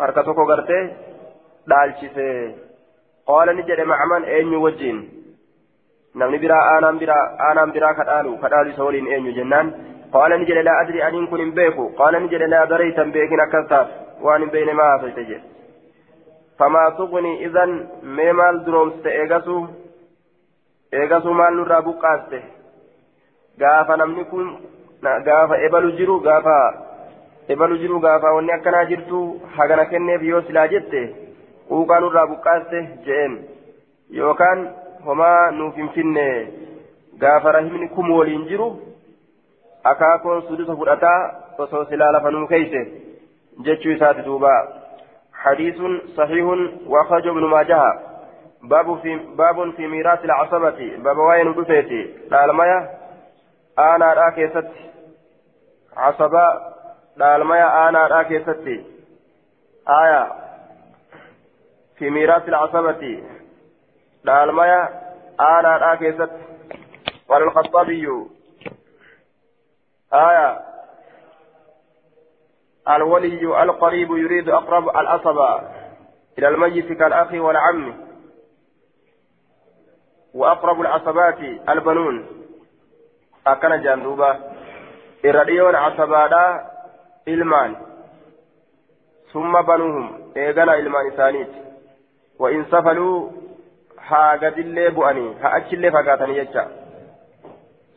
اركتوكو 0.00 0.42
غرته 0.50 0.90
دالشيسه 1.70 2.54
قال 3.26 3.56
نجد 3.56 3.80
مع 3.80 3.98
من 4.04 4.24
اين 4.24 4.54
وجين 4.54 4.98
namni 6.14 6.38
biraa 6.38 6.64
aanaan 6.72 6.98
biraa 6.98 7.22
aanaan 7.46 7.72
biraa 7.74 7.94
kadhaalu 7.98 8.38
kadhaalu 8.42 8.70
isa 8.70 8.84
waliin 8.86 9.06
eenyu 9.14 9.32
jennaan 9.38 9.72
qaala 10.12 10.36
ni 10.38 10.46
jedhe 10.50 10.62
laa 10.62 10.76
adri 10.82 11.02
aniin 11.02 11.26
kun 11.30 11.40
hin 11.42 11.50
beeku 11.56 11.84
qaala 12.00 12.20
ni 12.20 12.28
jedhe 12.34 12.46
laa 12.52 12.66
dareytan 12.72 13.10
beekin 13.16 13.42
akkas 13.44 13.66
taas 13.72 13.88
famaa 16.58 16.90
tuqni 16.98 17.32
idan 17.46 17.72
mee 18.16 18.32
maal 18.32 18.60
duroomste 18.66 19.08
eegasuu 19.20 19.62
eegasuu 20.92 21.34
maal 21.40 21.54
nurraa 21.54 21.82
buqqaaste. 21.88 22.38
Gaafa 23.58 23.96
namni 23.96 24.24
kun 24.30 24.48
gaafa 25.28 25.58
ebalu 25.66 25.92
jiru 25.98 26.20
gaafa 26.20 26.56
ebalu 27.48 27.78
jiru 27.78 28.00
gaafa 28.00 28.34
wanni 28.36 28.52
akkanaa 28.52 28.84
jirtu 28.90 29.18
hagana 29.56 29.84
kenneef 29.90 30.22
yoo 30.22 30.42
silaa 30.46 30.68
jette 30.74 31.00
quuqaa 31.68 32.00
nurraa 32.00 32.26
buqqaaste 32.30 32.78
je'een 33.06 33.34
yookaan 34.18 34.62
homaa 35.06 35.50
nuuf 35.58 35.76
hin 35.80 35.90
finne 35.96 36.26
gaafa 37.24 37.52
rahimni 37.56 37.88
kum 37.96 38.10
waliin 38.16 38.46
jiru 38.50 38.68
akaakoon 39.92 40.42
sudusa 40.48 40.76
fudhataa 40.76 41.20
osoo 41.58 41.84
silaa 41.90 42.12
lafa 42.16 42.30
nuu 42.30 42.46
keeyse 42.52 42.82
jechuu 43.68 43.92
isaati 43.96 44.26
duubaa 44.28 44.60
حديث 45.44 45.76
صحيح 46.16 46.46
وأخرجه 46.86 47.30
ابن 47.30 47.44
ماجه. 47.44 47.82
باب 48.62 49.00
في 49.02 49.16
باب 49.16 49.70
في 49.76 49.86
ميراث 49.86 50.24
العصبة. 50.24 50.96
باب 50.96 51.18
وين 51.18 51.54
دفيتي 51.54 52.02
دالميا 52.30 52.78
أنا 53.78 54.12
راكيست 54.12 54.68
عصبة. 55.96 56.46
دالميا 57.16 57.88
أنا 57.88 58.06
راكيست 58.06 58.66
آية. 59.88 60.32
في 61.98 62.10
ميراث 62.10 62.48
العصبة. 62.48 63.22
dhaalmaya 64.28 64.78
aanaadhaa 65.38 65.96
keessatti 65.96 66.44
walilkhaxaabiyyu 67.28 68.16
آية. 70.14 70.73
الولي 72.88 73.62
القريب 73.62 74.10
يريد 74.10 74.48
أقرب 74.48 74.88
الأصبع 74.88 75.62
إلى 76.38 76.48
الميت 76.48 76.92
كالأخ 76.92 77.32
والعم 77.32 77.94
وأقرب 80.34 80.80
العصبات 80.80 81.38
البنون. 81.68 82.26
أكن 83.46 83.82
جندوبة 83.82 84.36
إرديون 85.24 85.74
عصبادا 85.74 86.70
إلمان. 87.28 87.76
ثم 89.32 89.62
بنوهم. 89.62 90.32
إيغانا 90.36 90.74
إلمان 90.74 91.10
ثانيت 91.16 91.50
وإن 92.38 92.64
سفلوا 92.64 93.30
haa 94.08 94.36
gadillee 94.36 94.90
bu'anii 94.90 95.34
haa 95.42 95.50
achillee 95.50 95.90
fagaatanii 95.90 96.34
jecha 96.34 96.68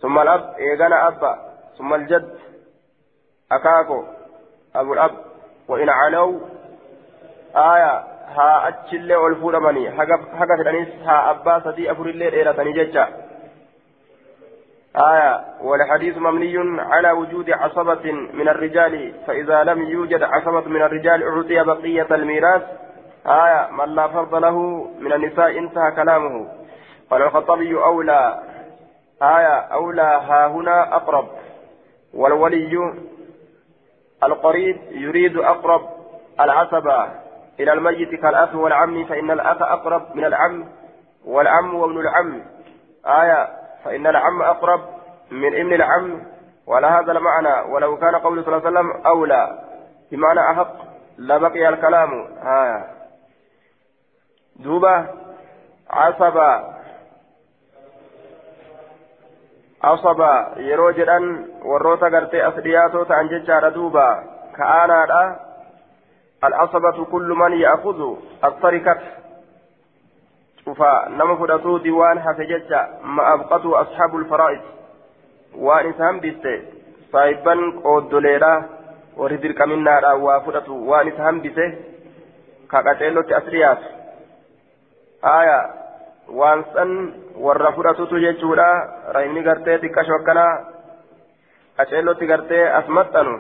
ثم 0.01 0.19
الأب 0.19 0.55
إيغانا 0.59 1.07
أبا. 1.07 1.53
ثم 1.77 1.93
الجد. 1.93 2.39
أكاكو. 3.51 4.05
أبو 4.79 4.93
الأب 4.93 5.11
وإن 5.67 5.89
علوا 5.89 6.39
آية 7.55 8.03
ها 8.35 8.67
أتشلي 8.67 9.15
والفول 9.15 9.59
مني 9.63 9.91
حقا 9.91 10.55
تدنيس 10.63 10.87
ها 11.05 11.31
أبا 11.31 11.59
سدي 11.59 11.91
أفر 11.91 12.05
الليل 12.05 12.33
إلى 12.33 12.53
تنججة 12.53 13.07
آية 14.97 15.45
والحديث 15.61 16.17
مبني 16.17 16.81
على 16.81 17.11
وجود 17.11 17.49
عصبة 17.49 18.11
من 18.33 18.49
الرجال 18.49 19.13
فإذا 19.27 19.63
لم 19.63 19.81
يوجد 19.83 20.23
عصبة 20.23 20.61
من 20.61 20.81
الرجال 20.81 21.23
أعطي 21.23 21.63
بقية 21.63 22.15
الميراث. 22.15 22.61
آية 23.27 23.67
من 23.71 23.95
لا 23.95 24.07
فرض 24.07 24.35
له 24.35 24.87
من 24.99 25.13
النساء 25.13 25.57
انتهى 25.57 25.91
كلامه. 25.91 26.47
قال 27.11 27.21
الخطابي 27.21 27.75
أولى 27.75 28.39
آية 29.21 29.57
أولى 29.57 30.01
ها 30.01 30.47
هنا 30.47 30.95
أقرب 30.95 31.27
والولي 32.13 32.93
القريب 34.23 34.77
يريد 34.91 35.37
أقرب 35.37 35.81
العصبة 36.39 37.09
إلى 37.59 37.73
الميت 37.73 38.21
كالأخ 38.21 38.55
والعم 38.55 39.05
فإن 39.05 39.31
الأخ 39.31 39.61
أقرب 39.61 40.15
من 40.15 40.25
العم 40.25 40.65
والعم 41.25 41.75
وابن 41.75 41.99
العم. 41.99 42.41
آية 43.05 43.47
فإن 43.85 44.07
العم 44.07 44.41
أقرب 44.41 44.81
من 45.31 45.55
ابن 45.55 45.73
العم 45.73 46.23
ولا 46.67 46.99
هذا 46.99 47.11
المعنى 47.11 47.73
ولو 47.73 47.97
كان 47.97 48.15
قول 48.15 48.43
صلى 48.43 48.57
الله 48.57 48.67
عليه 48.67 48.79
وسلم 48.79 49.05
أولى. 49.05 49.59
بمعنى 50.11 50.39
أحق 50.51 50.73
لبقي 51.17 51.69
الكلام. 51.69 52.27
آية. 52.43 52.87
دوبا 54.55 55.07
عصبا 55.89 56.76
jedhan 60.99 61.25
warroota 61.63 62.09
gartee 62.09 62.41
as 62.41 62.55
dhiyaatoo 62.55 63.05
ta'an 63.05 63.29
jechaadha 63.29 63.75
duuba. 63.75 64.23
Ka'aanaadha. 64.57 65.47
العصبة 66.43 67.05
كل 67.05 67.29
من 67.33 67.51
يأخذ 67.53 68.15
التركة 68.43 68.97
شوفا 70.65 71.09
نما 71.09 71.35
فدتو 71.35 71.77
ديوان 71.77 72.19
حفجت 72.19 72.71
ما 73.03 73.33
أبقته 73.33 73.81
أصحاب 73.81 74.15
الفرائض 74.15 74.61
وان 75.55 75.89
إسهم 75.89 76.19
بيست 76.19 76.61
صاحبا 77.11 77.81
قودوليرا 77.83 78.65
وردر 79.17 79.51
كمنا 79.51 80.13
وفدتو 80.13 80.73
وان 80.73 81.07
إسهم 81.07 81.39
بيست 81.39 81.77
كاكاتيلو 82.71 83.21
تأسريات 83.21 83.77
aya 85.21 85.59
waan 86.29 86.63
san 86.73 86.91
warra 87.35 87.71
fudhatutu 87.71 88.19
jechuudha 88.19 88.67
rahimni 89.15 89.43
gartee 89.43 89.77
xiqqasho 89.83 90.13
akkanaa 90.15 90.53
qaceellotti 91.77 92.27
gartee 92.27 92.63
as 92.79 92.87
maxxanu 92.87 93.35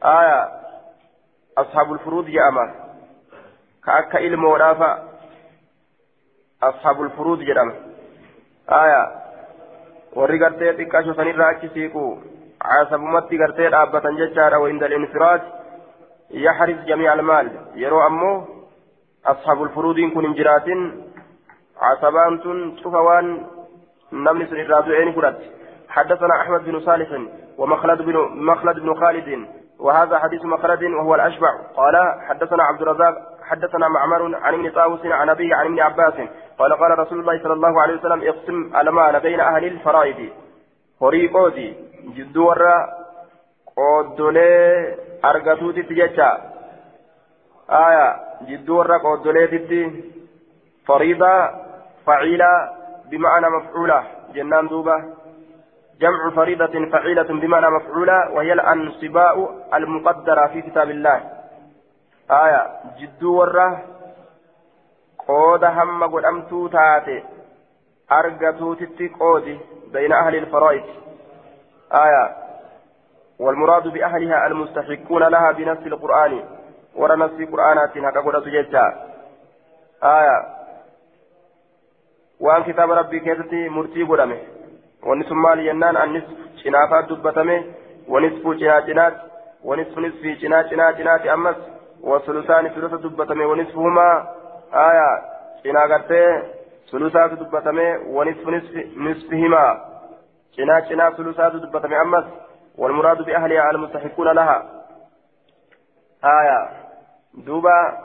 aya 0.00 0.38
ashaabul 1.62 1.98
furuud 2.04 2.26
jedhama 2.36 2.64
ka 3.84 3.92
akka 4.00 4.20
ilmoodhaafa 4.28 4.90
ashaabul 6.70 7.10
furuud 7.16 7.46
jedhama 7.48 7.72
aya 8.80 9.00
warri 10.16 10.38
gartee 10.38 10.74
xiqqasho 10.80 11.14
sanirraa 11.14 11.48
achi 11.54 11.72
siiqu 11.74 12.04
caasabumatti 12.66 13.40
gartee 13.44 13.70
dhaabbatan 13.70 14.20
jechaadha 14.22 14.60
wa 14.64 14.70
indal 14.74 14.92
infiraad 14.92 15.42
yaxris 16.46 16.84
jamiica 16.90 17.12
almaal 17.12 17.50
yeroo 17.84 18.04
ammoo 18.10 18.36
أصحاب 19.26 19.62
الفروض 19.62 20.00
كن 20.00 20.26
جرات 21.80 22.04
عصبان 22.04 22.76
شفوان 22.76 23.46
نمل 24.12 24.48
سن 24.48 24.56
الرادوين 24.56 25.12
فرد 25.12 25.36
حدثنا 25.88 26.40
أحمد 26.40 26.64
بن 26.64 26.80
صالح 26.80 27.08
ومخلد 27.58 28.02
بن 28.02 28.16
مخلد 28.34 28.80
بن 28.80 28.94
خالد. 28.94 29.48
وهذا 29.78 30.18
حديث 30.18 30.44
مخلد 30.44 30.82
وهو 30.82 31.14
الأشبع. 31.14 31.48
قال 31.76 31.96
حدثنا 32.28 32.62
عبد 32.62 32.82
الرزاق 32.82 33.14
حدثنا 33.42 33.88
معمر 33.88 34.36
عن 34.36 34.54
ابن 34.54 34.70
طاووس 34.70 35.06
عن 35.06 35.28
أبيه 35.28 35.54
عن 35.54 35.66
ابن 35.66 35.80
عباس. 35.80 36.14
قال 36.58 36.72
قال 36.72 36.98
رسول 36.98 37.20
الله 37.20 37.42
صلى 37.42 37.52
الله 37.52 37.82
عليه 37.82 37.94
وسلم 37.94 38.22
اقسم 38.22 38.76
المال 38.76 39.20
بين 39.20 39.40
أهل 39.40 39.64
الفرائض. 39.64 40.30
هريقوتي 41.02 41.74
جد 42.16 42.36
ورا 42.36 42.86
قدولي 43.76 44.94
أرغتوتي 45.24 45.82
تجتا 45.82 46.56
آية 47.70 48.16
جدو 48.48 48.78
ورق 48.78 49.06
ودوليتي 49.06 50.04
فريضة 50.86 51.65
فعيلة 52.06 52.70
بمعنى 53.10 53.46
مفعولة. 53.50 54.04
جنان 54.34 54.68
دوبة. 54.68 55.04
جمع 56.00 56.30
فريضة 56.36 56.90
فعيلة 56.92 57.22
بمعنى 57.22 57.70
مفعولة 57.70 58.30
وهي 58.30 58.52
الأنصباء 58.52 59.54
المقدرة 59.74 60.46
في 60.46 60.62
كتاب 60.62 60.90
الله. 60.90 61.20
آية. 62.30 62.66
جدو 63.00 63.38
ورة. 63.38 63.82
qooda 65.26 65.70
hamma 65.70 66.08
godhamtuu 66.08 66.68
taate 66.68 67.24
argatuutitti 68.08 69.08
qoodi 69.08 69.60
bayna 69.92 70.18
ahli 70.18 70.38
ilfaraa'id 70.38 70.84
aya 71.90 72.46
والمراد 73.38 73.88
بأهلها 73.88 74.46
المستحقون 74.46 75.22
لها 75.22 75.52
بنص 75.52 75.78
القرآن. 75.86 76.44
ورا 76.94 77.16
نص 77.16 77.50
قرآنات 77.52 77.98
هكا 77.98 78.20
قد 78.20 78.34
وأن 82.40 82.62
كتاب 82.62 82.90
ربي 82.90 83.20
كيفتي 83.20 83.68
مرتي 83.68 84.02
قدمه 84.02 84.38
ونصف 85.02 85.32
مال 85.32 85.58
ينان 85.66 85.96
النصف 85.96 86.34
شنافات 86.64 87.12
دبتمه 87.12 87.64
ونصف 88.08 88.44
شنات 88.60 89.14
ونصف 89.64 89.98
نصف 89.98 90.22
شنات 90.40 90.66
شنات 90.70 91.26
أمس 91.26 91.56
وثلثان 92.00 92.68
ثلث 92.68 92.94
دبتمه 92.94 93.46
ونصفهما 93.46 94.28
آية 94.74 95.08
شناغتي 95.64 96.42
ثلثات 96.92 97.30
دبتمه 97.32 97.98
ونصف 98.06 98.48
نصف 98.48 98.74
نصفهما 98.96 99.64
شنات 100.56 100.88
شنات 100.88 101.14
ثلثات 101.16 101.52
دبتمه 101.52 102.02
أمس 102.02 102.24
والمراد 102.78 103.22
بأهلها 103.22 103.70
المستحقون 103.70 104.28
لها 104.32 104.58
آية 106.24 106.68
دوبا 107.34 107.98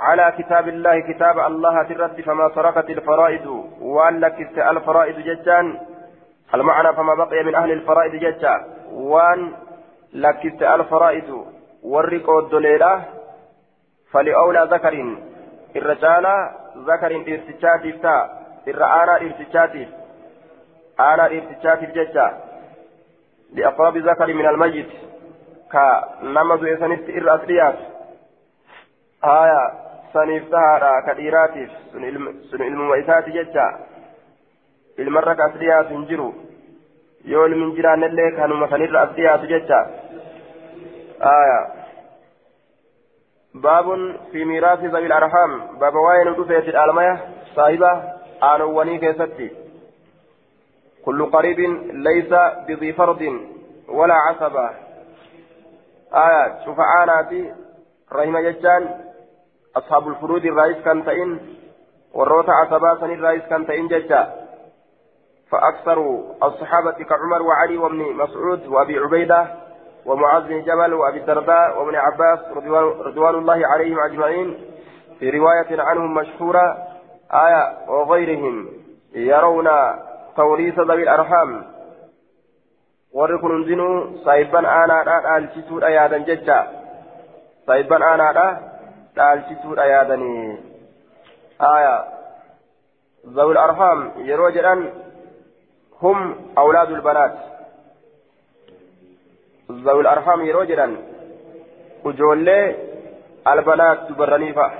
على 0.00 0.32
كتاب 0.38 0.68
الله 0.68 1.00
كتاب 1.00 1.38
الله 1.38 1.82
ترد 1.82 2.20
فما 2.20 2.50
سرقت 2.54 2.90
الفرائض 2.90 3.46
وأن 3.80 4.20
لكست 4.20 4.58
الفرائض 4.58 5.18
ججان. 5.18 5.80
المعنى 6.54 6.96
فما 6.96 7.14
بقي 7.14 7.44
من 7.44 7.54
أهل 7.54 7.72
الفرائض 7.72 8.12
ججا. 8.14 8.64
وأن 8.92 9.52
لكست 10.12 10.62
الفرائض 10.62 11.46
والرق 11.82 12.30
الدليلة 12.30 13.04
فلأولى 14.12 14.68
ذكر. 14.70 15.16
الرجال 15.76 16.26
ذكر 16.76 17.16
إرتشاتف 17.16 18.02
تا. 18.02 18.40
الرآنا 18.68 19.16
إرتشاتف 19.16 19.88
آنا 21.00 21.26
إرتشاتف 21.26 21.90
ججا. 21.90 22.40
لأقرب 23.54 23.96
ذكر 23.96 24.34
من 24.34 24.46
الميت. 24.46 24.90
كنما 25.72 26.56
زيسانيت 26.56 27.10
إر 27.10 27.34
أسريات 27.34 27.78
آية 29.24 29.89
سنيف 30.12 30.50
تهارا 30.50 31.00
كديراتيف 31.06 31.70
سن 32.50 32.62
علم 32.62 32.90
وإسات 32.90 33.28
ججا 33.28 33.68
المرة 34.98 35.34
كأسريات 35.34 35.86
انجروا 35.86 36.32
yoo 37.24 37.46
ilmin 37.46 37.74
jiraannellee 37.76 38.30
kanuma 38.36 38.68
sanirra 38.68 39.00
as 39.02 39.10
dhiyaatu 39.16 39.48
jecha 39.48 39.78
aya 41.30 41.58
baabun 43.64 44.04
fi 44.32 44.44
miiraasi 44.50 44.92
zabil 44.94 45.12
arham 45.12 45.56
baaba 45.82 46.04
waa'ee 46.06 46.24
nu 46.28 46.36
dhufeeti 46.38 46.72
dhaalmaya 46.76 47.18
saahiba 47.56 47.90
aanowwanii 48.50 49.02
keessatti 49.04 49.50
كل 51.04 51.30
قريب 51.30 51.60
ليس 51.92 52.32
بذي 52.68 52.92
فرض 52.92 53.22
ولا 53.88 54.14
عصبة 54.14 54.70
آية 56.14 56.64
شفعاناتي 56.64 57.54
رحمة 58.12 58.40
ججان 58.40 59.09
أصحاب 59.76 60.08
الفروض 60.08 60.44
الرئيس 60.44 60.76
كان 60.84 61.04
تئن 61.04 61.40
والروت 62.14 62.48
عصبة 62.48 63.00
سن 63.00 63.10
الرئيس 63.10 63.42
كان 63.50 63.66
تئن 63.66 63.88
ججا. 63.88 64.32
فأكثر 65.50 65.98
الصحابة 66.42 66.92
كعمر 66.92 67.42
وعلي 67.42 67.76
وابن 67.76 67.98
مسعود 67.98 68.66
وأبي 68.66 68.98
عبيدة 68.98 69.46
ومعاذ 70.06 70.42
بن 70.42 70.62
جبل 70.62 70.94
وأبي 70.94 71.18
الدرداء 71.18 71.78
وابن 71.78 71.96
عباس 71.96 72.38
رضوان 73.06 73.34
الله 73.34 73.66
عليهم 73.66 73.98
أجمعين 74.00 74.58
في 75.18 75.30
رواية 75.30 75.82
عنهم 75.82 76.14
مشهورة 76.14 76.78
آية 77.32 77.88
وغيرهم 77.88 78.68
يرون 79.14 79.68
توريث 80.36 80.78
ذوي 80.78 81.02
الأرحام. 81.02 81.66
وركن 83.12 83.50
انزنوا 83.50 84.24
صايبا 84.24 84.58
آنا 84.58 85.04
dhaalchisuudha 85.04 85.90
yaadan 85.90 86.24
jecha 86.24 86.58
saayibban 87.66 88.02
aanaadha 88.02 88.69
dhaalchisuudha 89.20 89.90
yaadanii. 89.92 90.56
Aya 91.74 91.94
ذوي 93.26 93.52
الأرحام 93.52 94.12
يرو 94.16 94.48
جدان 94.48 94.92
هم 96.02 96.36
أولاد 96.58 96.90
البنات 96.90 97.34
ذوي 99.70 100.00
الأرحام 100.00 100.44
يرو 100.44 100.62
جدان 100.64 100.96
وجولي 102.04 102.76
البنات 103.48 103.98
تبرنيفا 104.08 104.70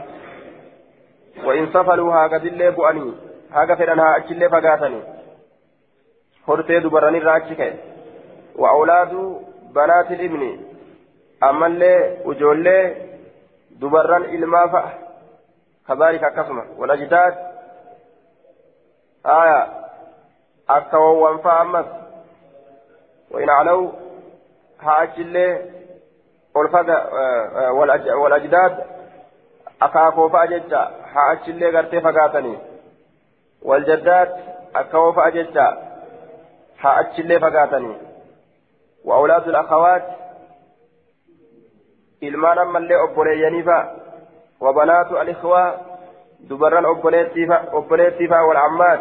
وإن 1.45 1.67
سفلوا 1.67 2.15
هاكذا 2.15 2.43
اللي 2.43 2.71
بؤني 2.71 3.13
هاكذا 3.53 3.75
فلنها 3.75 4.17
أجل 4.17 4.51
فقاتني 4.51 5.01
hortee 6.51 6.81
dubarranirraa 6.81 7.35
achi 7.41 7.55
ka'e. 7.57 7.75
Wa 8.61 8.71
awlaadu 8.71 9.21
banaati 9.75 10.15
ibni 10.27 10.49
ammallee 11.49 11.99
ijoollee 12.33 13.10
fa'a 13.81 14.91
kazaalika 15.87 16.27
akkasuma 16.27 16.65
walajdaad 16.79 17.35
aya 19.25 19.69
akka 20.67 20.99
wawwan 20.99 21.39
fa'a 21.43 21.61
ammas 21.61 21.87
وإن 23.31 23.51
علوا 23.51 23.91
هاجلي 24.81 25.71
والفدا 26.55 26.99
والأجداد 28.13 28.85
أكاكو 29.83 30.29
فأججا 30.29 30.91
هاجلي 31.15 31.71
غرتي 31.71 32.01
فقاتني 32.01 32.59
والجدات 33.63 34.35
أكاكو 34.77 35.13
فأججا 35.13 35.91
haa 36.83 36.97
achillee 36.97 37.41
fagaatanii 37.41 37.97
وأولاد 39.05 39.49
الأخوات 39.49 40.03
ilmaan 42.21 42.59
ammallee 42.59 43.03
obboleeyyaniifa 43.05 43.79
wabanaatu 44.61 45.19
alikhwaa 45.19 45.73
dubarran 46.49 46.87
obboleettiifa 46.87 48.43
walcammaat 48.49 49.01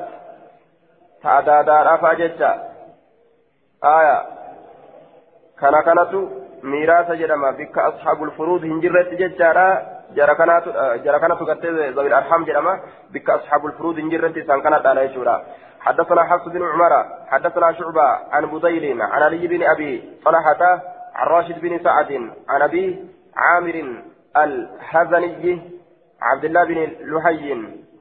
ta'a 1.24 1.42
daadaadhaafaa 1.46 2.16
jecha 2.16 2.52
aya 3.82 4.18
kana 5.56 5.84
kanatu 5.84 6.20
miiraasa 6.64 7.16
jedhama 7.22 7.52
bikka 7.52 7.86
asxaabul 7.86 8.32
furuud 8.38 8.64
hin 8.64 8.82
jirretti 8.82 9.22
jechaadha 9.24 9.68
jara 10.16 10.36
kanatu 11.20 11.46
gartee 11.46 11.92
zawil 11.94 12.14
arham 12.14 12.46
jedhama 12.46 12.80
bikka 13.12 13.34
asxaabul 13.34 13.76
furuud 13.78 13.98
hin 14.04 14.10
jirretti 14.10 14.46
isaan 14.46 14.62
kana 14.62 14.80
dhaala 14.80 15.08
jechuudha 15.08 15.42
حدثنا 15.80 16.24
حفص 16.24 16.48
بن 16.48 16.64
عمر 16.64 16.94
حدثنا 17.28 17.72
شعبة 17.72 18.08
عن 18.32 18.46
بديل 18.46 19.02
عن 19.02 19.22
علي 19.24 19.48
بن 19.48 19.64
أبي 19.64 20.20
طلحة 20.26 20.82
عن 21.16 21.28
راشد 21.28 21.62
بن 21.62 21.80
سعد 21.84 22.12
عن 22.50 22.62
أبي 22.62 23.06
عامر 23.38 23.76
الحزني 24.38 25.62
عبد 26.22 26.46
الله 26.46 26.64
بن 26.64 26.80
لحي 27.02 27.52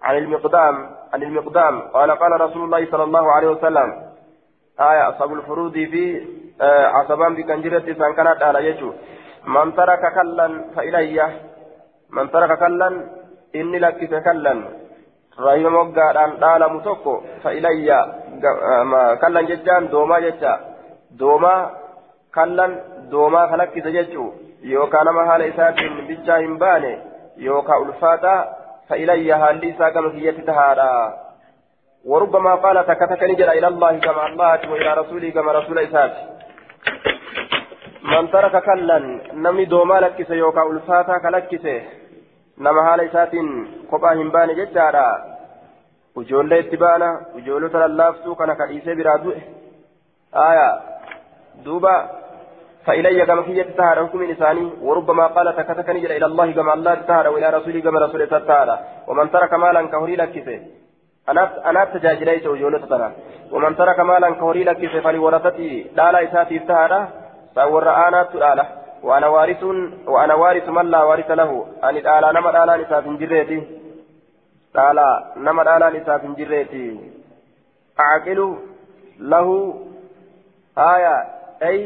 عن 0.03 0.17
المقدام 0.17 0.91
عن 1.13 1.23
المقدام. 1.23 1.81
قال 1.81 2.11
قال 2.11 2.41
رسول 2.41 2.65
الله 2.65 2.91
صلى 2.91 3.05
الله 3.05 3.33
عليه 3.33 3.49
وسلم 3.49 3.89
آية 4.81 5.09
أصحاب 5.09 5.33
الفروض 5.33 5.73
في 5.73 6.27
آه 6.61 6.87
عصبان 6.87 7.35
بكنجرة 7.35 7.87
سان 7.99 8.13
كانت 8.17 8.43
على 8.43 8.67
يجو. 8.69 8.93
من 9.47 9.75
ترك 9.75 10.03
كلا 10.15 10.65
فإلي. 10.77 11.19
من 12.11 12.31
ترك 12.31 12.59
كلا 12.59 12.89
إني 13.55 13.79
لك 13.79 14.23
كلا. 14.25 14.55
rahima 15.39 15.71
moggaadhaan 15.71 16.33
dhaalamu 16.43 16.83
tokko 16.83 17.13
fa'ilayya 17.43 17.99
kallan 19.23 19.47
jechaan 19.47 19.87
doomaa 19.93 20.21
jecha 20.27 20.53
doomaa 21.21 21.71
kallan 22.35 22.73
doomaa 23.11 23.47
kalakkisa 23.53 23.95
jechuu 23.97 24.29
yookaan 24.73 25.07
nama 25.11 25.25
haala 25.31 25.51
isaatiin 25.53 26.01
bichaa 26.11 26.39
hin 26.45 26.59
baane 26.65 26.93
yookaan 27.47 27.87
ulfaataa 27.87 28.39
fa'ilayya 28.89 29.39
haalli 29.45 29.73
isaa 29.75 29.91
gama 29.97 30.11
kiyyatti 30.19 30.51
tahaadha 30.51 30.93
وربما 32.11 32.55
قال 32.65 32.87
تكتك 32.87 33.23
نجل 33.23 33.49
إلى 33.51 33.69
الله 33.69 33.99
كما 33.99 34.27
الله 34.27 34.71
وإلى 34.71 34.91
رسوله 35.01 35.31
كما 35.31 35.53
رسول 35.53 35.79
إسات 35.79 36.15
من 38.13 38.31
ترك 38.31 38.65
كلا 38.65 38.99
نمي 39.45 39.65
دوما 39.65 40.01
لكسه 40.01 40.35
يوكا 40.35 40.63
ألفاتا 40.63 41.17
nama 42.59 42.83
haala 42.83 43.03
isaatiin 43.03 43.51
kophaa 43.91 44.15
hin 44.21 44.31
baane 44.35 44.55
jechaadha 44.55 45.03
ijoollee 46.23 46.59
itti 46.63 46.81
baana 46.83 47.11
ijoollota 47.41 47.83
lallaaftuu 47.83 48.35
kana 48.41 48.57
kadhiisee 48.61 48.97
biraa 49.01 49.19
du'e 49.27 49.43
aya 50.45 50.65
duuba 51.67 51.93
فإلي 52.89 53.26
كما 53.26 53.43
هي 53.47 53.64
تتهارى 53.64 54.01
حكم 54.07 54.20
إنساني 54.22 54.66
وربما 54.86 55.26
قال 55.36 55.57
تكتك 55.57 55.89
نجر 55.97 56.11
إلى 56.18 56.26
الله 56.30 56.53
كما 56.53 56.74
الله 56.74 56.95
تتهارى 56.95 57.28
وإلى 57.28 57.49
رسوله 57.57 57.80
كما 57.80 57.99
رسوله 58.05 58.24
تتهارى 58.24 58.76
ومن 59.09 59.30
ترك 59.30 59.53
مالا 59.62 59.82
كهري 59.93 60.16
لكسه 60.16 60.61
أنا 61.30 61.43
أنا 61.70 61.84
تجاجليت 61.84 62.47
وجولة 62.47 62.78
تنا 62.93 63.09
ومن 63.53 63.76
ترك 63.76 63.99
مالا 64.01 64.30
كهري 64.41 64.64
لكسه 64.64 65.01
فلورثته 65.01 65.72
لا 65.99 66.12
لا 66.12 66.18
إساتي 66.24 66.59
تتهارى 66.59 67.01
سأور 67.55 67.84
أنا 68.09 68.22
تؤاله 68.32 68.66
وأنا 69.03 69.28
وارث 69.34 69.62
وأنا 70.12 70.34
وارث 70.34 70.68
من 70.68 70.86
لا 70.95 71.03
وارث 71.03 71.30
له. 71.30 71.66
أن 71.84 71.97
الآلا 71.97 72.32
نما 72.32 72.51
الآلا 72.51 72.76
نساف 72.76 73.05
جريتي. 73.09 73.78
nama 74.74 75.64
dhaalaan 75.64 75.97
isaaf 75.97 76.22
hin 76.22 76.34
jirreeti 76.39 76.82
acaqilu 77.97 78.49
lahu 79.32 79.55
haya 80.76 81.14
ay 81.68 81.78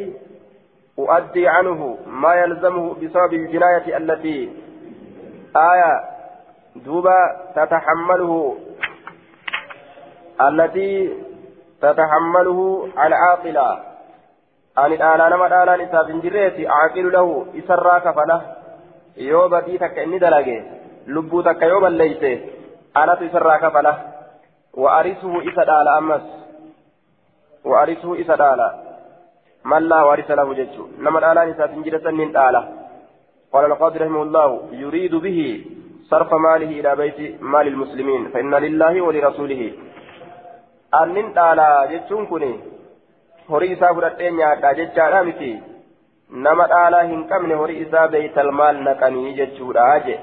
أؤدي 0.98 1.48
عنه 1.48 1.98
ما 2.06 2.34
يلزمه 2.34 2.94
بسبب 2.94 3.32
الجناية 3.32 3.96
التي 3.96 4.52
آية 5.56 5.92
دوبا 6.76 7.18
تتحمله 7.56 8.56
التي 10.40 11.16
تتحمله 11.82 12.88
العاقلة. 13.06 13.72
أن 14.78 14.92
الآلان 14.92 15.34
ما 15.34 15.46
الآلان 15.46 15.80
إساف 15.80 16.06
جريتي 16.06 16.68
أعقل 16.68 17.12
له 17.12 17.46
إسرى 17.58 18.00
كفله 18.00 18.40
yoo 19.16 19.48
badii 19.48 19.78
takka 19.78 20.02
inni 20.02 20.18
dalage 20.18 20.64
lubbuu 21.06 21.42
takka 21.42 21.66
yoo 21.66 21.80
balleeyse 21.80 22.30
anatu 22.94 23.24
isarraa 23.24 23.58
kafala 23.58 23.92
wa 24.74 24.98
arisuhu 24.98 25.42
isa 28.16 28.36
dhaala 28.36 28.74
من 29.64 29.82
لا 29.82 30.02
وارث 30.02 30.30
له 30.30 30.54
جج 30.54 30.76
نما 30.98 31.18
الآلان 31.18 31.48
إساف 31.50 31.70
جرة 31.86 32.10
من 32.10 32.28
آلة 32.36 32.62
قال 33.52 33.64
القاضي 33.64 33.98
رحمه 33.98 34.22
الله 34.22 34.48
يريد 34.72 35.14
به 35.14 35.38
صرف 36.10 36.34
ماله 36.34 36.70
إلى 36.80 36.90
بيت 36.96 37.42
مال 37.42 37.66
المسلمين 37.66 38.28
فإن 38.28 38.54
لله 38.54 38.94
ولرسوله 39.02 39.62
أنن 41.02 41.26
آلة 41.38 41.66
جتشون 41.92 42.26
كني 42.26 42.52
horii 43.50 43.72
isaa 43.72 43.94
fudhadhee 43.94 44.30
nyaadhaa 44.30 44.74
jechaadha 44.74 45.24
miti 45.28 45.50
nama 46.44 46.66
dhaalaa 46.72 47.02
hin 47.08 47.24
qabne 47.30 47.54
horii 47.62 47.80
isaa 47.84 48.08
beeytalmaal 48.14 48.78
naqanii 48.88 49.32
jechuudha 49.38 49.86
je 50.06 50.14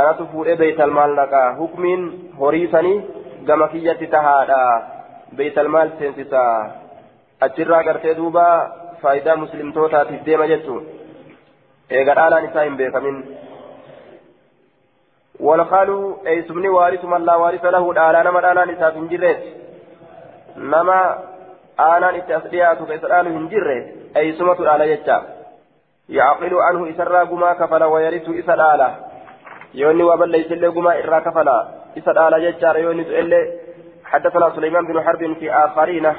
anatu 0.00 0.26
fuudhee 0.32 0.56
beeytalmaal 0.62 1.14
naqaa 1.18 1.46
hukmiin 1.58 2.06
horii 2.40 2.68
sanii 2.74 2.96
gama 3.50 3.68
kiyyatti 3.74 4.10
tahaadha 4.14 4.60
beeytalmaal 5.40 5.92
seensisaa 5.98 6.54
achirraa 7.46 7.82
gartee 7.88 8.14
duuba 8.20 8.44
faayidaa 9.02 9.36
muslimtootaatiif 9.42 10.24
deema 10.28 10.46
jechuun 10.52 10.86
eega 11.98 12.14
dhaalaan 12.18 12.48
isaa 12.50 12.64
hin 12.68 12.76
beekamin 12.82 13.18
eeysumni 16.32 16.68
waarisu 16.76 17.06
mallaa 17.14 17.38
waarisa 17.44 17.70
lahu 17.76 17.94
dhaalaa 17.98 18.22
nama 18.28 18.42
dhaalaan 18.46 18.74
isaaf 18.76 18.94
hin 19.00 19.08
jirreet 19.14 19.44
nama 20.74 20.96
aanaan 21.88 22.16
itti 22.20 22.38
as 22.38 22.50
dhiyaatu 22.54 22.86
keessa 22.86 23.12
dhaalu 23.14 23.34
hin 23.36 23.46
jirre 23.54 23.76
eeysumatu 24.22 24.68
dhaala 24.70 24.90
jecha 24.92 25.18
yaaqilu 26.18 26.60
anhu 26.70 26.90
isarraa 26.92 27.24
gumaa 27.32 27.54
kafala 27.62 27.88
wayarisu 27.94 28.34
isa 28.42 28.56
dhaala 28.62 28.88
yoonni 29.82 30.10
waa 30.10 30.18
balleeysillee 30.24 30.70
gumaa 30.80 30.98
irraa 31.04 31.20
kafala 31.28 31.56
isa 32.02 32.14
dhaala 32.20 32.40
jechaadha 32.46 32.84
yoonni 32.86 33.04
su'ellee 33.10 33.44
حدثنا 34.12 34.50
سليمان 34.56 34.86
بن 34.86 35.02
حرب 35.02 35.36
في 35.40 35.52
آخرين 35.52 36.12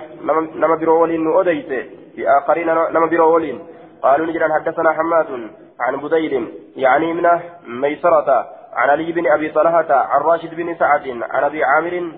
نما 0.56 0.76
برولين 0.76 1.40
أديت 1.40 1.90
في 2.16 2.30
آخرين 2.38 2.68
نما 2.68 3.06
برولين 3.06 3.60
قالوا 4.04 4.28
نجرا 4.28 4.48
حدثنا 4.54 4.94
حماد 4.94 5.50
عن 5.80 5.96
بديل 5.96 6.54
يعني 6.76 7.14
من 7.14 7.28
ميسرة 7.68 8.48
عن 8.74 8.90
علي 8.90 9.12
بن 9.12 9.28
أبي 9.28 9.50
طلحة 9.50 9.94
عن 9.94 10.22
راشد 10.22 10.56
بن 10.56 10.76
سعد 10.76 11.08
عن 11.08 11.44
أبي 11.44 11.64
عامر 11.64 12.12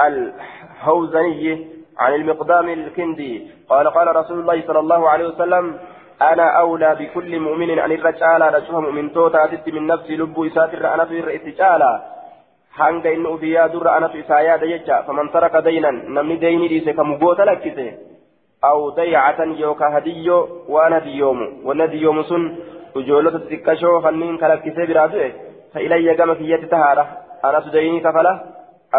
الهوزني 0.00 1.66
عن 1.98 2.14
المقدام 2.14 2.68
الكندي. 2.68 3.50
قال 3.68 3.90
قال 3.90 4.16
رسول 4.16 4.40
الله 4.40 4.62
صلى 4.66 4.78
الله 4.78 5.08
عليه 5.10 5.28
وسلم 5.28 5.78
أنا 6.22 6.42
أولى 6.42 6.96
بكل 7.00 7.40
مؤمن 7.40 7.78
أن 7.78 7.92
الرجال 7.92 8.54
رجوها 8.54 8.80
مؤمن 8.80 9.12
توتا 9.12 9.50
من 9.66 9.86
نفسي 9.86 10.16
لب 10.16 10.44
إساتر 10.44 10.94
أنا 10.94 11.04
في 11.04 11.20
الرئيس 11.20 11.60
hanga 12.78 13.12
inni 13.16 13.28
ofii 13.34 13.52
yaadurra 13.52 13.94
anatu 13.98 14.18
isaa 14.22 14.40
yaada 14.48 14.70
jecha 14.72 15.02
faman 15.06 15.30
taraka 15.34 15.62
daynan 15.66 16.00
namni 16.16 16.36
dayni 16.44 16.70
dhiise 16.72 16.96
kamu 16.98 17.18
goota 17.22 17.48
lakkise 17.50 17.86
aw 18.70 18.78
dayacatan 18.98 19.54
yookaa 19.62 19.90
hadiyyoo 19.96 20.40
waan 20.74 20.96
hadiyyoomu 20.98 21.46
wanni 21.68 21.86
hadiyyoomu 21.86 22.24
sun 22.32 22.44
ijoollota 23.02 23.42
xixiqqashoo 23.44 23.94
kanniin 24.08 24.38
kalakkisee 24.42 24.90
biraa 24.90 25.08
du'e 25.14 25.30
fa 25.72 25.86
ilayya 25.86 26.18
gama 26.20 26.38
kiyyatti 26.42 26.72
tahaadha 26.74 27.06
anatu 27.50 27.74
daynii 27.78 28.04
kafala 28.08 28.36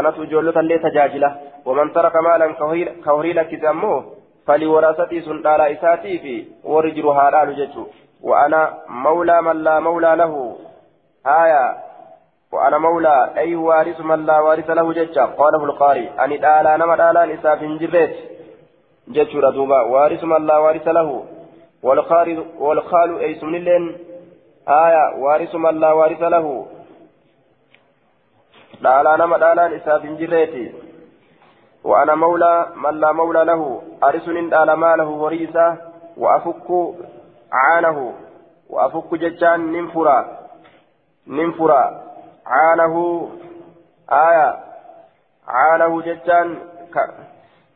anatu 0.01 0.27
ijoollota 0.29 0.65
illee 0.67 0.81
tajaajila 0.87 1.35
waman 1.69 1.93
taraka 1.99 2.25
maalan 2.29 2.57
ka 3.05 3.13
horii 3.13 3.37
lakkise 3.39 3.71
ammoo 3.75 4.01
faliwarasatii 4.49 5.23
sun 5.29 5.45
dhaalaa 5.47 5.71
isaatii 5.77 6.19
fi 6.25 6.35
warri 6.73 6.97
jiru 6.99 7.17
haa 7.19 7.45
jechuu 7.61 7.89
وأنا 8.23 8.77
مولى 8.89 9.41
من 9.41 9.63
لا 9.63 9.79
مولى 9.79 10.15
له 10.15 10.57
آية 11.25 11.86
وأنا 12.51 12.77
مولى 12.77 13.33
أي 13.37 13.55
وارث 13.55 13.99
من 13.99 14.25
لا 14.25 14.39
وارث 14.39 14.69
له 14.69 14.93
ججا 14.93 15.25
قاله 15.25 15.63
القاري 15.65 16.09
أن 16.09 16.31
الآلا 16.31 16.77
نما 16.77 16.93
الآلا 16.93 17.33
إساف 17.33 17.63
جريت 17.63 18.15
ججر 19.07 19.49
دوبا 19.49 19.81
وارث 19.81 20.23
من 20.23 20.45
لا 20.45 20.57
وارث 20.57 20.87
له. 20.87 21.25
والخال 21.83 22.45
والخال 22.59 23.19
أي 23.19 23.35
سمن 23.35 23.55
اللين 23.55 23.97
آية 24.67 25.15
وارث 25.17 25.55
من 25.55 25.79
لا 25.79 25.91
وارث 25.91 26.21
له. 26.21 26.65
الآلا 28.81 29.17
نما 29.17 29.35
الآلا 29.35 29.75
إساف 29.75 30.05
جريت 30.05 30.75
وأنا 31.83 32.15
مولى 32.15 32.65
من 32.75 32.99
لا 32.99 33.11
مولى 33.11 33.43
له. 33.45 33.81
أرثني 34.03 34.39
الآلا 34.39 34.75
ماله 34.75 35.09
وريثة 35.09 35.77
وأفك 36.17 36.69
عانه. 37.51 38.13
وأفك 38.69 39.13
ججان 39.13 39.71
ننفرا 39.71 40.37
ننفرا 41.27 42.06
عانه 42.47 43.29
آية 44.11 44.55
عانه 45.47 46.01
جتان 46.01 46.57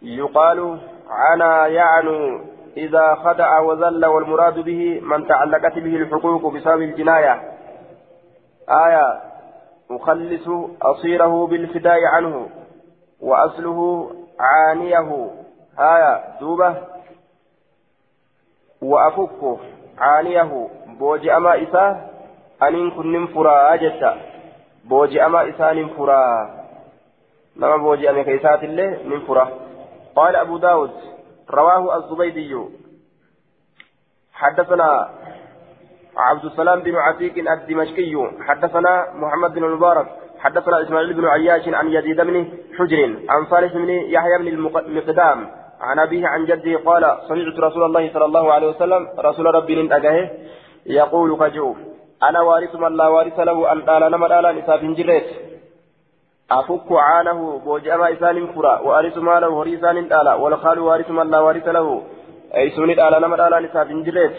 يقال 0.02 0.80
عنا 1.10 1.68
يعنو 1.68 2.42
إذا 2.78 3.16
خدع 3.16 3.60
وذل 3.60 4.06
والمراد 4.06 4.60
به 4.60 5.00
من 5.04 5.28
تعلقت 5.28 5.74
به 5.74 5.96
الحقوق 5.96 6.54
بسبب 6.54 6.82
الجناية. 6.82 7.42
آية 8.70 9.22
أخلص 9.92 10.48
أصيره 10.82 11.48
بالفداء 11.48 12.00
عنه 12.16 12.50
وأصله 13.22 14.12
عانيه. 14.40 15.30
آية 15.80 16.40
دوبة 16.40 16.76
وأفكه 18.82 19.60
عانيه. 19.98 20.68
بوجئ 21.00 21.40
ما 21.40 21.64
إساه 21.64 22.02
أن 22.64 22.92
كن 22.92 23.28
فرا 23.28 23.76
جتا 23.76 24.31
booji'ama 24.90 25.44
isaa 25.44 25.74
nin 25.74 25.90
furaa 25.96 26.50
nama 27.56 27.78
booji'ame 27.78 28.24
keeysaatillee 28.24 28.92
nin 29.10 29.22
fura 29.28 29.46
قال 30.16 30.36
أبو 30.36 30.58
داود 30.58 30.92
رواه 31.50 31.96
الزبيدي. 31.98 32.56
حدثنا 34.34 35.10
عبد 36.18 36.46
السلام 36.46 36.80
بن 36.80 36.96
عتيق 36.96 37.52
الدمشقي. 37.52 38.16
حدثنا 38.48 39.08
محمد 39.14 39.54
بن 39.54 39.64
المبارك. 39.64 40.08
حدثنا 40.40 40.82
إسماعيل 40.82 41.14
بن 41.14 41.26
عياش 41.26 41.68
عن 41.68 41.88
يزيد 41.88 42.22
بن 42.22 42.36
حجر 42.78 43.20
عن 43.30 43.46
صالح 43.46 43.74
بن 43.74 43.90
يحيى 43.90 44.38
بن 44.40 44.48
المقدام. 44.48 45.52
عن 45.82 46.00
أبيه 46.00 46.28
عن 46.28 46.46
جده 46.46 46.78
قال 46.86 47.04
سمعت 47.28 47.60
رسول 47.60 47.84
الله 47.84 48.14
صلى 48.14 48.26
الله 48.26 48.54
عليه 48.54 48.68
وسلم 48.68 49.08
رسول 49.20 49.46
ربي 49.46 49.84
ننتقه 49.84 50.30
يقول 50.86 51.30
كجوف 51.40 51.78
أنا 52.24 52.42
وارث 52.42 52.76
من 52.76 52.98
لا 52.98 53.08
وارث 53.08 53.40
له 53.40 53.72
أن 53.72 53.82
قال 53.82 54.12
نما 54.12 54.28
قال 54.28 54.56
نساف 54.58 54.82
جريت 54.84 55.28
أفك 56.52 56.92
عانه 56.92 57.62
بوجأما 57.66 58.14
إسان 58.14 58.48
فرا 58.48 58.80
وأرث 58.80 59.18
ماله 59.18 59.62
هريسان 59.62 60.14
قال 60.14 60.28
والخال 60.30 60.80
وارث 60.80 61.10
من 61.10 61.30
لا 61.32 61.40
وارث 61.40 61.68
له. 61.68 62.02
أي 62.56 62.70
سوني 62.70 62.94
قال 62.94 63.22
نما 63.22 63.44
قال 63.44 63.64
نساف 63.64 63.88
جريت 63.88 64.36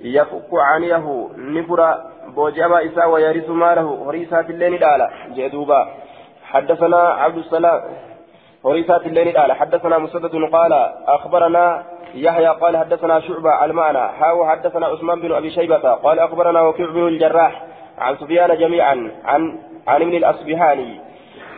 يفك 0.00 0.50
عانيه 0.52 1.28
نفرا 1.36 1.90
بوجأما 2.36 2.84
إسا 2.86 3.04
ويرث 3.04 3.50
ماله 3.50 3.88
هريسات 4.10 4.50
اللين 4.50 4.74
قال 4.84 5.10
جدوبا 5.36 5.80
حدثنا 6.42 6.96
عبد 6.96 7.38
السلام 7.38 7.80
هريسات 8.66 9.06
اللين 9.06 9.36
قال 9.36 9.52
حدثنا 9.52 9.98
مسدد 9.98 10.34
قال 10.52 10.72
أخبرنا 11.06 11.84
يحيى 12.14 12.48
قال 12.48 12.76
حدثنا 12.76 13.20
شعبة 13.20 13.64
المعنى. 13.64 14.08
حاو 14.08 14.46
حدثنا 14.46 14.86
عثمان 14.86 15.20
بن 15.20 15.32
أبي 15.32 15.50
شيبة. 15.50 15.94
قال 15.94 16.18
أخبرنا 16.18 16.62
وكيع 16.62 16.86
بن 16.86 17.08
الجراح 17.08 17.64
عن 17.98 18.16
سفيان 18.16 18.58
جميعا 18.58 19.10
عن 19.24 19.58
عن 19.88 20.02
ابن 20.02 20.14
الأصبهاني 20.14 21.00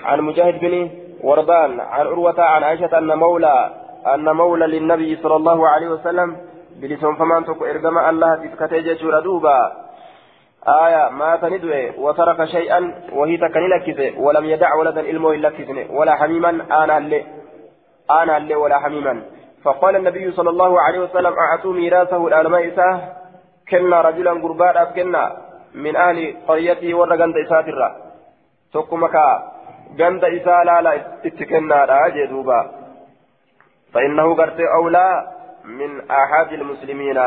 عن 0.04 0.20
مجاهد 0.20 0.60
بن 0.60 0.90
وردان 1.22 1.80
عن 1.80 2.06
عروة 2.06 2.40
عن 2.42 2.62
عائشة 2.62 2.98
أن 2.98 3.18
مولى 3.18 3.70
أن 4.14 4.24
مولى 4.24 4.66
للنبي 4.66 5.16
صلى 5.16 5.36
الله 5.36 5.68
عليه 5.68 5.88
وسلم 5.88 6.36
بلسان 6.76 7.16
فمان 7.16 7.44
تكو 7.44 7.64
إرقم 7.64 7.98
الله 7.98 8.34
تسكتي 8.34 8.94
جور 8.94 9.20
دوبا 9.20 9.72
آية 10.68 11.08
ما 11.08 11.36
تندوي 11.36 11.90
وترك 11.98 12.44
شيئا 12.44 12.94
وهي 13.12 13.36
تكني 13.36 14.14
ولم 14.18 14.44
يدع 14.44 14.74
ولدا 14.74 15.00
إلمه 15.00 15.30
إلا 15.30 15.52
ولا 15.90 16.16
حميما 16.16 16.50
أنا 16.84 16.98
اللي 16.98 17.24
أنا 18.10 18.36
اللي 18.36 18.54
ولا 18.54 18.78
حميما. 18.78 19.22
فقال 19.64 19.96
النبي 19.96 20.32
صلى 20.32 20.50
الله 20.50 20.80
عليه 20.80 20.98
وسلم 20.98 21.34
أعطوا 21.38 21.72
ميراثه 21.72 22.26
الألماء 22.26 22.68
إساه؟ 22.68 22.96
كنا 23.70 24.00
رجلا 24.00 24.32
قربان 24.40 24.84
كنا 24.96 25.36
من 25.74 25.96
أهل 25.96 26.36
قريته 26.48 26.90
إساترا 27.44 27.88
tokkuma 28.72 29.10
ka 29.10 29.26
ganda 29.98 30.30
isaa 30.30 30.62
laala 30.64 30.94
itti 31.26 31.46
kennaadha 31.46 32.10
jee 32.14 32.30
duuba 32.30 32.80
فإنه 33.92 34.34
قرت 34.34 34.60
أولى 34.60 35.08
من 35.64 36.10
أحد 36.10 36.52
المسلمين. 36.52 37.18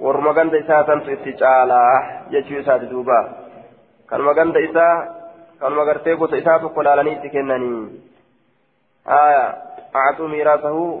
ورما 0.00 0.30
غند 0.30 0.54
إساء 0.54 0.82
تنسو 0.82 1.12
اتجالا 1.12 1.82
يجو 2.30 2.60
إساء 2.60 2.78
دوبا. 2.78 3.20
كانوا 4.10 4.32
غند 4.32 4.56
إساء 4.56 4.94
كانوا 5.60 5.84
قرتي 5.84 6.12
قوس 6.12 6.34
إساء 6.34 6.58
تقلالني 6.58 7.14
تكنني 7.14 7.90
آية. 9.08 9.46
أعطوا 9.96 10.28
ميراثه 10.28 11.00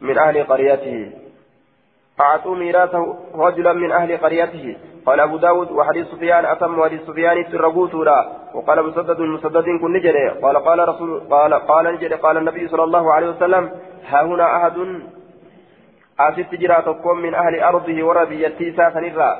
من 0.00 0.18
أهل 0.18 0.44
قريته. 0.44 1.12
أعطوا 2.20 2.56
ميراثه 2.56 3.16
رجلا 3.34 3.72
من 3.72 3.92
أهل 3.92 4.16
قريته. 4.16 4.76
قال 5.06 5.20
أبو 5.20 5.36
داود 5.36 5.70
وحديث 5.70 6.06
سفيان 6.06 6.44
أتم 6.44 6.78
وحديث 6.78 7.00
سفيان 7.06 7.52
تربوت 7.52 7.94
وقال 8.54 8.86
مسدد 8.86 9.20
مسدد 9.20 9.64
كن 9.64 9.92
نجري 9.92 10.28
قال 10.28 10.56
قال 10.56 10.88
رسول 10.88 11.20
قال 11.30 11.54
قال 11.54 11.94
نجري 11.94 12.14
قال 12.14 12.36
النبي 12.36 12.68
صلى 12.68 12.84
الله 12.84 13.12
عليه 13.14 13.28
وسلم 13.28 13.70
ها 14.08 14.22
هنا 14.22 14.56
أحد؟ 14.56 14.76
أسست 16.20 16.54
جرا 16.54 16.80
تقوم 16.80 17.18
من 17.18 17.34
أهل 17.34 17.60
أرضه 17.60 18.04
ورد 18.04 18.32
يتيسا 18.32 18.90
سنرا. 18.90 19.30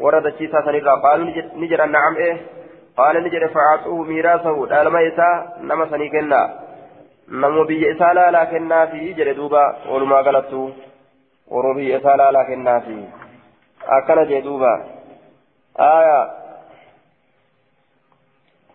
ورد 0.00 0.26
يتيسا 0.26 0.60
سنرا. 0.66 0.94
قالوا 0.94 1.26
نجري 1.56 1.86
نعم 1.86 2.16
إيه؟ 2.16 2.36
قال 2.96 3.24
نجري 3.24 3.48
فأعطوه 3.48 4.02
ميراثه. 4.04 4.66
دالما 4.66 5.00
يسا؟ 5.00 5.30
نما 5.60 5.86
سنيكنا. 5.90 6.67
نمو 7.30 7.64
بي 7.64 7.92
إسا 7.92 8.12
لا 8.14 8.30
لكننا 8.30 8.86
في 8.86 9.12
جري 9.12 9.32
دوبا 9.32 9.76
ولما 9.90 10.16
غلطوا 10.16 10.70
وربي 11.48 11.96
إسا 11.96 12.16
لا 12.16 12.30
لكننا 12.30 12.80
فيه 12.80 13.08
أكل 13.88 14.28
جدوبا 14.28 14.84
آية 15.80 16.30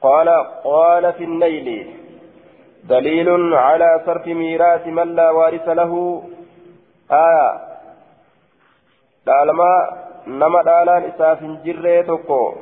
قال 0.02 0.30
قال 0.64 1.14
في 1.14 1.24
الليل 1.24 1.96
دليل 2.84 3.54
على 3.54 4.02
صرف 4.06 4.28
ميراث 4.28 4.88
من 4.88 5.16
لا 5.16 5.32
وارث 5.32 5.68
له 5.70 6.24
آية 7.12 7.50
دالما 9.26 9.74
نما 10.28 10.62
دالان 10.64 11.04
إساف 11.04 11.44
جرة 11.66 12.02
توكو 12.02 12.56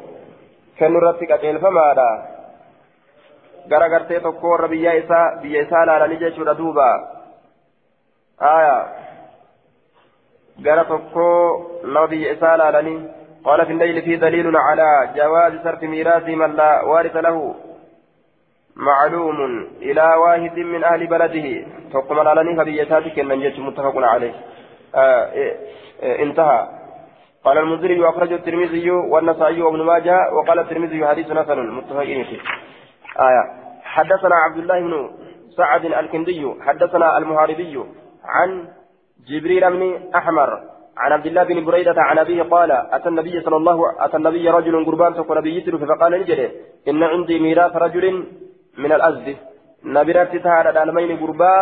كن 0.80 0.96
رتك 0.96 1.32
أتلفمادا 1.32 2.31
garagartee 3.68 4.20
tokko 4.20 4.50
warra 4.50 4.68
biyya 4.68 4.94
isaa 4.94 5.42
biyya 5.42 5.62
isaa 5.62 5.86
laalanii 5.86 6.20
jechuudha 6.20 6.58
duuba. 6.58 6.88
Aya. 8.40 8.76
Gara 10.62 10.86
tokko 10.86 11.26
nama 11.84 12.08
biyya 12.08 12.34
isaa 12.34 12.58
laalanii 12.58 13.00
قال 13.46 13.66
في 13.66 13.72
الليل 13.72 14.02
في 14.02 14.16
دليل 14.16 14.58
على 14.58 15.10
جواز 15.16 15.54
صرف 15.64 15.84
ميراث 15.84 16.28
من 16.28 16.56
لا 16.56 16.82
وارث 16.82 17.16
له 17.16 17.56
معلوم 18.76 19.68
إلى 19.82 20.02
واحد 20.02 20.60
من 20.60 20.84
أهل 20.84 21.08
بلده 21.08 21.68
تقوم 21.94 22.20
على 22.20 22.56
فبيتاتك 22.58 23.20
أن 23.20 23.54
متفق 23.58 23.98
عليه 23.98 24.34
انتهى 26.02 26.68
قال 27.44 27.58
المنذري 27.58 28.00
وأخرجه 28.00 28.36
الترمذي 28.36 28.92
والنسائي 28.92 29.62
وابن 29.62 29.82
ماجه 29.82 30.34
وقال 30.34 30.60
الترمذي 30.60 31.08
حديث 31.08 31.32
حسن 31.32 31.70
متفق 31.70 32.04
فيه 32.04 32.40
آية. 33.20 33.44
حدثنا 33.84 34.36
عبد 34.36 34.58
الله 34.58 34.80
بن 34.80 35.10
سعد 35.58 35.86
الكندي 35.86 36.54
حدثنا 36.62 37.18
المحاربي 37.18 37.84
عن 38.26 38.68
جبريل 39.28 39.72
بن 39.72 40.00
أحمر 40.16 40.60
عن 40.98 41.12
عبد 41.12 41.26
الله 41.26 41.44
بن 41.44 41.66
بريدة 41.66 41.96
عن 41.98 42.18
أبيه 42.20 42.44
قال 42.44 42.72
أتى 42.72 43.10
النبي 43.10 43.42
صلى 43.42 43.56
الله 43.56 44.06
أتى 44.06 44.18
النبي 44.18 44.50
رجل 44.50 44.86
قربان 44.86 45.14
سكون 45.14 45.38
نبي 45.38 45.62
فقال 45.62 46.12
نجري. 46.22 46.52
إن 46.88 47.04
عندي 47.04 47.40
ميراث 47.40 47.76
رجل 47.76 48.26
من 48.78 48.92
الأزد. 48.92 49.38
نبرت 49.86 50.36
تهار 50.36 50.84
المين 50.84 51.20
قربا 51.20 51.54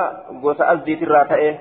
قوس 0.44 0.62
أزدي 0.62 0.96
تراتئه 0.96 1.56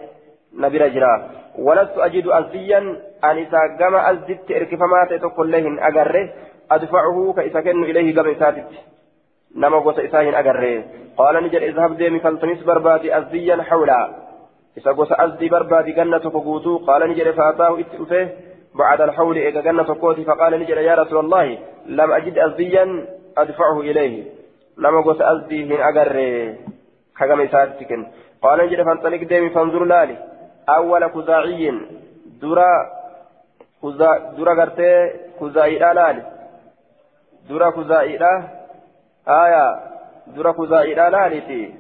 نبر 0.54 0.88
جرا 0.88 1.14
ولست 1.58 1.98
أجد 1.98 2.26
أزديا. 2.26 2.78
أن 3.24 3.36
إذا 3.36 3.60
قام 3.80 3.94
أزدت 3.94 4.50
إركفما 4.50 5.00
تقول 5.10 5.52
لهن 5.52 5.78
أقره 5.78 6.30
أدفعه 6.70 7.34
كإسكن 7.36 7.84
إليه 7.84 8.16
قام 8.16 8.28
إساتت 8.30 8.70
نما 9.58 9.78
قوس 9.78 9.98
إساهن 9.98 10.34
أقره 10.34 10.84
قال 11.18 11.34
نجر 11.44 11.62
اذهب 11.62 11.96
ديمي 11.96 12.20
فالتمس 12.20 12.62
بربادي 12.62 13.18
أزديا 13.18 13.56
حولا 13.62 14.00
barbaadi 15.50 15.92
ganna 15.92 16.20
tokko 16.20 16.40
guutuu. 16.40 16.86
Qaala 16.86 17.06
ni 17.06 17.14
jedhe 17.18 17.32
faataahu 17.34 17.80
itti 17.82 17.98
dhufe 17.98 18.20
بعد 18.74 19.00
الحول 19.00 19.36
إيجا 19.36 19.60
جنة 19.60 19.84
سكوتي 19.84 20.24
فقال 20.24 20.60
نجد 20.60 20.76
يا 20.76 20.94
رسول 20.94 21.18
الله 21.24 21.58
لم 21.86 22.12
أجد 22.12 22.38
أزديا 22.38 23.06
أدفعه 23.38 23.80
إليه 23.80 24.24
لما 24.78 25.00
قلت 25.00 25.20
أزدي 25.20 25.64
من 25.64 25.80
أجر 25.80 26.14
حكم 27.16 27.40
إساتك 27.40 27.92
قال 28.42 28.66
نجد 28.66 28.82
فانطلق 28.82 29.22
ديمي 29.22 29.50
فانظر 29.50 29.84
لالي 29.84 30.16
أول 30.68 31.06
كزاعي 31.06 31.72
درا 32.42 32.72
كزا 33.82 34.34
درا 34.38 34.54
قرتي 34.60 35.10
كزاعي 35.40 35.78
لالي 35.78 36.22
درا 37.48 37.70
كزاعي 37.70 38.16
آية 39.28 39.80
درا 40.36 40.52
كزاعي 40.52 40.94
لالي 40.94 41.72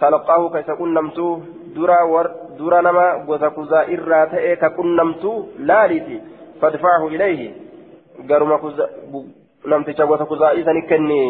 تلقاه 0.00 0.50
كيس 0.52 0.70
كنمتو 0.78 1.40
درا 1.76 2.02
ور 2.02 2.26
درا 2.58 2.80
نما 2.80 3.06
غوسا 3.26 3.48
كوزا 3.48 3.80
إرا 3.92 4.24
تأي 4.24 4.56
ككنمتو 4.56 5.32
لاليتي 5.58 6.16
فادفعه 6.60 7.06
إليه 7.06 7.40
قرما 8.28 8.56
كوزا 8.56 8.84
نمتشا 9.66 10.04
غوسا 10.04 10.24
كوزا 10.24 10.50
إذا 10.50 10.72
كني 10.90 11.22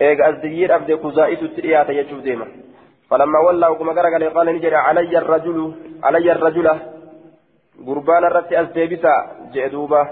إيغ 0.00 0.28
أزدير 0.28 0.74
أبدي 0.76 0.96
كوزا 0.96 1.32
إتو 1.32 1.46
ترياتا 1.46 1.92
يجوب 1.92 2.20
ديما 2.26 2.46
فلما 3.10 3.38
ولى 3.46 3.66
وكما 3.68 3.92
قال 3.92 4.34
قال 4.36 4.46
نجري 4.56 4.76
علي 4.76 5.18
الرجل 5.18 5.58
علي 6.06 6.32
الرجل 6.32 6.68
قربان 7.86 8.24
الرت 8.24 8.52
أزديبسا 8.52 9.14
جئدوبا 9.52 10.02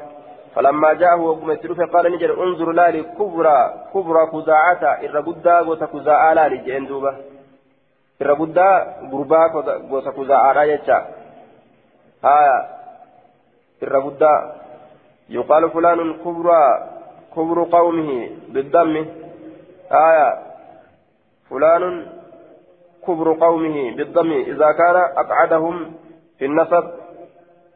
فلما 0.55 0.93
جاءه 0.93 1.21
وقم 1.21 1.51
يتلوف 1.51 1.81
قال 1.81 2.13
نجري 2.13 2.33
انظر 2.33 2.73
لالي 2.73 3.03
كبرى 3.03 3.59
كبرى 3.95 4.23
كزاعة 4.33 4.83
قدا 5.27 5.61
غوسا 5.61 5.87
كوزا 5.87 6.35
لالي 6.35 6.59
irra 8.21 8.35
guddaa 8.39 8.77
gurbaa 9.11 9.49
gosa 9.91 10.13
kuzaa'aadha 10.13 10.67
jecha 10.67 10.97
haya 12.23 12.57
irra 13.83 14.01
guddaa 14.01 14.39
yuqaalu 15.37 15.71
fulaanun 15.75 16.15
kubraa 16.23 16.69
kubru 17.35 17.67
qawmihi 17.67 18.19
biddammi 18.55 19.03
haya 19.91 20.29
fulaanun 21.49 21.97
كبر 23.05 23.33
قومه 23.33 23.97
بالضم 23.97 24.33
إذا 24.33 24.73
كان 24.73 24.97
أقعدهم 24.97 25.93
في 26.39 26.45
النسب 26.45 26.85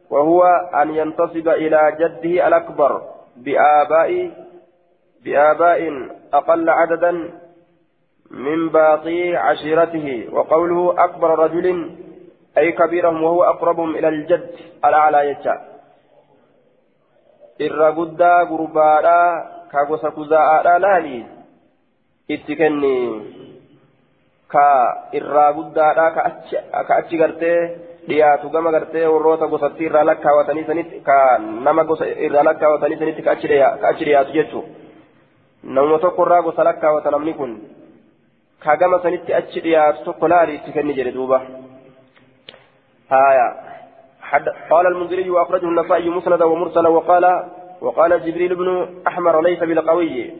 وهو 0.09 0.43
أن 0.81 0.95
ينتسب 0.95 1.47
إلى 1.49 1.97
جده 1.99 2.47
الأكبر 2.47 3.01
بآباء 3.37 4.31
بآباء 5.23 5.81
أقل 6.33 6.69
عددا 6.69 7.11
من 8.31 8.69
باقي 8.69 9.35
عشيرته. 9.35 10.27
وقوله 10.31 11.03
أكبر 11.03 11.39
رجل 11.39 11.65
أي 12.57 12.71
كبيرهم 12.71 13.23
وهو 13.23 13.43
أقربهم 13.43 13.95
إلى 13.95 14.07
الجد 14.07 14.49
الأعلى 14.85 15.29
يجا. 15.29 15.55
ka 19.69 19.85
gosa 19.85 20.09
kuzaa'aadha 20.11 20.81
laali 20.81 21.25
itti 22.25 22.57
kenni 22.57 22.95
ka 24.49 24.67
irraa 25.13 25.53
guddaadha 25.53 26.05
ka 26.87 26.93
achi 26.97 27.17
gartee 27.21 27.61
dhiyaatu 28.11 28.53
gama 28.53 28.71
gartee 28.75 29.07
warroota 29.13 29.51
gosatti 29.53 29.89
irraa 29.89 30.05
lakkaawatanii 30.11 30.67
sanitti 30.69 31.01
ka 31.09 31.17
nama 31.67 31.83
gosa 31.91 32.13
irraa 32.27 32.47
lakkaawatanii 32.49 33.01
sanitti 33.01 33.27
ka 33.27 33.31
achi 33.31 34.05
dhiyaatu 34.05 34.37
jechuun 34.37 34.65
namuma 35.63 35.99
tokko 36.05 36.25
irraa 36.27 36.45
gosa 36.47 36.69
lakkaawata 36.69 37.15
namni 37.17 37.33
kun 37.41 37.53
كاغاما 38.61 39.03
سنتي 39.03 39.37
اتشي 39.37 39.59
ديات 39.59 39.95
سوكولاري 40.05 40.57
تكني 40.57 40.93
جري 40.93 41.11
دوبا 41.11 41.39
هايا 43.11 43.47
حد 44.21 44.49
قال 44.71 44.87
المنذري 44.87 45.29
واخرجه 45.29 45.65
النسائي 45.65 46.09
مسندا 46.09 46.45
ومرسلا 46.45 46.89
وقال 46.89 47.25
وقال 47.81 48.25
جبريل 48.25 48.55
بن 48.55 48.69
احمر 49.07 49.41
ليس 49.41 49.59
بالقوي 49.59 50.33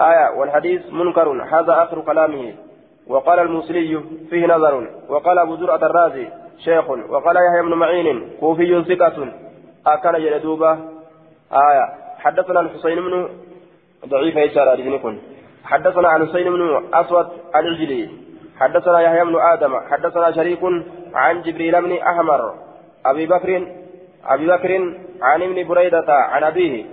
آية 0.00 0.30
والحديث 0.38 0.82
منكر 0.92 1.28
هذا 1.42 1.82
آخر 1.82 2.00
كلامه 2.00 2.54
وقال 3.08 3.38
الموصلي 3.38 4.00
فيه 4.30 4.46
نظر 4.46 4.88
وقال 5.08 5.38
أبو 5.38 5.56
زرعة 5.56 5.76
الرازي 5.76 6.28
شيخ 6.64 6.90
وقال 6.90 7.36
يحيى 7.36 7.62
بن 7.62 7.74
معين 7.74 8.30
كوفي 8.40 8.84
ثقة. 8.84 9.28
أكل 9.86 10.24
جلدوبة 10.24 10.72
آية. 11.52 11.86
حدثنا 12.18 12.60
الحسين 12.60 12.96
بن 13.00 13.28
ضعيف 14.08 14.38
إشارة 14.38 14.74
لذنكم 14.74 15.18
حدثنا 15.64 16.08
عن 16.08 16.26
حسين 16.26 16.50
بن 16.50 16.84
أسود 16.94 17.26
العجلي. 17.56 18.08
حدثنا 18.60 19.00
يحيى 19.00 19.24
بن 19.24 19.36
آدم. 19.52 19.80
حدثنا 19.90 20.32
شريك 20.32 20.62
عن 21.14 21.42
جبريل 21.42 21.82
بن 21.82 21.92
أحمر. 21.92 22.54
أبي 23.06 23.26
بكر 23.26 23.66
أبي 24.26 24.46
بكر 24.46 24.72
عن 25.22 25.42
ابن 25.42 25.68
بريدة 25.68 26.04
عن 26.08 26.44
أبيه. 26.44 26.84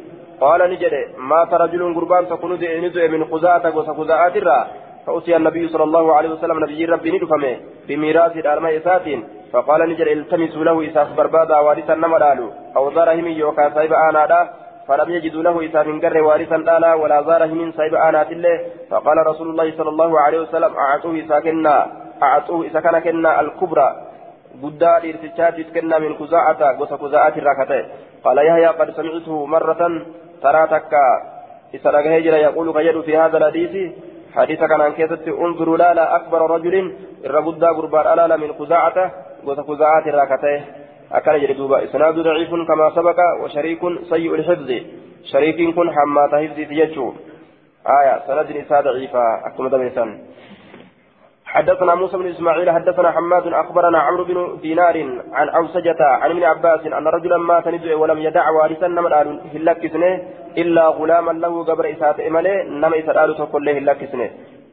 قال 0.41 0.72
نجد 0.72 0.93
مات 1.18 1.53
رجل 1.53 1.95
قربان 1.95 2.28
تكون 2.30 2.53
ندعي 2.53 3.07
من 3.07 3.26
خزاعة 3.26 3.72
قوس 3.72 3.89
خزاعة 3.89 4.34
الرا 4.36 4.68
فأتي 5.05 5.35
النبي 5.35 5.67
صلى 5.67 5.83
الله 5.83 6.15
عليه 6.15 6.29
وسلم 6.29 6.63
نبي 6.63 6.85
ربي 6.85 7.11
ندفمه 7.11 7.57
بميراث 7.87 8.37
الأرماء 8.37 8.77
إسات 8.77 9.07
فقال 9.53 9.89
نجد 9.89 10.07
التمسوا 10.07 10.63
له 10.63 10.75
إساس 10.87 11.07
بربادا 11.17 11.57
وارثا 11.59 11.95
نمرالو 11.95 12.47
أو 12.77 12.89
ضرهم 12.89 13.27
يوكا 13.27 13.69
سايب 13.75 13.93
آنا 13.93 14.49
فلم 14.87 15.09
يجدوا 15.09 15.43
له 15.43 15.65
إساف 15.65 15.87
قر 16.03 16.21
وارثا 16.21 16.55
لا 16.55 16.93
ولا 16.93 17.21
زارهم 17.21 17.71
سايب 17.71 17.95
آنات 17.95 18.31
الله 18.31 18.55
فقال 18.89 19.17
رسول 19.27 19.49
الله 19.49 19.67
صلى 19.77 19.89
الله 19.89 20.19
عليه 20.19 20.39
وسلم 20.39 20.71
أعطوه 20.75 21.19
إساكنا 21.19 21.75
أعطوه 22.23 22.67
إساكنا 22.67 22.99
كنا 22.99 23.41
الكبرى 23.41 23.89
guddaa 24.61 24.99
dhiirtichaatiif 24.99 25.71
kennaa 25.71 25.99
min 25.99 26.15
kuzaa'ata 26.19 26.73
gosa 26.73 26.97
kuzaa'aati 26.97 27.39
irraa 27.39 27.55
ka 27.55 27.65
ta'e 27.65 27.83
qaala 28.23 28.43
yahyaa 28.43 28.73
qad 28.79 28.89
samictuhu 28.95 29.47
marratan 29.47 29.93
taraa 30.43 30.67
takka 30.67 31.03
isa 31.71 31.93
dhagahee 31.95 32.21
jira 32.25 32.37
yaquulu 32.37 32.73
jedhu 34.36 34.57
fi 34.57 34.57
haadha 34.57 34.59
alhadiisi 34.59 34.61
hadiisa 34.61 34.67
kanaan 34.67 34.93
keessatti 34.93 35.32
unzuruu 35.32 35.77
laala 35.77 36.15
akbara 36.15 36.47
rajulin 36.47 36.97
irra 37.23 37.41
guddaa 37.41 37.73
gurbaan 37.73 38.07
alaala 38.07 38.38
min 38.38 38.53
kuzaa'ata 38.53 39.09
gosa 39.45 39.63
kuzaa'aati 39.63 40.09
irraa 40.09 40.27
ka 40.27 40.38
ta'e 40.38 40.63
akkana 41.09 41.39
jedhe 41.39 41.53
duuba 41.57 41.79
isnaadu 41.79 42.23
daciifun 42.23 42.65
kamaa 42.65 42.91
sabaqa 42.91 43.36
wa 43.41 43.49
shariikun 43.49 43.99
sayyi'u 44.09 44.38
lxifzi 44.38 44.86
shariikiin 45.32 45.73
kun 45.73 45.91
حدثنا 51.51 51.95
موسى 51.95 52.17
بن 52.17 52.27
إسماعيل 52.27 52.71
حدثنا 52.71 53.11
حماد 53.11 53.47
أخبرنا 53.47 53.99
عمرو 53.99 54.23
بن 54.23 54.57
دينار 54.61 54.95
عن 55.31 55.49
أوسجة 55.49 56.01
عن 56.21 56.31
ابن 56.31 56.43
عباس 56.43 56.85
أن 56.85 57.07
رجلا 57.07 57.37
مات 57.37 57.67
ندعي 57.67 57.93
ولم 57.93 58.19
يدع 58.19 58.49
وارثا 58.49 58.87
نمر 58.87 59.13
هلكسنه 59.53 60.21
إلا 60.57 60.87
غلاما 60.87 61.31
له 61.31 61.63
قبر 61.63 61.91
إسات 61.91 62.19
إملة 62.19 62.63
نم 62.63 62.93
إسات 62.93 63.37
تقول 63.37 63.65
له 63.65 63.73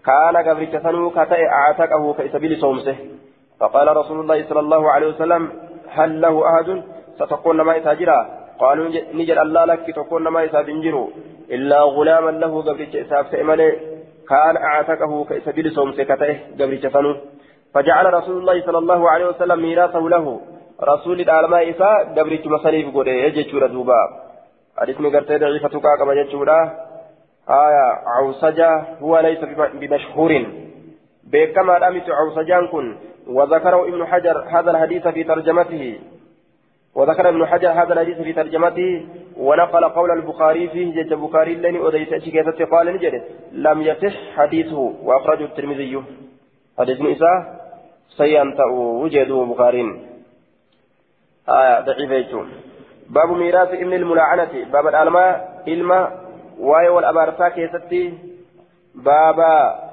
كان 0.07 0.37
قبر 0.37 0.65
تسنو 0.65 1.11
كتئ 1.11 1.43
أعتقه 1.61 2.15
كاسبيل 2.19 2.57
صومسه. 2.57 2.97
فقال 3.61 3.97
رسول 3.97 4.21
الله 4.21 4.49
صلى 4.49 4.61
الله 4.61 4.91
عليه 4.91 5.07
وسلم 5.07 5.43
هل 5.89 6.21
له 6.21 6.35
أحد؟ 6.49 6.83
ستقول 7.19 7.61
ما 7.61 7.75
يتاجرا 7.75 8.27
قالوا 8.59 8.89
نجد 9.15 9.39
الله 9.39 9.65
لك 9.65 9.91
تقول 9.97 10.29
ما 10.29 10.43
يتاجروا 10.43 11.09
إلا 11.51 11.81
غلاما 11.83 12.31
له 12.31 12.63
قبر 12.63 12.87
إسات 12.95 13.35
إملة 13.35 13.98
كان 14.29 14.57
أعتقه 14.57 15.25
كسبيل 15.25 15.73
صوم 15.73 15.93
سكته 15.93 16.41
قبل 16.61 16.81
جفنه 16.81 17.17
فجعل 17.75 18.15
رسول 18.15 18.39
الله 18.39 18.67
صلى 18.67 18.79
الله 18.79 19.11
عليه 19.11 19.27
وسلم 19.27 19.63
ميراثه 19.63 20.09
له. 20.09 20.41
رسول 20.83 21.21
العالماء 21.21 21.71
إساء 21.71 22.15
قبل 22.19 22.51
مصاريف 22.51 22.95
قوله 22.95 23.13
يجتشور 23.13 23.67
دوبا. 23.67 24.03
حديثني 24.79 25.09
قرتي 25.17 25.39
ضعيفتك 25.39 25.83
كما 25.99 26.13
يجتشورا 26.13 26.61
آية 27.49 27.87
عوسجة 28.07 28.85
هو 29.01 29.19
ليس 29.19 29.39
بمشهور. 29.81 30.47
بكما 31.33 31.79
رمت 31.79 32.11
عوسجان 32.11 32.67
كن. 32.69 32.97
وذكره 33.27 33.89
ابن 33.89 34.07
حجر 34.07 34.45
هذا 34.49 34.71
الحديث 34.71 35.09
في 35.09 35.25
ترجمته. 35.25 35.99
وذكر 36.95 37.29
ابن 37.29 37.47
حجر 37.47 37.71
هذا 37.71 37.93
الحديث 37.93 38.21
في 38.21 38.33
ترجمته 38.33 39.07
ونقل 39.37 39.89
قول 39.89 40.11
البخاري 40.11 40.69
فيه 40.69 41.03
جج 41.03 41.13
البخاري 41.13 41.55
لن 41.55 41.87
أديت 41.87 42.13
أشكيتة 42.13 42.65
قال 42.65 42.87
نجد 42.87 43.23
لم 43.53 43.83
يصح 43.83 44.17
حديثه 44.37 44.95
وأخرجه 45.03 45.45
الترمذي. 45.45 46.03
حديث 46.79 47.01
نساء 47.01 47.59
سينتأ 48.09 48.65
وجده 48.73 49.35
بخاري. 49.35 49.81
آية 51.49 51.81
ضعيف 51.81 52.37
باب 53.11 53.31
ميراث 53.31 53.69
ابن 53.69 53.93
الملاعنة 53.93 54.65
باب 54.73 54.87
الألماء 54.87 55.63
إلما 55.69 56.21
واي 56.59 56.89
والأبارسا 56.89 57.49
كيستي. 57.49 58.15
باب 58.95 59.41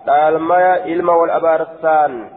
الألماء 0.08 0.94
إلما 0.94 1.14
والأبارسان 1.14 2.30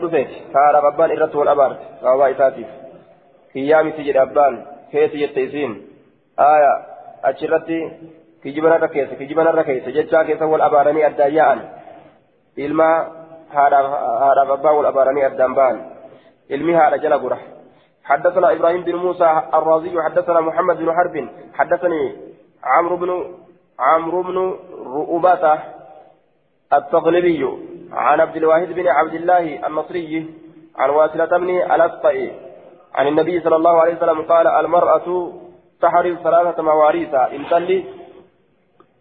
dhufe 0.00 0.22
haadhaaf 0.54 0.84
abbaan 0.92 1.14
irratti 1.16 1.36
wal 1.36 1.48
abaarte 1.48 1.84
sababaa 2.02 2.28
isaatiif 2.34 2.68
kiyyaa 3.52 3.82
miti 3.84 4.06
jedhe 4.08 4.20
abbaan 4.26 4.58
keeti 4.92 5.18
jette 5.22 5.42
isiin 5.46 5.72
aaya 6.48 6.72
achirratti 7.30 7.78
kijibanarra 8.42 8.88
keessa 8.88 9.16
kijibanarra 9.16 9.64
keessa 9.64 9.90
jechaa 9.90 10.24
keessa 10.24 10.46
wal 10.46 10.64
abaaranii 10.68 11.04
addaan 11.10 11.34
yaa'an 11.38 11.60
ilma 12.66 12.88
haadhaaf 13.56 14.50
abbaan 14.58 14.76
wal 14.76 14.90
abaaranii 14.92 15.26
addaan 15.30 15.54
ba'an 15.54 15.82
ilmi 16.48 16.72
haadha 16.72 16.98
jala 16.98 17.18
gura 17.18 17.38
حدثنا 18.04 18.52
إبراهيم 18.52 18.82
بن 18.84 18.96
موسى 18.96 19.42
الرازي 19.54 20.02
حدثنا 20.02 20.40
محمد 20.40 20.76
بن 20.76 20.92
حرب 20.92 21.28
حدثني 21.54 22.02
عمرو 22.64 22.96
بن 22.96 23.10
عمرو 23.78 24.22
بن 24.22 24.36
رؤبته 24.96 25.58
التغلبي 26.76 27.58
عن 27.92 28.20
عبد 28.20 28.36
الواحد 28.36 28.66
بن 28.66 28.88
عبد 28.88 29.14
الله 29.14 29.66
النصري 29.66 30.34
عن 30.76 30.90
واسلة 30.90 31.38
بن 31.38 31.50
الأسطئ 31.50 32.32
عن 32.94 33.06
النبي 33.06 33.40
صلى 33.40 33.56
الله 33.56 33.80
عليه 33.80 33.96
وسلم 33.96 34.22
قال 34.22 34.46
المرأة 34.46 35.32
تحرز 35.82 36.16
ثلاثة 36.16 36.62
مواريث. 36.62 37.14
إن 37.14 37.46
تلي 37.50 37.84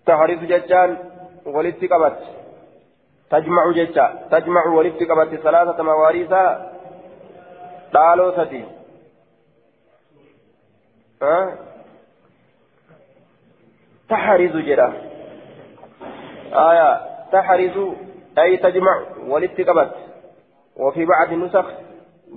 تحرز 0.06 0.40
ججان 0.40 0.98
ولدت 1.46 1.84
قبت 1.94 2.20
تجمع 3.30 3.72
ججا. 3.72 4.28
تجمع 4.32 4.68
ولدت 4.68 5.04
قبت 5.12 5.36
ثلاثة 5.36 5.84
مواريث. 5.84 6.34
قالوا 7.94 8.46
ستي 8.46 8.66
أه؟ 11.22 11.54
تحرز 14.10 14.56
جدا 14.58 14.94
آية. 16.54 17.13
تحرز 17.34 17.78
أي 18.38 18.58
تجمع 18.58 18.96
ولتقبت 19.28 19.92
وفي 20.78 21.06
بعض 21.06 21.30
النسخ 21.32 21.68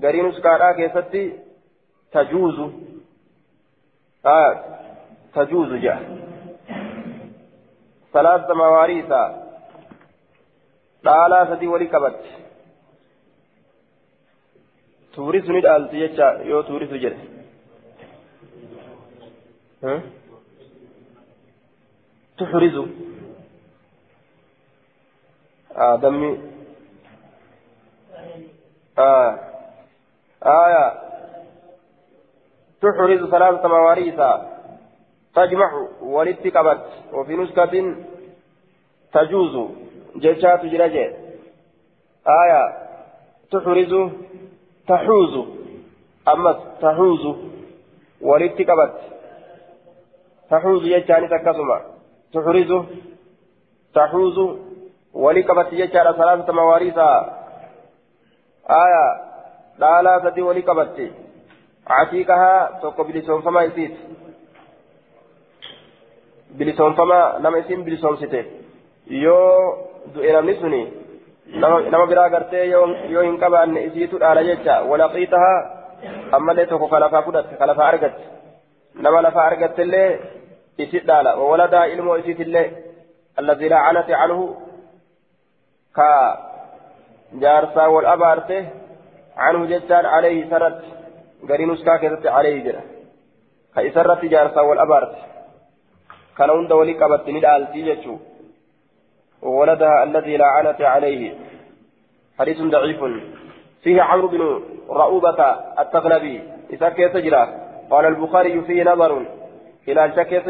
قري 0.02 0.22
نسخة 0.22 0.72
كيستي 0.72 1.24
تجوز 2.12 2.58
آه 4.26 4.52
تجوز 5.34 5.72
جاء 5.72 6.00
ثلاث 8.12 8.50
مواريث 8.50 9.10
walii 11.72 11.88
qabatti 11.94 12.30
tuurisu 15.14 15.52
ni 15.52 15.60
dhaalti 15.66 16.00
jecha 16.02 16.26
yoo 16.50 16.62
tuurisu 16.68 16.98
jedhe 17.04 17.24
tuxrizu 22.38 22.84
آدمي 25.76 26.40
آه. 28.98 29.38
آية. 30.46 30.92
تحرز 32.82 33.30
ثلاثة 33.30 33.68
مواريث. 33.68 34.20
تجمع 35.34 35.88
ولدت 36.00 36.56
قبت 36.56 36.86
وفي 37.12 37.36
نسخة 37.36 37.94
تجوز. 39.12 39.70
جيشات 40.16 40.64
جرجة 40.64 41.16
آية. 42.26 42.62
تحرز. 43.50 44.10
تحوز. 44.88 45.46
أما 46.28 46.52
تحوز 46.80 47.36
ولدت 48.20 48.70
قبت 48.70 49.00
تحوز 50.50 50.82
جيشان 50.82 51.28
تكسما 51.28 51.80
تحرز. 52.32 52.72
تحوز 53.94 54.65
ولي 55.24 55.42
قبت 55.48 55.68
يجعل 55.72 56.06
ثلاثة 56.20 56.52
مواريث 56.52 56.98
آية 58.82 59.06
لا 59.78 60.12
سدي 60.24 60.42
ولي 60.48 60.62
قبت 60.68 60.96
عتيقها 61.96 62.54
توقع 62.82 63.04
بلسون 63.08 63.40
فما 63.46 63.60
يسيت 63.62 63.94
بلسون 66.58 66.92
فما 66.98 67.20
نما 67.42 67.58
يسين 67.58 67.80
بلسون 67.86 68.16
سيته 68.22 68.44
yoo 69.24 69.78
du'e 70.14 70.32
namni 70.32 70.54
suni 70.60 70.82
nama 71.90 72.06
biraa 72.10 72.30
gartee 72.34 72.64
yoo 72.70 73.22
hin 73.26 73.36
qabaanne 73.42 73.84
isiitu 73.88 74.18
dhaala 74.22 74.42
jecha 74.48 74.74
walaqiitaha 74.90 75.52
ammallee 76.38 76.66
tokko 76.70 76.88
ka 76.92 76.98
lafaa 77.04 77.22
fudhatte 77.26 77.54
ka 77.60 77.68
lafaa 77.70 77.88
argatte 77.92 78.24
nama 79.04 79.22
lafaa 79.26 79.46
argattellee 79.50 80.08
isit 80.84 81.06
dhaala 81.10 81.36
wawaladaa 81.40 81.84
ilmoo 81.94 82.16
isiitillee 82.22 82.66
alladii 83.42 83.70
laacanate 83.74 84.12
canhu 84.22 84.44
ka 85.96 86.10
jaarsaa 87.42 87.92
wal 87.94 88.08
abaarte 88.16 88.58
عنه 89.36 89.66
جتان 89.66 90.06
عليه 90.06 90.50
سرت 90.50 90.82
قرين 91.48 91.70
اسكا 91.72 91.96
كذت 91.96 92.26
عليه 92.26 92.56
جرا 92.64 92.82
كيسرت 93.74 94.24
جارسا 94.24 94.60
والأبارت 94.60 95.14
كان 96.38 96.50
عند 96.50 96.72
ولي 96.72 96.92
قبت 96.92 97.28
ندالتي 97.28 97.82
جتشو 97.82 98.16
وولدها 99.42 100.04
الذي 100.04 100.36
لعنت 100.36 100.80
عليه 100.80 101.34
حديث 102.38 102.58
ضعيف 102.62 103.00
فيه 103.82 104.02
عمرو 104.02 104.28
بن 104.28 104.42
رؤوبة 104.90 105.40
التغلبي 105.82 106.42
إذا 106.70 106.88
كيف 106.88 107.12
تجرى 107.12 107.44
قال 107.90 108.04
البخاري 108.06 108.60
فيه 108.62 108.82
نظر 108.84 109.12
إلى 109.88 110.04
الشكيس 110.04 110.48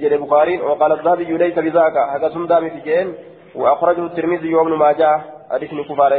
جل 0.00 0.12
البخاري 0.12 0.60
وقال 0.60 0.92
الذهبي 0.92 1.38
ليس 1.38 1.58
بذاك 1.58 1.96
هذا 1.96 2.28
سندام 2.28 2.70
في 2.70 2.80
جين 2.80 3.14
وأخرجه 3.56 4.06
الترمذي 4.06 4.54
وابن 4.54 4.72
ماجه 4.72 5.20
حديث 5.50 5.70
كفار 5.88 6.12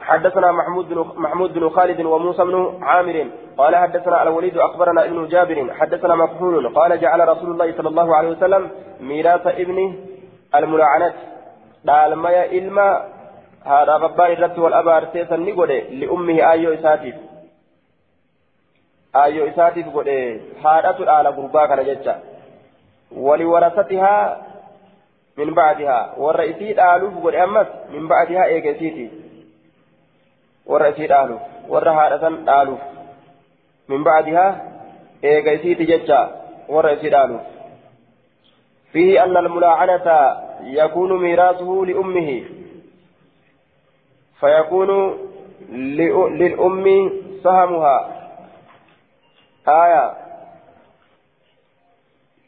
حدثنا 0.00 0.52
محمود 0.52 0.88
بن 0.88 0.98
محمود 1.16 1.52
بن 1.52 1.68
خالد 1.68 2.00
وموسى 2.00 2.44
بن 2.44 2.78
عامر. 2.82 3.26
قال 3.58 3.76
حدثنا 3.76 4.22
الوليد 4.22 4.58
أخبرنا 4.58 5.04
ابن 5.04 5.28
جابر. 5.28 5.74
حدثنا 5.74 6.14
مكحول 6.14 6.74
قال 6.74 7.00
جعل 7.00 7.28
رسول 7.28 7.50
الله 7.50 7.76
صلى 7.76 7.88
الله 7.88 8.16
عليه 8.16 8.28
وسلم 8.28 8.70
ميراث 9.00 9.46
ابنه 9.46 9.94
الملاعنة 10.54 11.14
قال 11.88 12.12
ما 12.14 12.44
إلما 12.44 13.08
هذا 13.64 13.94
غبان 13.96 14.32
الرد 14.32 14.58
والأبار 14.58 15.04
سيسا 15.12 15.36
نقول 15.36 15.68
لأمه 15.68 16.50
آيو 16.52 16.74
إساتيف. 16.74 17.14
آيو 19.16 19.48
إساتيف 19.48 19.88
قول 19.88 20.08
هذا 20.64 21.10
على 21.10 21.28
قربا 21.28 21.66
كان 21.66 22.20
ولورثتها 23.16 24.49
من 25.40 25.54
بعدها. 25.54 26.14
والرئيسي 26.18 26.68
آلوف 26.94 27.14
قول 27.22 27.36
أمس 27.36 27.66
من 27.90 28.08
بعدها 28.08 28.44
إيجاسيتي 28.44 29.10
والرئيسي 30.66 31.22
آلوف 31.22 31.40
والرهادة 31.68 32.28
آلوف 32.62 32.80
من 33.88 34.04
بعدها 34.04 34.46
إيجاسيتي 35.24 35.84
ججا 35.84 36.22
والرئيسي 36.68 37.24
آلوف 37.24 37.40
فيه 38.92 39.24
أن 39.24 39.36
الملاعنة 39.36 40.06
يكون 40.62 41.22
ميراثه 41.22 41.84
لأمه. 41.86 42.44
فيكون 44.40 45.18
للأم 46.40 47.10
سهمها. 47.44 47.96
آية. 49.68 50.12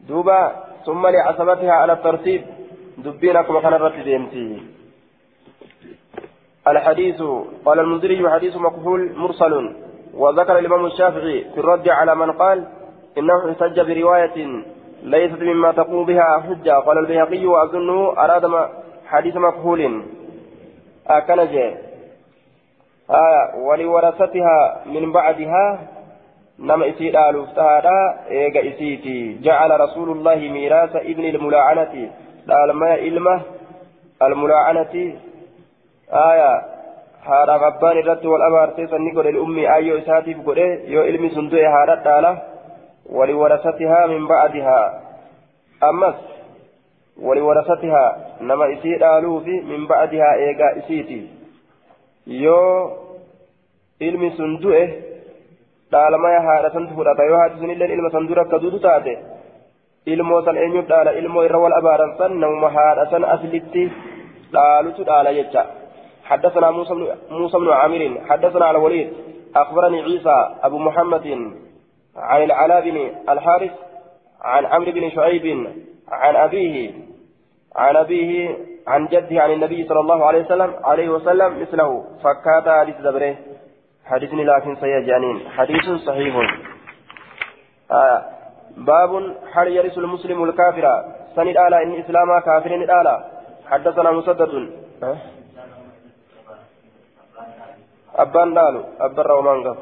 دوبا 0.01 0.65
ثم 0.87 1.07
لعصبتها 1.07 1.73
على 1.73 1.93
الترتيب. 1.93 2.62
دبينكم 2.99 3.61
كان 3.61 3.75
الرتب 3.75 4.59
الحديث 6.69 7.23
قال 7.65 7.81
المنذري 7.81 8.31
حديث 8.31 8.57
مقبول 8.57 9.13
مرسل. 9.17 9.75
وذكر 10.15 10.59
الإمام 10.59 10.87
الشافعي 10.87 11.45
في 11.55 11.61
الرد 11.61 11.89
على 11.89 12.15
من 12.15 12.33
قال 12.33 12.65
إنه 13.19 13.51
احتج 13.51 13.81
برواية 13.81 14.63
ليست 15.03 15.43
مما 15.43 15.73
تقوم 15.73 16.07
بها 16.07 16.39
حجة. 16.41 16.73
قال 16.73 16.99
البيهقي 16.99 17.47
وأظنه 17.47 18.13
أراد 18.19 18.69
حديث 19.07 19.37
مكهول 19.37 20.03
أكن 21.07 21.37
جاء 21.37 21.93
آه 23.11 23.57
ولورثتها 23.57 24.83
من 24.87 25.13
بعدها. 25.13 25.89
نما 26.59 26.89
إسيد 26.89 27.17
آلوفتها 27.17 28.29
إيجا 28.31 28.61
إسيتي. 28.61 29.39
جعل 29.43 29.81
رسول 29.81 30.11
الله 30.11 30.37
ميراث 30.37 30.97
ابن 30.97 31.25
الملاعنة. 31.25 32.11
لالما 32.47 32.95
إلمة 32.95 33.41
الملاعنة 34.23 34.95
آية 36.13 36.73
haadha 37.23 37.55
abbaan 37.55 37.99
irratti 37.99 38.27
wal 38.27 38.43
abaartee 38.43 38.87
sanni 38.91 39.13
godhe 39.17 39.31
ilmi 39.31 39.67
ayyoo 39.75 39.99
isaatiif 39.99 40.39
godhe 40.47 40.65
yoo 40.95 41.05
ilmi 41.11 41.29
sun 41.35 41.51
du'e 41.53 41.69
haadha 41.75 42.03
dhaala 42.07 42.33
ولورثتها 43.19 44.07
من 44.07 44.27
بعدها 44.27 44.81
أمس 45.83 46.15
ولورثتها 47.27 48.05
نما 48.41 48.73
إسيد 48.73 49.03
آلوف 49.03 49.47
من 49.47 49.87
بعدها 49.87 50.35
إيقا 50.35 50.79
إسيتي 50.79 51.21
يو 52.27 52.91
ilmi 54.01 54.31
sun 54.37 54.59
du'e 54.63 54.85
dhaalama 55.93 56.29
haadha 56.47 56.71
santu 56.75 56.95
fudhata 56.99 57.27
yoo 57.31 57.39
haati 57.43 57.61
sunillee 57.63 57.93
ilma 57.95 58.11
san 58.11 58.27
dura 58.29 58.43
akka 58.43 58.59
duutu 58.63 58.79
taate 58.87 59.13
ilmoo 60.07 60.43
san 60.45 60.57
eenyuuf 60.57 60.87
dhaala? 60.87 61.13
Ilmoo 61.13 61.45
irra 61.45 61.59
wal 61.59 61.73
abaaran 61.73 62.17
san 62.19 62.39
namuma 62.41 62.71
haadha 62.71 63.11
san 63.11 63.25
aslitti 63.25 63.91
dhaalutu 64.53 65.05
dhaala 65.05 65.35
jecha. 65.35 65.83
حدثنا 66.25 66.71
موسى 66.71 66.95
بن 66.95 67.07
موسى 67.31 67.59
بن 67.59 67.71
عامر 67.71 68.21
حدثنا 68.29 68.65
على 68.65 68.79
الوليد 68.79 69.13
أخبرني 69.57 70.03
عيسى 70.03 70.57
أبو 70.63 70.79
محمد 70.79 71.27
عن 72.17 72.43
العلاء 72.43 72.91
بن 72.91 73.11
الحارث 73.29 73.71
عن 74.43 74.67
عمرو 74.67 74.93
بن 74.93 75.11
شعيب 75.11 75.67
عن 76.09 76.37
أبيه 76.37 76.91
عن 77.77 77.97
أبيه 77.97 78.57
عن 78.87 79.07
جده 79.07 79.43
عن 79.43 79.51
النبي 79.51 79.89
صلى 79.89 80.01
الله 80.01 80.27
عليه 80.27 80.43
وسلم 80.45 80.75
عليه 80.85 81.09
وسلم 81.09 81.63
مثله 81.63 82.05
فكات 82.25 82.69
حديث 82.69 82.97
دبره 82.97 83.37
حديث 84.05 84.35
لكن 84.35 84.77
سيجانين 84.77 85.49
حديث 85.57 85.91
صحيح 86.07 86.35
آه 87.91 88.23
باب 88.77 89.13
هل 89.53 89.69
يرث 89.69 89.99
المسلم 89.99 90.45
الكافر. 90.45 91.05
سند 91.37 91.57
آلا 91.57 91.83
إن 91.83 91.93
إسلاما 92.01 92.41
كافر 92.41 92.73
آلا. 93.01 93.25
حدثنا 93.71 94.11
مسدد. 94.11 94.53
أه؟ 95.03 95.17
أبان 98.17 98.55
دالو 98.55 98.83
أبان 99.01 99.27
رومان 99.27 99.77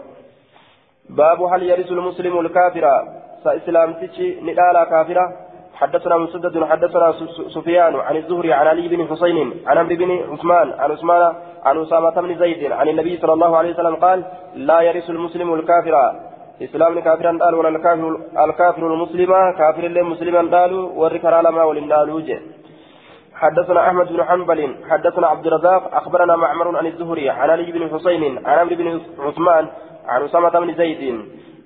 باب 1.11 1.43
هل 1.43 1.63
يرث 1.63 1.91
المسلم 1.93 2.41
الكافر. 2.41 2.85
سإسلام 3.45 3.93
تشي 3.93 4.41
ندالا 4.41 4.85
كافرة 4.85 5.33
حدثنا 5.75 6.17
مسدد 6.17 6.65
حدثنا 6.65 7.13
سفيان 7.57 7.97
عن 7.97 8.17
الزهري 8.17 8.53
عن 8.53 8.67
علي 8.67 8.89
بن 8.89 9.09
حسين 9.09 9.39
عن 9.67 9.79
عمرو 9.79 9.97
بن 9.97 10.11
عثمان 10.33 10.73
عن 10.73 10.91
عثمان 10.91 11.35
عن 11.65 11.83
أسامة 11.83 12.21
بن 12.21 12.39
زيد 12.39 12.73
عن 12.73 12.89
النبي 12.89 13.17
صلى 13.17 13.33
الله 13.33 13.57
عليه 13.57 13.71
وسلم 13.75 13.97
قال 13.97 14.25
لا 14.55 14.81
يرث 14.81 15.11
المسلم 15.11 15.55
الكافر. 15.55 15.95
قال 17.43 17.55
ولا 17.55 17.69
الكافر 17.69 18.21
الكافر 18.45 18.87
المسلم 18.87 19.33
كافر 19.59 19.85
اللي 19.85 20.03
مسلما 20.03 20.59
قالوا 20.59 20.91
والركر 20.93 21.35
على 21.35 21.53
ما 21.53 21.65
ولن 21.65 21.93
قالوا 21.93 22.21
حدثنا 23.35 23.89
احمد 23.89 24.13
بن 24.13 24.25
حنبل 24.25 24.77
حدثنا 24.91 25.27
عبد 25.27 25.47
الرزاق 25.47 25.95
اخبرنا 25.95 26.37
معمر 26.37 26.79
عن 26.79 26.87
الزهري 26.87 27.31
عن 27.31 27.51
علي 27.51 27.73
بن 27.73 27.89
حسين 27.93 28.47
عن 28.47 28.59
عمرو 28.59 28.77
بن 28.77 29.01
عثمان 29.19 29.67
عن 30.07 30.25
أسامة 30.25 30.51
بن 30.61 30.75
زيد 30.75 31.03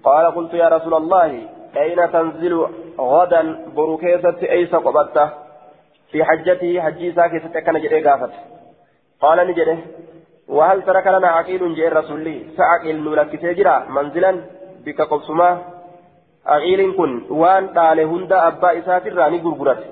قال 0.04 0.34
قلت 0.34 0.54
يا 0.54 0.68
رسول 0.68 0.94
الله 0.94 1.30
أين 1.76 2.12
تنزل 2.12 2.66
غدا 2.98 3.42
بروكيزة 3.76 4.40
أيس 4.42 4.74
قبضته 4.74 5.28
في 6.10 6.24
حجته 6.24 6.80
حجي 6.80 7.12
ساكي 7.12 7.38
كان 7.38 7.80
جري 7.80 8.08
قافت 8.08 8.32
قال 9.20 9.38
نجري 9.48 9.78
وهل 10.48 10.82
ترك 10.82 11.06
لنا 11.06 11.28
عقيل 11.28 11.74
جاء 11.74 11.88
الرسول 11.88 12.20
لي 12.20 12.46
سعقل 12.56 12.96
نولك 12.96 13.32
تجرى 13.42 13.86
منزلا 13.88 14.32
بك 14.84 15.00
قبسما 15.00 15.50
عقيل 16.46 16.80
كن 16.96 17.22
وان 17.30 17.64
قال 17.78 18.00
هند 18.00 18.32
أبا 18.32 18.78
إسافر 18.78 19.12
راني 19.12 19.38
غرغرت 19.44 19.82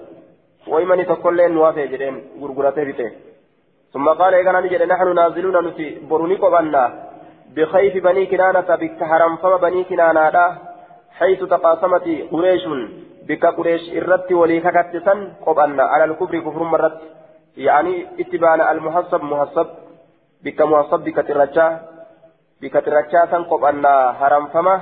وإيماني 0.66 1.05
تقول 1.05 1.36
لين 1.36 1.56
وافي 1.56 1.86
جرين 1.86 2.16
غرغرته 2.40 2.85
بته 2.85 3.10
ثم 3.93 4.09
قال 4.09 4.35
إذا 4.35 4.60
نجري 4.60 4.86
نحن 4.86 5.14
نازلون 5.14 5.66
نتي 5.66 5.86
بروني 6.10 6.35
قبلنا 6.35 6.85
بخيف 7.56 8.05
بني 8.05 8.27
كنانة 8.27 8.70
بك 8.82 9.05
حرم 9.10 9.36
فما 9.36 9.56
بني 9.56 9.85
كنانة 9.85 10.59
حيث 11.19 11.40
تقاسمت 11.52 12.06
قريش 12.32 12.64
بك 13.28 13.44
قريش 13.47 13.82
الرت 13.98 14.32
ولي 14.32 14.60
ككتسا 14.60 15.14
قبلنا 15.47 15.82
على 15.82 16.05
الكفر 16.05 16.39
كفر 16.47 16.62
مرت 16.62 16.98
يعني 17.56 18.06
اتباع 18.20 18.73
المحصب 18.73 19.23
محصب 19.23 19.66
بك 20.44 20.60
محصب 20.62 21.01
بك 21.05 21.16
ترجع 21.28 21.69
بك 22.62 22.72
ترجع 22.72 23.24
قبلنا 23.24 24.12
حرم 24.12 24.47
فما 24.47 24.80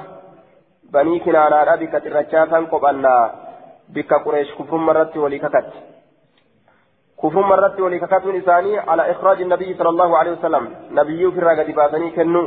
بني 0.94 1.18
كنانة 1.24 1.74
بك 1.76 1.94
ترجع 2.04 2.44
قبلنا 2.72 3.14
بك 3.94 4.12
قريش 4.24 4.54
كفر 4.58 4.76
مرت 4.76 5.16
ولي 5.16 5.38
ككت 5.38 5.66
كفر 7.22 7.40
مرت 7.40 7.80
ولككات 7.80 8.24
إنساني 8.26 8.78
على 8.78 9.10
إخراج 9.10 9.42
النبي 9.42 9.74
صلى 9.74 9.88
الله 9.88 10.18
عليه 10.18 10.32
وسلم 10.32 10.64
نبي 10.90 11.30
في 11.32 11.38
الرقد 11.38 11.70
باسني 11.70 12.10
كنو 12.10 12.42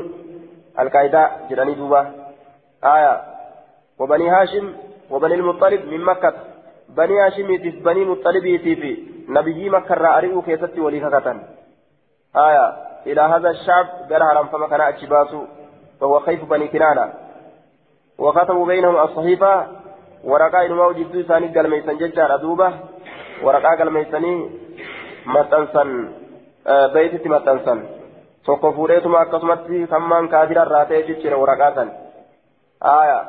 القاعدة 0.79 1.31
جراني 1.49 1.73
دوبا 1.73 2.01
آية 2.83 3.13
وبني 3.99 4.29
هاشم 4.29 4.73
وبني 5.09 5.35
المطلب 5.35 5.81
من 5.85 6.01
مكة 6.01 6.33
بني 6.89 7.19
هاشم 7.19 7.51
يتف 7.51 7.75
بني 7.85 8.05
مطلب 8.05 8.45
يتف 8.45 8.81
نبي 9.29 9.69
مكة 9.69 9.95
رأرئوا 9.95 10.41
كيست 10.41 10.79
ولككات 10.79 11.27
آية 12.35 12.92
إلى 13.07 13.21
هذا 13.21 13.49
الشعب 13.49 13.85
قال 14.09 14.23
هرم 14.23 14.47
فما 14.47 14.67
كان 14.67 14.81
أتشباسو 14.81 15.41
فهو 16.01 16.19
خيف 16.19 16.43
بني 16.43 16.67
كنانة. 16.67 17.13
وكتبوا 18.17 18.65
بينهم 18.65 18.97
الصحيفة 18.97 19.67
ورقائن 20.23 20.73
موجود 20.73 21.25
ثاني 21.27 21.47
قال 21.55 21.69
ميسن 21.69 21.97
ججار 21.97 22.35
أدوبة 22.35 22.73
ورقا 23.43 23.75
قال 23.77 23.93
ميسني 23.93 24.63
maxxansan 25.25 25.89
beeytitti 26.93 27.29
maxxansan 27.29 27.79
tokko 28.45 28.71
fuudheetuma 28.71 29.19
akkasumatti 29.19 29.87
sammaan 29.89 30.29
kaafira 30.29 30.65
irraa 30.65 30.85
ta'e 30.85 31.03
jechuudha 31.07 31.37
waraqaa 31.43 31.75
san 31.75 31.91
aaya 32.93 33.19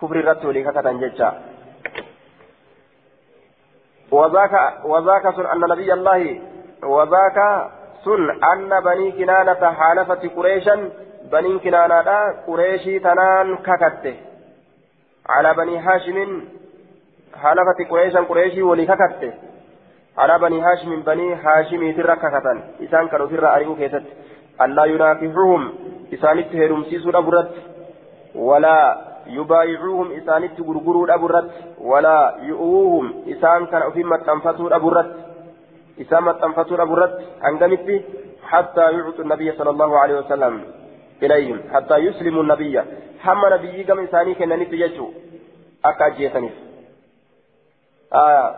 kufri 0.00 0.20
irratti 0.20 0.46
walii 0.46 0.64
kakatan 0.64 1.00
jecha 1.00 1.32
وذاك 4.12 4.84
وذاك 4.84 5.26
أن 5.26 5.60
نبي 5.72 5.92
الله 5.92 6.40
وذاك 6.82 7.38
sun 8.04 8.30
anna 8.50 8.80
banii 8.86 9.12
kinaanata 9.18 9.72
haalafati 9.80 10.28
qureeshan 10.36 10.80
baniin 11.30 11.60
kinaanaadha 11.60 12.18
qureeshii 12.46 13.00
tanaan 13.00 13.58
kakatte. 13.68 14.12
Calaa 15.28 15.54
banii 15.54 15.76
haashimin 15.86 16.32
haalafati 17.42 17.84
qureeshan 17.92 18.26
qureeshii 18.30 18.62
walii 18.70 18.86
kakatte. 18.86 19.32
Calaa 20.16 20.38
banii 20.38 20.60
haashimin 20.60 21.02
banii 21.04 21.34
haashimiitirra 21.44 22.16
kakatan 22.16 22.62
isaan 22.86 23.08
kan 23.08 23.20
ofirra 23.26 23.52
ari'uu 23.52 23.76
keessatti. 23.82 24.12
Allaa 24.58 24.86
yunaaficuhum 24.92 25.68
isaanitti 26.10 26.56
heerumsiisuu 26.62 27.12
dhabu 27.12 27.30
irratti 27.34 27.60
walaa 28.34 28.96
yubaayicuuhum 29.36 30.12
isaanitti 30.20 30.62
gurguruu 30.62 31.06
dhabu 31.06 31.28
irratti 31.30 31.64
walaa 31.90 32.32
yu'uuhum 32.48 33.12
isaan 33.34 33.66
kan 33.72 33.82
ofin 33.88 34.06
maxxanfatuu 34.12 34.70
dhabu 34.74 34.90
irratti 34.92 35.27
أبرت 35.98 36.06
إسان 36.06 36.22
متنفتوا 36.22 36.82
أبرت 36.82 37.26
أنقمت 37.44 38.04
حتى 38.42 38.80
يعطوا 38.80 39.24
النبي 39.24 39.52
صلى 39.52 39.70
الله 39.70 39.98
عليه 39.98 40.18
وسلم 40.18 40.64
إليهم 41.22 41.60
حتى 41.74 41.96
يسلموا 41.96 42.42
النبي. 42.42 42.80
هم 43.24 43.46
نبي 43.52 43.84
كم 43.84 43.98
إنساني 43.98 44.34
كان 44.34 44.48
نتيجته 44.48 45.12
أكاجيتني 45.84 46.50
آه. 48.12 48.54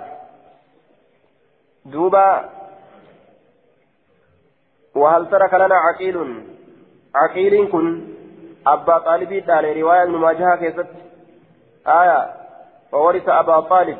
دوبا. 1.84 2.50
وهل 4.94 5.30
ترك 5.30 5.54
لنا 5.54 5.74
عقيل؟ 5.74 6.44
عقيل 7.14 7.68
كن. 7.68 8.14
أبا 8.66 8.98
طالب 8.98 9.32
دال 9.46 9.76
رواية 9.76 10.02
المواجهة 10.02 10.56
كيست. 10.56 10.86
آية 11.86 12.34
وورث 12.92 13.28
أبا 13.28 13.60
طالب. 13.60 13.98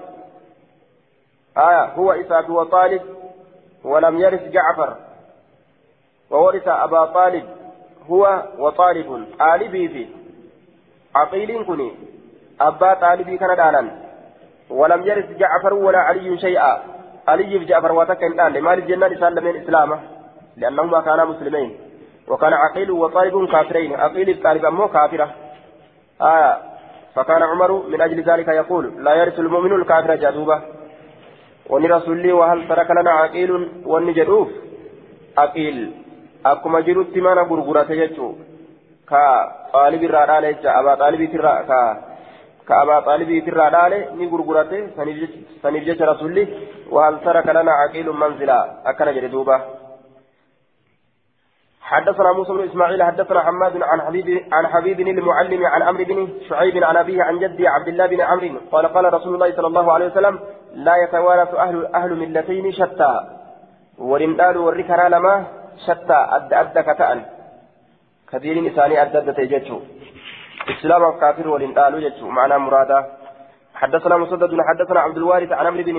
آية 1.56 1.84
هو 1.84 2.12
إسحاق 2.12 2.50
وطالب 2.50 3.02
ولم 3.84 4.18
يرث 4.18 4.42
جعفر 4.42 4.96
وورث 6.30 6.68
أبا 6.68 7.04
طالب 7.04 7.44
هو 8.10 8.42
وطالب. 8.58 9.26
طالبي 9.38 9.88
في 9.88 10.06
عقيل 11.14 11.64
كني 11.64 11.94
أبا 12.60 12.94
طالبي 12.94 13.38
كان 13.38 13.56
دانا 13.56 13.90
ولم 14.70 15.06
يرث 15.06 15.30
جعفر 15.30 15.74
ولا 15.74 15.98
علي 15.98 16.38
شيئا. 16.38 16.82
علي 17.28 17.58
في 17.58 17.64
جعفر 17.64 17.92
وتكن 17.92 18.36
دان 18.36 18.52
لمال 18.52 18.78
الجنة 18.78 19.06
لسان 19.06 19.44
من 19.44 19.56
إسلامه. 19.56 20.00
لأنهما 20.56 21.00
كانا 21.00 21.24
مسلمين. 21.24 21.78
وكان 22.28 22.52
عقيل 22.52 22.90
وطالب 22.90 23.50
كافرين. 23.52 24.00
عقيل 24.00 24.30
الطالب 24.30 24.64
أمه 24.64 24.88
كافرة. 24.88 25.34
آية 26.22 26.58
فكان 27.14 27.42
عمر 27.42 27.72
من 27.72 28.00
أجل 28.00 28.22
ذلك 28.22 28.48
يقول 28.48 29.04
لا 29.04 29.14
يرث 29.14 29.38
المؤمن 29.38 29.72
الكافر 29.72 30.14
wanni 31.70 31.88
rasulli 31.94 32.32
wahal 32.40 32.60
taraka 32.70 32.94
lana 32.98 33.12
aqilun 33.24 33.64
wanni 33.92 34.14
jedhuuf 34.18 34.50
aqil 35.44 35.78
akkuma 36.52 36.82
jirutti 36.86 37.20
mana 37.26 37.44
gurgurate 37.50 37.94
jechu 38.00 38.28
ka 39.10 39.22
xaalibirraa 39.72 40.26
dhaale 40.30 40.48
jecha 40.54 40.76
abaa 40.78 40.96
xaalibiitirraa 41.02 41.58
ka 41.70 41.80
ka 42.68 42.80
abaa 42.82 43.00
xaalibiitirraa 43.08 43.70
dhaale 43.76 43.98
ni 44.18 44.30
gurgurate 44.32 44.78
saniif 44.96 45.84
jecha 45.88 46.10
rasulli 46.12 46.48
wahal 46.96 47.20
taraka 47.26 47.52
lana 47.58 47.72
aqilun 47.84 48.20
manzila 48.22 48.58
akkana 48.90 49.14
jedhe 49.16 49.32
duuba. 49.36 49.56
حدثنا 51.90 52.32
موسى 52.32 52.52
بن 52.52 52.64
إسماعيل 52.68 53.02
حدثنا 53.02 53.40
حماد 53.40 53.82
عن 53.82 54.00
حبيب 54.00 54.28
عن 54.52 54.66
حبيب 54.66 55.00
المعلم 55.00 55.66
عن 55.66 55.82
عمرو 55.82 56.04
بن 56.04 56.28
شعيب 56.48 56.84
عن 56.84 56.96
أبيه 56.96 57.22
عن 57.22 57.38
جدي 57.38 57.68
عبد 57.68 57.88
الله 57.88 58.06
بن 58.06 58.20
عمرو. 58.20 58.58
قال 58.72 58.86
قال 58.86 59.14
رسول 59.14 59.34
الله 59.34 59.50
صلى 59.56 59.66
الله 59.66 59.92
عليه 59.92 60.06
وسلم 60.06 60.38
لا 60.74 60.94
يتوارث 61.04 61.54
أهل 61.54 61.76
أهل 61.94 62.10
ملتين 62.22 62.72
شتى. 62.72 63.14
ورندال 63.98 64.56
والركرا 64.56 65.08
لما 65.08 65.34
شتى 65.86 66.18
أد 66.36 66.52
أد 66.52 66.76
كتأن. 66.78 67.20
كثير 68.32 68.58
إنساني 68.58 69.02
أد 69.02 69.16
أد 69.16 69.34
تيجتشو. 69.34 69.78
إسلام 70.74 71.02
كافر 71.20 71.48
ولن 71.48 71.72
قالوا 71.78 72.00
جتشو. 72.00 72.26
معنى 72.28 72.58
مرادا. 72.58 72.98
حدثنا 73.74 74.16
مسدد 74.16 74.50
حدثنا 74.68 75.00
عبد 75.00 75.16
الوارث 75.16 75.52
عن 75.52 75.66
عمرو 75.66 75.82
بن 75.82 75.96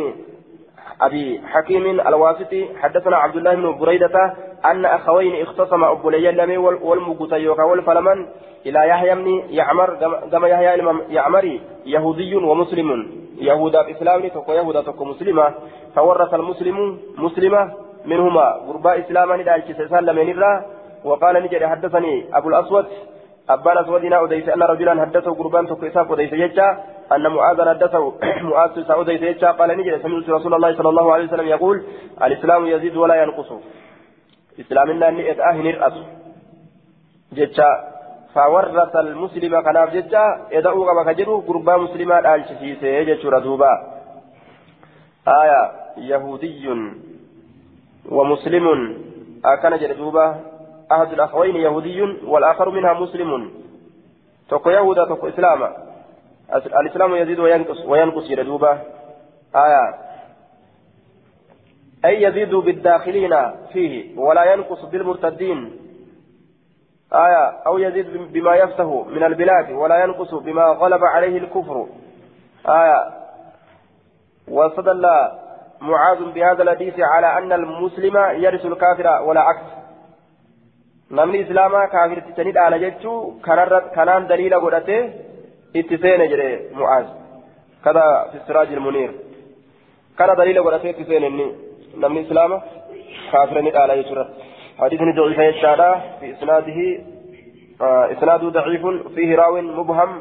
أبي 1.01 1.41
حكيم 1.47 1.99
الواسطي 1.99 2.67
حدثنا 2.81 3.17
عبد 3.17 3.35
الله 3.35 3.55
بن 3.55 3.77
بريدة 3.77 4.33
أن 4.65 4.85
أخوين 4.85 5.41
اختصما 5.41 5.91
أبو 5.91 6.09
ليلمي 6.09 6.57
والمقتيوكا 6.57 7.63
والفلمن 7.63 8.27
إلى 8.65 8.87
يحيى 8.89 9.15
بن 9.15 9.43
يعمر 9.49 9.95
كما 10.31 10.47
يحيى 10.47 10.83
يعمري 11.09 11.61
يهودي 11.85 12.35
ومسلم. 12.35 13.07
يهودا 13.37 13.91
إسلامي 13.91 14.29
تكو 14.29 14.51
يهودا 14.51 14.81
تكو 14.81 15.05
مسلمة. 15.05 15.53
فورث 15.95 16.33
المسلم 16.33 16.99
مسلمة 17.17 17.73
منهما 18.05 18.57
غرباء 18.67 18.99
إسلاما 18.99 19.37
ندالك 19.37 19.71
سيسان 19.77 20.05
لمن 20.05 20.35
وقال 21.03 21.43
نجري 21.43 21.67
حدثني 21.67 22.25
أبو 22.33 22.49
الأسود 22.49 22.85
أبان 23.49 23.77
أسود 23.77 24.13
أديس 24.13 24.49
أن 24.49 24.63
رجلا 24.63 25.01
حدثه 25.01 25.31
غربان 25.31 25.67
تكو 25.67 25.85
إساف 25.85 26.11
أديس 26.11 26.33
يجا. 26.33 26.67
أن 27.15 27.27
معاذ 27.27 27.69
حدثه 27.69 28.13
معاذ 28.49 28.71
أديس 28.89 29.21
يجا 29.21 29.51
قال 29.51 29.77
نجري 29.77 29.99
سمعت 29.99 30.29
رسول 30.29 30.53
الله 30.53 30.75
صلى 30.77 30.89
الله 30.89 31.13
عليه 31.13 31.25
وسلم 31.25 31.47
يقول 31.47 31.83
الإسلام 32.23 32.67
يزيد 32.67 32.95
ولا 32.97 33.23
ينقص. 33.23 33.51
إسلامنا 34.59 35.09
أن 35.09 35.19
أهن 35.19 35.67
الأس 35.67 35.93
جتا 37.33 37.69
فورث 38.33 38.95
المسلم 38.95 39.61
كناف 39.61 39.93
جتا 39.93 40.47
يدعو 40.51 40.85
كما 40.85 41.13
كجرو 41.13 41.39
غربا 41.39 41.77
مسلما 41.77 42.21
دالش 42.21 42.47
سيسي 42.59 43.05
جتشو 43.05 43.29
ردوبا. 43.29 43.71
آية. 45.27 45.71
يهودي 45.97 46.67
ومسلم. 48.09 48.67
أكن 49.45 49.77
جلدوبة 49.77 50.35
أحد 50.91 51.13
الأخوين 51.13 51.55
يهودي 51.55 52.01
والآخر 52.31 52.69
منها 52.69 52.93
مسلم. 52.93 53.51
تكو 54.49 54.69
يهودا 54.69 55.05
تكو 55.05 55.27
إسلاما 55.27 55.90
الإسلام 56.55 57.15
يزيد 57.15 57.39
وينقص 57.39 57.85
وينقص 57.85 58.27
جلدوبة 58.27 58.71
آية. 59.55 59.95
أي 62.05 62.23
يزيد 62.23 62.55
بالداخلين 62.55 63.51
فيه 63.73 64.19
ولا 64.19 64.53
ينقص 64.53 64.85
بالمرتدين. 64.85 65.79
آية. 67.13 67.45
أو 67.67 67.77
يزيد 67.77 68.07
بما 68.33 68.55
يفته 68.55 69.03
من 69.03 69.23
البلاد 69.23 69.71
ولا 69.71 70.03
ينقص 70.03 70.33
بما 70.33 70.63
غلب 70.63 71.03
عليه 71.03 71.37
الكفر. 71.37 71.87
آية. 72.67 73.11
وصدل 74.47 75.07
معاذ 75.81 76.31
بهذا 76.31 76.63
الحديث 76.63 76.99
على 76.99 77.37
أن 77.37 77.53
المسلم 77.53 78.17
يرث 78.17 78.65
الكافر 78.65 79.21
ولا 79.21 79.41
عكس. 79.41 79.81
namni 81.11 81.39
islaamaa 81.39 81.87
ala 82.65 82.77
jechuu 82.79 83.39
kanaan 83.95 84.27
daliila 84.27 84.59
godhate 84.59 84.97
itti 85.73 85.97
seene 85.97 86.27
jedhe 86.31 86.49
mu'aaz 86.79 87.07
kada 87.83 88.03
fi 88.31 88.37
siraajil 88.47 88.79
muniir 88.79 89.11
kana 90.17 90.35
daliila 90.35 90.61
godhate 90.61 90.89
itti 90.89 91.05
seene 91.09 91.27
inni 91.27 91.47
namni 92.03 92.21
islaama 92.25 92.57
kaafira 93.31 93.61
ni 93.61 93.71
dhaala 93.71 93.97
jechuudha 94.01 94.25
hadiisni 94.81 95.13
daciifa 95.13 95.47
jechaadha 95.51 95.89
fi 96.19 96.25
isnaadihi 96.35 96.87
isnaadu 98.13 98.51
daciifun 98.51 99.03
fiihi 99.15 99.41
raawin 99.43 99.73
mubham 99.79 100.13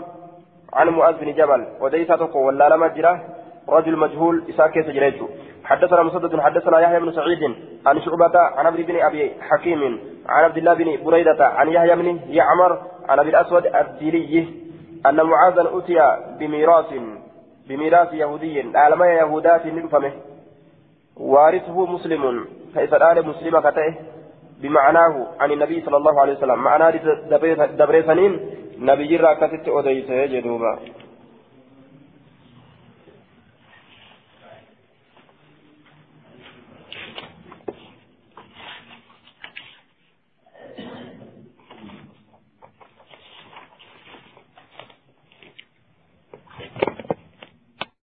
عن 0.73 0.89
معاذ 0.89 1.15
بن 1.21 1.33
جبل 1.35 1.67
وديسا 1.81 2.17
تقو 2.17 2.47
ولا 2.47 2.69
لما 2.69 2.89
جرى 2.89 3.21
رجل 3.69 3.97
مجهول 3.97 4.45
إساكي 4.51 4.83
سجريته 4.83 5.29
حدثنا 5.65 6.03
مسدد 6.03 6.41
حدثنا 6.41 6.81
يحيى 6.81 7.01
بن 7.01 7.13
سعيد 7.13 7.43
عن 7.87 8.01
شعبة 8.01 8.39
عن 8.39 8.67
عبد 8.67 8.81
بن 8.81 8.97
أبي 9.01 9.33
حكيم 9.41 9.81
عن 10.29 10.45
عبد 10.45 10.57
الله 10.57 10.75
بن 10.75 11.05
بريدة 11.05 11.47
عن 11.47 11.69
يحيى 11.69 11.95
بن 11.97 12.21
يعمر 12.29 12.73
عن 13.09 13.19
أبي 13.19 13.31
الأسود 13.31 13.67
الديلي 13.67 14.47
أن 15.07 15.23
معاذا 15.23 15.71
أتي 15.79 15.99
بميراث 16.39 16.87
بميراث 17.69 18.13
يهودي. 18.13 18.61
العالم 18.61 19.03
يهودات 19.03 19.67
نفهمه 19.67 20.13
وارثه 21.17 21.87
مسلم. 21.87 22.45
فإذا 22.75 22.97
الآل 22.97 23.29
مسلم 23.29 23.61
كتئه. 23.61 23.95
بمعناه 24.63 25.27
عن 25.41 25.53
النبي 25.53 25.81
صلى 25.81 25.97
الله 25.97 26.21
عليه 26.21 26.33
وسلم. 26.33 26.59
معناه 26.59 26.91
دبريسنين 27.67 28.41
نبي 28.79 29.07
جرى 29.07 29.35
كتت 29.35 29.69
أديسه 29.69 30.27
جدوبا. 30.27 30.79